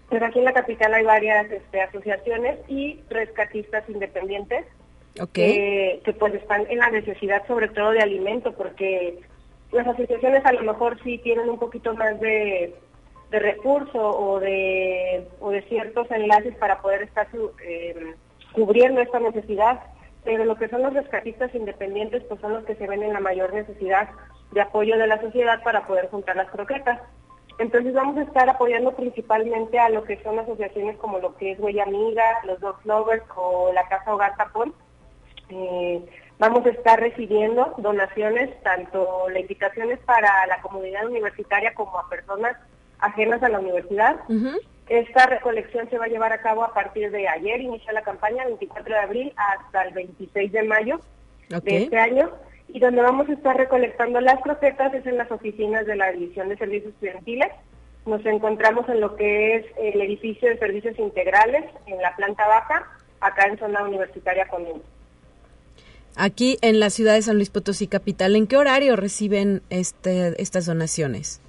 Pero 0.10 0.26
aquí 0.26 0.40
en 0.40 0.46
la 0.46 0.54
capital 0.54 0.96
hay 0.96 1.04
varias 1.04 1.52
este, 1.52 1.82
asociaciones 1.82 2.58
y 2.68 3.02
rescatistas 3.10 3.88
independientes 3.88 4.66
que 5.34 6.16
pues 6.20 6.34
están 6.34 6.66
en 6.70 6.80
la 6.80 6.90
necesidad 6.90 7.46
sobre 7.48 7.68
todo 7.70 7.92
de 7.92 8.02
alimento, 8.02 8.54
porque 8.54 9.20
las 9.72 9.88
asociaciones 9.88 10.46
a 10.46 10.54
lo 10.54 10.64
mejor 10.64 11.02
sí 11.04 11.18
tienen 11.20 11.50
un 11.50 11.60
poquito 11.60 11.94
más 11.96 12.20
de, 12.20 12.76
de 13.32 13.40
recurso 13.40 14.00
o 14.00 14.40
de, 14.40 15.28
o 15.40 15.52
de 15.52 15.62
ciertos 15.64 16.10
enlaces 16.12 16.56
para 16.56 16.82
poder 16.82 17.04
estar 17.04 17.28
eh, 17.66 18.16
cubriendo 18.54 19.02
esta 19.02 19.20
necesidad, 19.20 19.82
pero 20.24 20.46
lo 20.46 20.56
que 20.56 20.70
son 20.70 20.82
los 20.84 20.94
rescatistas 20.94 21.54
independientes 21.54 22.24
pues 22.24 22.40
son 22.40 22.54
los 22.54 22.66
que 22.66 22.76
se 22.76 22.88
ven 22.88 23.04
en 23.04 23.14
la 23.14 23.20
mayor 23.20 23.54
necesidad 23.54 24.10
de 24.52 24.62
apoyo 24.62 24.98
de 24.98 25.08
la 25.08 25.20
sociedad 25.20 25.62
para 25.64 25.86
poder 25.86 26.10
juntar 26.10 26.38
las 26.38 26.50
croquetas. 26.50 27.02
Entonces 27.60 27.94
vamos 27.94 28.18
a 28.18 28.22
estar 28.22 28.48
apoyando 28.50 28.96
principalmente 28.96 29.80
a 29.80 29.90
lo 29.90 30.04
que 30.04 30.22
son 30.24 30.38
asociaciones 30.38 30.96
como 30.98 31.18
lo 31.20 31.36
que 31.36 31.52
es 31.52 31.60
Huella 31.60 31.84
Amiga, 31.84 32.24
los 32.46 32.60
Dog 32.60 32.78
Lovers 32.86 33.24
o 33.36 33.72
la 33.74 33.88
Casa 33.88 34.14
Hogar 34.14 34.38
Tapón. 34.38 34.74
Eh, 35.50 36.06
Vamos 36.40 36.66
a 36.68 36.70
estar 36.70 37.00
recibiendo 37.00 37.74
donaciones, 37.78 38.62
tanto 38.62 39.28
la 39.30 39.40
invitación 39.40 39.92
es 39.92 40.00
para 40.00 40.46
la 40.46 40.62
comunidad 40.62 41.08
universitaria 41.08 41.74
como 41.74 41.98
a 41.98 42.10
personas 42.10 42.56
ajenas 43.00 43.42
a 43.42 43.50
la 43.50 43.60
universidad. 43.60 44.18
Esta 44.88 45.26
recolección 45.26 45.90
se 45.90 45.98
va 45.98 46.06
a 46.06 46.10
llevar 46.10 46.32
a 46.34 46.42
cabo 46.42 46.64
a 46.64 46.74
partir 46.74 47.10
de 47.10 47.28
ayer, 47.28 47.60
inició 47.60 47.92
la 47.92 48.04
campaña, 48.04 48.46
24 48.46 48.94
de 48.94 49.00
abril 49.00 49.34
hasta 49.36 49.82
el 49.82 49.94
26 49.94 50.52
de 50.52 50.64
mayo 50.64 51.00
de 51.50 51.84
este 51.84 51.98
año. 51.98 52.30
Y 52.70 52.80
donde 52.80 53.02
vamos 53.02 53.28
a 53.30 53.34
estar 53.34 53.58
recolectando 53.58 54.22
las 54.22 54.40
croquetas 54.42 54.94
es 54.94 55.06
en 55.08 55.18
las 55.18 55.32
oficinas 55.32 55.86
de 55.88 55.96
la 55.96 56.12
División 56.12 56.50
de 56.50 56.58
Servicios 56.58 56.94
Estudiantiles. 56.94 57.50
Nos 58.06 58.26
encontramos 58.26 58.88
en 58.90 59.02
lo 59.02 59.16
que 59.16 59.56
es 59.56 59.66
el 59.78 60.02
edificio 60.02 60.50
de 60.50 60.58
servicios 60.60 61.00
integrales, 61.00 61.66
en 61.88 62.02
la 62.02 62.16
planta 62.16 62.48
baja, 62.48 62.88
acá 63.22 63.48
en 63.48 63.58
zona 63.58 63.84
universitaria 63.84 64.48
con 64.48 64.64
Aquí 66.20 66.58
en 66.64 66.80
la 66.80 66.90
ciudad 66.90 67.14
de 67.14 67.22
San 67.22 67.36
Luis 67.36 67.52
Potosí 67.52 67.88
capital, 67.88 68.36
¿en 68.36 68.48
qué 68.48 68.58
horario 68.58 68.96
reciben 68.96 69.62
este, 69.70 70.42
estas 70.42 70.66
donaciones? 70.66 71.42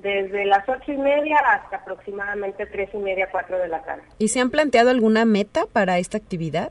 Desde 0.00 0.44
las 0.44 0.68
ocho 0.68 0.92
y 0.92 0.96
media 0.96 1.36
hasta 1.38 1.78
aproximadamente 1.78 2.64
tres 2.66 2.90
y 2.92 2.98
media, 2.98 3.28
cuatro 3.32 3.58
de 3.58 3.66
la 3.66 3.82
tarde. 3.82 4.04
¿Y 4.18 4.28
se 4.28 4.38
han 4.38 4.50
planteado 4.50 4.90
alguna 4.90 5.24
meta 5.24 5.64
para 5.72 5.98
esta 5.98 6.16
actividad? 6.16 6.70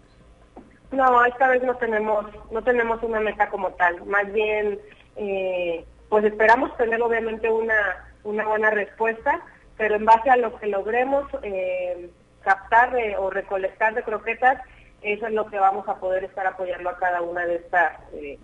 No, 0.92 1.26
esta 1.26 1.50
vez 1.50 1.62
no 1.64 1.76
tenemos, 1.76 2.26
no 2.50 2.64
tenemos 2.64 3.04
una 3.04 3.20
meta 3.20 3.50
como 3.50 3.72
tal. 3.72 4.06
Más 4.06 4.32
bien, 4.32 4.80
eh, 5.18 5.84
pues 6.08 6.24
esperamos 6.24 6.78
tener 6.78 7.02
obviamente 7.02 7.50
una, 7.50 8.08
una 8.24 8.48
buena 8.48 8.70
respuesta, 8.70 9.42
pero 9.76 9.96
en 9.96 10.06
base 10.06 10.30
a 10.30 10.38
lo 10.38 10.58
que 10.60 10.68
logremos 10.68 11.26
eh, 11.42 12.10
captar 12.42 12.96
o 13.18 13.30
recolectar 13.30 13.96
de 13.96 14.04
croquetas, 14.04 14.62
eso 15.04 15.28
es 15.28 15.34
lo 15.34 15.46
que 15.48 15.58
vamos 15.60 15.88
a 15.88 15.96
poder 15.96 16.24
estar 16.24 16.46
apoyando 16.48 16.90
a 16.90 16.98
cada 16.98 17.22
una 17.22 17.46
de 17.46 17.56
estas 17.56 17.94
eh, 18.14 18.40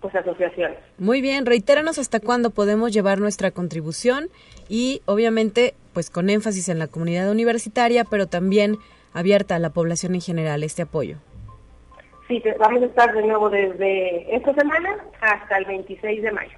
pues 0.00 0.14
asociaciones. 0.14 0.78
Muy 0.98 1.20
bien, 1.20 1.46
reitéranos 1.46 1.98
hasta 1.98 2.20
cuándo 2.20 2.50
podemos 2.50 2.92
llevar 2.92 3.20
nuestra 3.20 3.50
contribución 3.50 4.28
y 4.68 5.02
obviamente 5.06 5.74
pues 5.92 6.10
con 6.10 6.30
énfasis 6.30 6.68
en 6.68 6.78
la 6.78 6.86
comunidad 6.86 7.30
universitaria, 7.30 8.04
pero 8.04 8.26
también 8.26 8.76
abierta 9.12 9.56
a 9.56 9.58
la 9.58 9.70
población 9.70 10.14
en 10.14 10.20
general 10.20 10.62
este 10.62 10.82
apoyo. 10.82 11.18
Sí, 12.28 12.42
vamos 12.58 12.82
a 12.82 12.86
estar 12.86 13.12
de 13.12 13.22
nuevo 13.22 13.50
desde 13.50 14.36
esta 14.36 14.54
semana 14.54 15.04
hasta 15.20 15.58
el 15.58 15.64
26 15.64 16.22
de 16.22 16.32
mayo. 16.32 16.56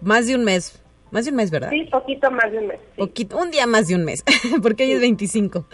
Más 0.00 0.28
de 0.28 0.36
un 0.36 0.44
mes, 0.44 0.80
más 1.10 1.24
de 1.24 1.32
un 1.32 1.36
mes, 1.38 1.50
¿verdad? 1.50 1.70
Sí, 1.70 1.88
poquito 1.90 2.30
más 2.30 2.52
de 2.52 2.58
un 2.58 2.66
mes. 2.68 2.78
Poquito, 2.96 3.36
un 3.36 3.50
día 3.50 3.66
más 3.66 3.88
de 3.88 3.96
un 3.96 4.04
mes, 4.04 4.22
porque 4.62 4.84
hoy 4.84 4.92
es 4.92 5.00
25. 5.00 5.66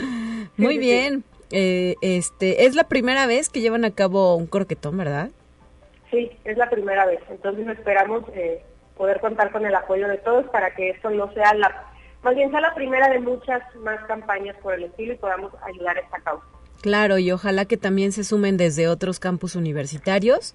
Muy 0.56 0.78
bien. 0.78 1.24
Eh, 1.50 1.96
este, 2.00 2.66
es 2.66 2.74
la 2.74 2.84
primera 2.84 3.26
vez 3.26 3.48
que 3.48 3.60
llevan 3.60 3.84
a 3.84 3.90
cabo 3.90 4.36
un 4.36 4.46
croquetón, 4.46 4.96
¿verdad? 4.96 5.30
Sí, 6.10 6.30
es 6.44 6.56
la 6.56 6.70
primera 6.70 7.06
vez. 7.06 7.20
Entonces 7.30 7.66
esperamos 7.68 8.24
eh, 8.34 8.62
poder 8.96 9.20
contar 9.20 9.50
con 9.52 9.66
el 9.66 9.74
apoyo 9.74 10.08
de 10.08 10.18
todos 10.18 10.46
para 10.46 10.74
que 10.74 10.90
esto 10.90 11.10
no 11.10 11.32
sea 11.34 11.54
la, 11.54 11.92
más 12.22 12.34
bien 12.34 12.50
sea 12.50 12.60
la 12.60 12.74
primera 12.74 13.08
de 13.08 13.20
muchas 13.20 13.62
más 13.76 14.00
campañas 14.06 14.56
por 14.62 14.74
el 14.74 14.84
estilo 14.84 15.12
y 15.12 15.16
podamos 15.16 15.52
ayudar 15.62 15.98
a 15.98 16.00
esta 16.00 16.20
causa. 16.20 16.44
Claro, 16.80 17.18
y 17.18 17.30
ojalá 17.30 17.64
que 17.64 17.76
también 17.76 18.12
se 18.12 18.24
sumen 18.24 18.56
desde 18.56 18.88
otros 18.88 19.18
campus 19.18 19.56
universitarios, 19.56 20.54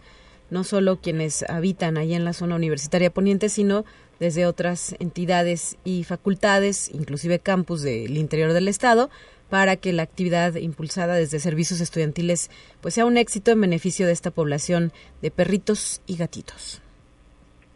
no 0.49 0.63
solo 0.63 0.97
quienes 0.97 1.47
habitan 1.49 1.97
ahí 1.97 2.13
en 2.13 2.25
la 2.25 2.33
zona 2.33 2.55
universitaria 2.55 3.09
poniente, 3.09 3.49
sino 3.49 3.83
desde 4.19 4.45
otras 4.45 4.95
entidades 4.99 5.77
y 5.83 6.03
facultades, 6.03 6.89
inclusive 6.93 7.39
campus 7.39 7.81
del 7.81 8.17
interior 8.17 8.53
del 8.53 8.67
estado, 8.67 9.09
para 9.50 9.76
que 9.76 9.93
la 9.93 10.04
actividad 10.04 10.56
impulsada 10.56 11.16
desde 11.16 11.39
servicios 11.39 11.82
estudiantiles 11.82 12.50
pues 12.82 12.93
sea 12.93 13.06
un 13.06 13.18
éxito 13.18 13.52
en 13.52 13.62
beneficio 13.62 14.06
de 14.06 14.14
esta 14.14 14.32
población 14.32 14.91
de 15.22 15.32
perritos 15.32 16.02
y 16.06 16.18
gatitos. 16.18 16.82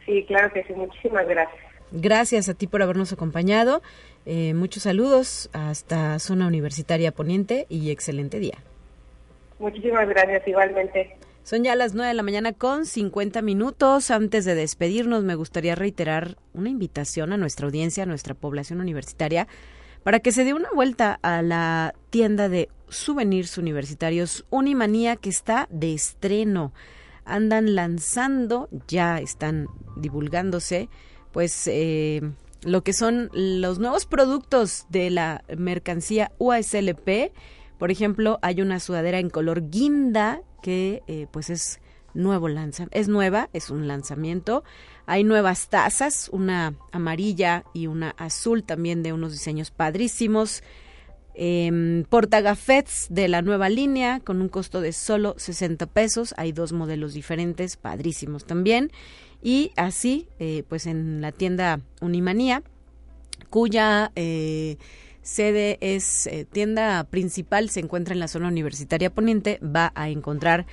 Sí, 0.05 0.23
claro 0.27 0.51
que 0.53 0.63
sí. 0.63 0.73
Muchísimas 0.73 1.27
gracias. 1.27 1.61
Gracias 1.91 2.49
a 2.49 2.53
ti 2.53 2.67
por 2.67 2.81
habernos 2.81 3.13
acompañado. 3.13 3.81
Eh, 4.25 4.53
muchos 4.53 4.83
saludos 4.83 5.49
hasta 5.53 6.17
Zona 6.19 6.47
Universitaria 6.47 7.11
Poniente 7.11 7.67
y 7.69 7.91
excelente 7.91 8.39
día. 8.39 8.57
Muchísimas 9.59 10.07
gracias 10.09 10.47
igualmente. 10.47 11.15
Son 11.43 11.63
ya 11.63 11.75
las 11.75 11.93
9 11.93 12.07
de 12.07 12.13
la 12.13 12.23
mañana 12.23 12.53
con 12.53 12.85
50 12.85 13.41
minutos. 13.41 14.11
Antes 14.11 14.45
de 14.45 14.55
despedirnos, 14.55 15.23
me 15.23 15.35
gustaría 15.35 15.75
reiterar 15.75 16.37
una 16.53 16.69
invitación 16.69 17.33
a 17.33 17.37
nuestra 17.37 17.65
audiencia, 17.65 18.03
a 18.03 18.05
nuestra 18.05 18.33
población 18.33 18.79
universitaria, 18.79 19.47
para 20.03 20.19
que 20.19 20.31
se 20.31 20.43
dé 20.43 20.53
una 20.53 20.69
vuelta 20.73 21.19
a 21.21 21.41
la 21.41 21.95
tienda 22.09 22.49
de 22.49 22.69
souvenirs 22.89 23.57
universitarios 23.57 24.45
Unimanía 24.49 25.15
que 25.15 25.29
está 25.29 25.67
de 25.71 25.93
estreno. 25.93 26.73
Andan 27.25 27.75
lanzando, 27.75 28.69
ya 28.87 29.19
están 29.19 29.67
divulgándose, 29.95 30.89
pues 31.31 31.67
eh, 31.67 32.21
lo 32.63 32.83
que 32.83 32.93
son 32.93 33.29
los 33.33 33.79
nuevos 33.79 34.05
productos 34.05 34.85
de 34.89 35.09
la 35.09 35.43
mercancía 35.57 36.31
UASLP. 36.37 37.31
Por 37.79 37.91
ejemplo, 37.91 38.39
hay 38.41 38.61
una 38.61 38.79
sudadera 38.79 39.19
en 39.19 39.29
color 39.29 39.69
guinda 39.69 40.41
que 40.61 41.01
eh, 41.07 41.27
pues 41.31 41.49
es 41.49 41.79
nuevo 42.13 42.47
lanza, 42.49 42.87
es 42.91 43.07
nueva, 43.07 43.49
es 43.53 43.69
un 43.69 43.87
lanzamiento. 43.87 44.63
Hay 45.05 45.23
nuevas 45.23 45.67
tazas, 45.69 46.29
una 46.31 46.73
amarilla 46.91 47.65
y 47.73 47.87
una 47.87 48.11
azul 48.11 48.63
también 48.63 49.03
de 49.03 49.13
unos 49.13 49.31
diseños 49.31 49.71
padrísimos. 49.71 50.63
Eh, 51.35 52.05
portagafets 52.09 53.07
de 53.09 53.27
la 53.27 53.41
nueva 53.41 53.67
línea 53.67 54.19
con 54.19 54.39
un 54.39 54.49
costo 54.49 54.81
de 54.81 54.93
solo 54.93 55.33
60 55.37 55.87
pesos. 55.87 56.33
Hay 56.37 56.51
dos 56.51 56.73
modelos 56.73 57.13
diferentes, 57.13 57.75
padrísimos 57.75 58.45
también. 58.45 58.91
Y 59.41 59.71
así, 59.75 60.27
eh, 60.39 60.63
pues 60.69 60.87
en 60.87 61.19
la 61.19 61.33
tienda 61.33 61.81
Unimanía, 61.99 62.63
cuya 63.49 64.11
eh, 64.15 64.77
sede 65.21 65.77
es 65.81 66.27
eh, 66.27 66.45
tienda 66.49 67.03
principal, 67.05 67.69
se 67.69 67.81
encuentra 67.81 68.13
en 68.13 68.21
la 68.21 68.29
zona 68.29 68.47
universitaria 68.47 69.09
poniente, 69.09 69.59
va 69.61 69.91
a 69.95 70.09
encontrar 70.09 70.65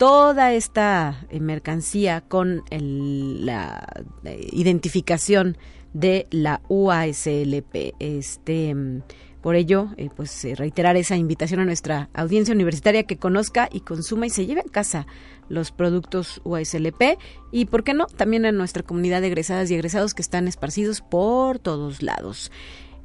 toda 0.00 0.54
esta 0.54 1.26
eh, 1.28 1.40
mercancía 1.40 2.22
con 2.22 2.64
la 2.70 3.86
eh, 4.24 4.48
identificación 4.50 5.58
de 5.92 6.26
la 6.30 6.62
UASLP. 6.70 7.96
Este, 7.98 8.74
mm, 8.74 9.02
por 9.42 9.56
ello, 9.56 9.90
eh, 9.98 10.08
pues 10.16 10.46
reiterar 10.56 10.96
esa 10.96 11.18
invitación 11.18 11.60
a 11.60 11.66
nuestra 11.66 12.08
audiencia 12.14 12.54
universitaria 12.54 13.02
que 13.02 13.18
conozca 13.18 13.68
y 13.70 13.80
consuma 13.80 14.24
y 14.26 14.30
se 14.30 14.46
lleve 14.46 14.62
a 14.62 14.72
casa 14.72 15.06
los 15.50 15.70
productos 15.70 16.40
UASLP 16.44 17.18
y, 17.52 17.66
¿por 17.66 17.84
qué 17.84 17.92
no?, 17.92 18.06
también 18.06 18.46
a 18.46 18.52
nuestra 18.52 18.82
comunidad 18.82 19.20
de 19.20 19.26
egresadas 19.26 19.70
y 19.70 19.74
egresados 19.74 20.14
que 20.14 20.22
están 20.22 20.48
esparcidos 20.48 21.02
por 21.02 21.58
todos 21.58 22.02
lados. 22.02 22.50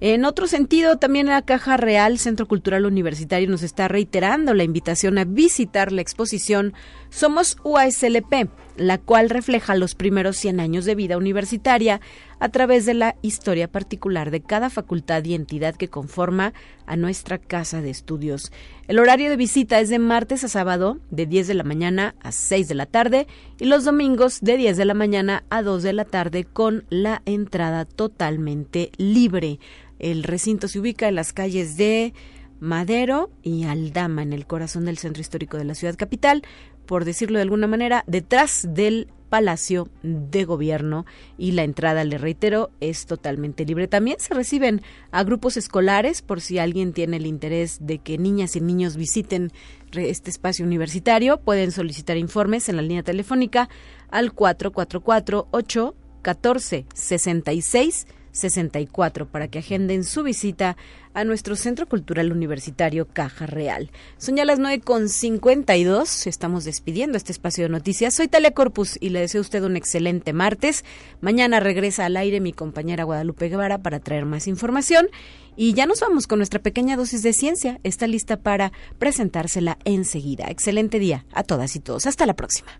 En 0.01 0.25
otro 0.25 0.45
sentido, 0.47 0.97
también 0.97 1.27
la 1.27 1.41
Caja 1.41 1.77
Real 1.77 2.19
Centro 2.19 2.47
Cultural 2.47 2.85
Universitario 2.85 3.49
nos 3.49 3.63
está 3.63 3.87
reiterando 3.87 4.53
la 4.53 4.63
invitación 4.63 5.17
a 5.17 5.23
visitar 5.23 5.93
la 5.93 6.01
exposición 6.01 6.73
Somos 7.09 7.57
UASLP, 7.63 8.49
la 8.75 8.97
cual 8.97 9.29
refleja 9.29 9.73
los 9.75 9.95
primeros 9.95 10.35
100 10.35 10.59
años 10.59 10.83
de 10.83 10.95
vida 10.95 11.17
universitaria 11.17 12.01
a 12.45 12.49
través 12.49 12.85
de 12.85 12.93
la 12.93 13.15
historia 13.23 13.67
particular 13.67 14.29
de 14.29 14.39
cada 14.39 14.69
facultad 14.69 15.23
y 15.25 15.33
entidad 15.33 15.75
que 15.75 15.87
conforma 15.87 16.53
a 16.85 16.95
nuestra 16.95 17.39
casa 17.39 17.81
de 17.81 17.89
estudios. 17.89 18.51
El 18.87 18.99
horario 18.99 19.31
de 19.31 19.35
visita 19.35 19.79
es 19.79 19.89
de 19.89 19.97
martes 19.97 20.43
a 20.43 20.47
sábado 20.47 20.99
de 21.09 21.25
10 21.25 21.47
de 21.47 21.53
la 21.55 21.63
mañana 21.63 22.13
a 22.21 22.31
6 22.31 22.67
de 22.67 22.75
la 22.75 22.85
tarde 22.85 23.25
y 23.59 23.65
los 23.65 23.83
domingos 23.83 24.41
de 24.41 24.57
10 24.57 24.77
de 24.77 24.85
la 24.85 24.93
mañana 24.93 25.43
a 25.49 25.63
2 25.63 25.81
de 25.81 25.93
la 25.93 26.05
tarde 26.05 26.43
con 26.43 26.85
la 26.89 27.23
entrada 27.25 27.83
totalmente 27.85 28.91
libre. 28.97 29.59
El 29.97 30.21
recinto 30.21 30.67
se 30.67 30.79
ubica 30.79 31.07
en 31.07 31.15
las 31.15 31.33
calles 31.33 31.77
de 31.77 32.13
Madero 32.59 33.31
y 33.41 33.63
Aldama, 33.63 34.21
en 34.21 34.33
el 34.33 34.45
corazón 34.45 34.85
del 34.85 34.99
centro 34.99 35.21
histórico 35.21 35.57
de 35.57 35.65
la 35.65 35.73
ciudad 35.73 35.95
capital, 35.95 36.43
por 36.85 37.05
decirlo 37.05 37.39
de 37.39 37.43
alguna 37.43 37.65
manera, 37.65 38.03
detrás 38.05 38.67
del 38.69 39.07
Palacio 39.35 39.89
de 40.01 40.45
Gobierno 40.45 41.05
y 41.37 41.51
la 41.51 41.63
entrada, 41.63 42.05
le 42.05 42.17
reitero, 42.17 42.71
es 42.79 43.05
totalmente 43.05 43.65
libre. 43.65 43.89
También 43.89 44.17
se 44.17 44.33
reciben 44.33 44.81
a 45.11 45.25
grupos 45.25 45.57
escolares 45.57 46.21
por 46.21 46.39
si 46.39 46.57
alguien 46.57 46.93
tiene 46.93 47.17
el 47.17 47.25
interés 47.25 47.79
de 47.81 47.97
que 47.97 48.17
niñas 48.17 48.55
y 48.55 48.61
niños 48.61 48.95
visiten 48.95 49.51
este 49.91 50.29
espacio 50.29 50.65
universitario. 50.65 51.41
Pueden 51.41 51.73
solicitar 51.73 52.15
informes 52.15 52.69
en 52.69 52.77
la 52.77 52.81
línea 52.81 53.03
telefónica 53.03 53.67
al 54.09 54.31
444 54.31 55.49
8 55.51 55.95
14 56.21 56.85
66 56.93 58.07
64 58.35 59.27
para 59.27 59.47
que 59.47 59.59
agenden 59.59 60.03
su 60.03 60.23
visita 60.23 60.77
a 61.13 61.23
nuestro 61.23 61.55
Centro 61.55 61.87
Cultural 61.87 62.31
Universitario 62.31 63.07
Caja 63.07 63.45
Real. 63.45 63.89
Son 64.17 64.35
ya 64.35 64.45
las 64.45 64.59
9 64.59 64.81
con 64.81 65.07
52, 65.09 66.27
estamos 66.27 66.65
despidiendo 66.65 67.17
este 67.17 67.31
espacio 67.31 67.63
de 67.63 67.69
noticias. 67.69 68.13
Soy 68.13 68.27
Talia 68.27 68.51
Corpus 68.51 68.97
y 68.99 69.09
le 69.09 69.21
deseo 69.21 69.39
a 69.39 69.43
usted 69.43 69.63
un 69.63 69.77
excelente 69.77 70.33
martes. 70.33 70.83
Mañana 71.21 71.59
regresa 71.59 72.05
al 72.05 72.17
aire 72.17 72.41
mi 72.41 72.51
compañera 72.51 73.05
Guadalupe 73.05 73.49
Guevara 73.49 73.79
para 73.79 73.99
traer 73.99 74.25
más 74.25 74.47
información. 74.47 75.07
Y 75.55 75.73
ya 75.73 75.85
nos 75.85 76.01
vamos 76.01 76.27
con 76.27 76.39
nuestra 76.39 76.61
pequeña 76.61 76.97
dosis 76.97 77.23
de 77.23 77.31
ciencia. 77.31 77.79
Está 77.83 78.07
lista 78.07 78.37
para 78.37 78.73
presentársela 78.99 79.77
enseguida. 79.85 80.47
Excelente 80.49 80.99
día 80.99 81.25
a 81.31 81.43
todas 81.43 81.75
y 81.77 81.79
todos. 81.79 82.05
Hasta 82.07 82.25
la 82.25 82.35
próxima. 82.35 82.79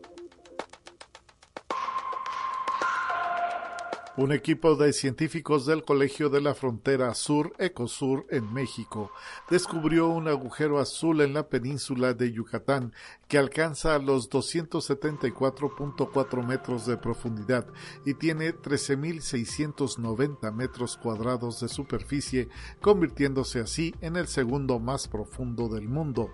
Un 4.17 4.33
equipo 4.33 4.75
de 4.75 4.91
científicos 4.91 5.65
del 5.65 5.85
Colegio 5.85 6.27
de 6.27 6.41
la 6.41 6.53
Frontera 6.53 7.13
Sur, 7.13 7.53
Ecosur, 7.57 8.25
en 8.29 8.53
México, 8.53 9.09
descubrió 9.49 10.09
un 10.09 10.27
agujero 10.27 10.79
azul 10.79 11.21
en 11.21 11.33
la 11.33 11.47
península 11.47 12.13
de 12.13 12.33
Yucatán 12.33 12.91
que 13.29 13.37
alcanza 13.37 13.97
los 13.99 14.29
274.4 14.29 16.45
metros 16.45 16.85
de 16.85 16.97
profundidad 16.97 17.65
y 18.05 18.15
tiene 18.15 18.53
13.690 18.53 20.51
metros 20.51 20.97
cuadrados 20.97 21.61
de 21.61 21.69
superficie, 21.69 22.49
convirtiéndose 22.81 23.61
así 23.61 23.95
en 24.01 24.17
el 24.17 24.27
segundo 24.27 24.77
más 24.79 25.07
profundo 25.07 25.69
del 25.69 25.87
mundo. 25.87 26.31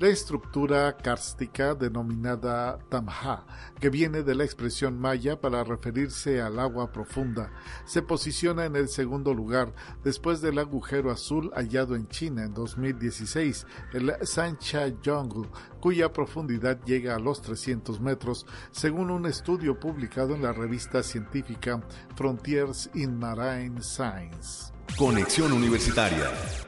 La 0.00 0.06
estructura 0.06 0.96
kárstica 0.96 1.74
denominada 1.74 2.78
Tamha, 2.88 3.44
que 3.80 3.90
viene 3.90 4.22
de 4.22 4.36
la 4.36 4.44
expresión 4.44 4.96
maya 4.96 5.40
para 5.40 5.64
referirse 5.64 6.40
al 6.40 6.60
agua 6.60 6.92
profunda, 6.92 7.50
se 7.84 8.02
posiciona 8.02 8.64
en 8.64 8.76
el 8.76 8.88
segundo 8.88 9.34
lugar 9.34 9.74
después 10.04 10.40
del 10.40 10.60
agujero 10.60 11.10
azul 11.10 11.50
hallado 11.52 11.96
en 11.96 12.06
China 12.06 12.44
en 12.44 12.54
2016, 12.54 13.66
el 13.92 14.14
Sancha 14.22 14.86
Jungle, 15.04 15.48
cuya 15.80 16.12
profundidad 16.12 16.80
llega 16.84 17.16
a 17.16 17.18
los 17.18 17.42
300 17.42 18.00
metros, 18.00 18.46
según 18.70 19.10
un 19.10 19.26
estudio 19.26 19.80
publicado 19.80 20.36
en 20.36 20.42
la 20.42 20.52
revista 20.52 21.02
científica 21.02 21.82
Frontiers 22.14 22.88
in 22.94 23.18
Marine 23.18 23.82
Science. 23.82 24.72
Conexión 24.96 25.52
Universitaria. 25.52 26.67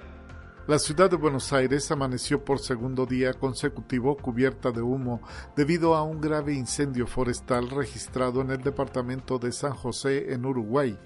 La 0.71 0.79
ciudad 0.79 1.11
de 1.11 1.17
Buenos 1.17 1.53
Aires 1.53 1.91
amaneció 1.91 2.45
por 2.45 2.61
segundo 2.61 3.05
día 3.05 3.35
consecutivo 3.35 4.17
cubierta 4.17 4.71
de 4.71 4.81
humo 4.81 5.21
debido 5.57 5.97
a 5.97 6.05
un 6.05 6.21
grave 6.21 6.55
incendio 6.55 7.09
forestal 7.09 7.71
registrado 7.71 8.41
en 8.41 8.53
el 8.53 8.63
departamento 8.63 9.41
de 9.41 9.51
San 9.51 9.73
José 9.75 10.33
en 10.33 10.47
Uruguay. 10.47 10.97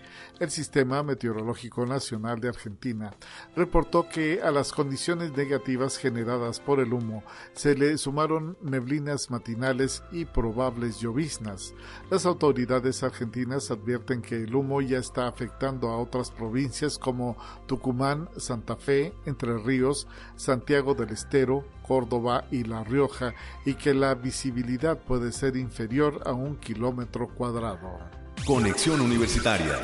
El 0.40 0.50
Sistema 0.50 1.04
Meteorológico 1.04 1.86
Nacional 1.86 2.40
de 2.40 2.48
Argentina 2.48 3.14
reportó 3.54 4.08
que 4.08 4.42
a 4.42 4.50
las 4.50 4.72
condiciones 4.72 5.30
negativas 5.36 5.96
generadas 5.96 6.58
por 6.58 6.80
el 6.80 6.92
humo 6.92 7.22
se 7.52 7.76
le 7.76 7.96
sumaron 7.98 8.58
neblinas 8.60 9.30
matinales 9.30 10.02
y 10.10 10.24
probables 10.24 10.98
lloviznas. 10.98 11.72
Las 12.10 12.26
autoridades 12.26 13.04
argentinas 13.04 13.70
advierten 13.70 14.22
que 14.22 14.42
el 14.42 14.56
humo 14.56 14.80
ya 14.80 14.98
está 14.98 15.28
afectando 15.28 15.90
a 15.90 15.98
otras 15.98 16.32
provincias 16.32 16.98
como 16.98 17.36
Tucumán, 17.66 18.28
Santa 18.36 18.74
Fe, 18.74 19.12
entre 19.26 19.56
Ríos, 19.58 20.08
Santiago 20.34 20.94
del 20.94 21.10
Estero, 21.10 21.64
Córdoba 21.86 22.46
y 22.50 22.64
La 22.64 22.82
Rioja 22.82 23.34
y 23.64 23.74
que 23.74 23.94
la 23.94 24.16
visibilidad 24.16 24.98
puede 24.98 25.30
ser 25.30 25.56
inferior 25.56 26.22
a 26.26 26.32
un 26.32 26.56
kilómetro 26.56 27.28
cuadrado. 27.28 28.00
Conexión 28.44 29.00
Universitaria. 29.00 29.78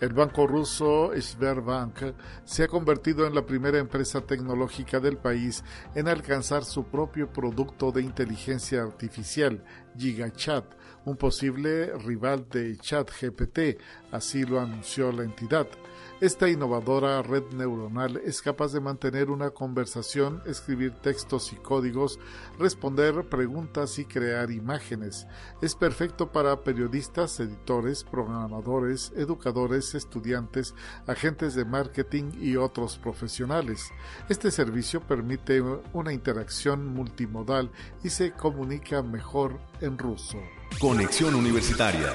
El 0.00 0.12
banco 0.12 0.46
ruso 0.46 1.12
Sberbank 1.16 2.14
se 2.44 2.64
ha 2.64 2.68
convertido 2.68 3.26
en 3.26 3.34
la 3.34 3.46
primera 3.46 3.78
empresa 3.78 4.20
tecnológica 4.20 4.98
del 5.00 5.16
país 5.16 5.62
en 5.94 6.08
alcanzar 6.08 6.64
su 6.64 6.84
propio 6.84 7.32
producto 7.32 7.92
de 7.92 8.02
inteligencia 8.02 8.82
artificial, 8.82 9.64
GigaChat, 9.96 10.64
un 11.04 11.16
posible 11.16 11.96
rival 11.98 12.46
de 12.50 12.76
ChatGPT, 12.76 13.80
así 14.10 14.44
lo 14.44 14.60
anunció 14.60 15.12
la 15.12 15.22
entidad. 15.22 15.68
Esta 16.20 16.48
innovadora 16.48 17.20
red 17.22 17.42
neuronal 17.52 18.18
es 18.18 18.40
capaz 18.40 18.72
de 18.72 18.80
mantener 18.80 19.30
una 19.30 19.50
conversación, 19.50 20.40
escribir 20.46 20.92
textos 21.02 21.52
y 21.52 21.56
códigos, 21.56 22.20
responder 22.56 23.28
preguntas 23.28 23.98
y 23.98 24.04
crear 24.04 24.52
imágenes. 24.52 25.26
Es 25.60 25.74
perfecto 25.74 26.30
para 26.30 26.62
periodistas, 26.62 27.40
editores, 27.40 28.04
programadores, 28.04 29.12
educadores, 29.16 29.96
estudiantes, 29.96 30.74
agentes 31.08 31.56
de 31.56 31.64
marketing 31.64 32.30
y 32.40 32.56
otros 32.56 32.96
profesionales. 32.96 33.90
Este 34.28 34.52
servicio 34.52 35.00
permite 35.00 35.60
una 35.92 36.12
interacción 36.12 36.86
multimodal 36.86 37.72
y 38.04 38.10
se 38.10 38.30
comunica 38.30 39.02
mejor 39.02 39.58
en 39.80 39.98
ruso. 39.98 40.38
Conexión 40.80 41.34
Universitaria. 41.34 42.14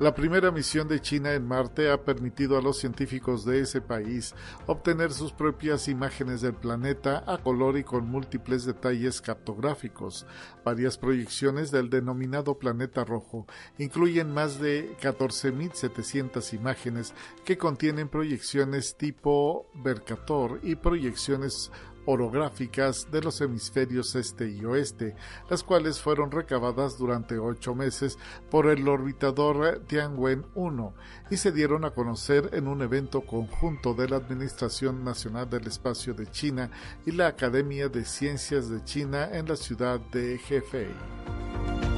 La 0.00 0.14
primera 0.14 0.52
misión 0.52 0.86
de 0.86 1.00
China 1.00 1.34
en 1.34 1.44
Marte 1.44 1.90
ha 1.90 2.04
permitido 2.04 2.56
a 2.56 2.62
los 2.62 2.78
científicos 2.78 3.44
de 3.44 3.62
ese 3.62 3.80
país 3.80 4.32
obtener 4.66 5.10
sus 5.10 5.32
propias 5.32 5.88
imágenes 5.88 6.40
del 6.40 6.54
planeta 6.54 7.24
a 7.26 7.38
color 7.38 7.76
y 7.76 7.82
con 7.82 8.08
múltiples 8.08 8.64
detalles 8.64 9.20
cartográficos. 9.20 10.24
Varias 10.64 10.98
proyecciones 10.98 11.72
del 11.72 11.90
denominado 11.90 12.60
planeta 12.60 13.02
rojo 13.02 13.48
incluyen 13.76 14.32
más 14.32 14.60
de 14.60 14.96
14.700 15.00 16.52
imágenes 16.54 17.12
que 17.44 17.58
contienen 17.58 18.08
proyecciones 18.08 18.96
tipo 18.96 19.66
Mercator 19.74 20.60
y 20.62 20.76
proyecciones 20.76 21.72
orográficas 22.10 23.10
de 23.10 23.20
los 23.20 23.42
hemisferios 23.42 24.14
este 24.14 24.48
y 24.48 24.64
oeste, 24.64 25.14
las 25.50 25.62
cuales 25.62 26.00
fueron 26.00 26.30
recabadas 26.30 26.96
durante 26.96 27.38
ocho 27.38 27.74
meses 27.74 28.18
por 28.50 28.66
el 28.66 28.88
orbitador 28.88 29.82
Tianwen-1 29.86 30.92
y 31.30 31.36
se 31.36 31.52
dieron 31.52 31.84
a 31.84 31.90
conocer 31.90 32.48
en 32.54 32.66
un 32.66 32.80
evento 32.80 33.20
conjunto 33.20 33.92
de 33.92 34.08
la 34.08 34.16
Administración 34.16 35.04
Nacional 35.04 35.50
del 35.50 35.66
Espacio 35.66 36.14
de 36.14 36.30
China 36.30 36.70
y 37.04 37.12
la 37.12 37.26
Academia 37.26 37.90
de 37.90 38.06
Ciencias 38.06 38.70
de 38.70 38.82
China 38.84 39.28
en 39.30 39.46
la 39.46 39.56
ciudad 39.56 40.00
de 40.00 40.36
Hefei. 40.36 41.97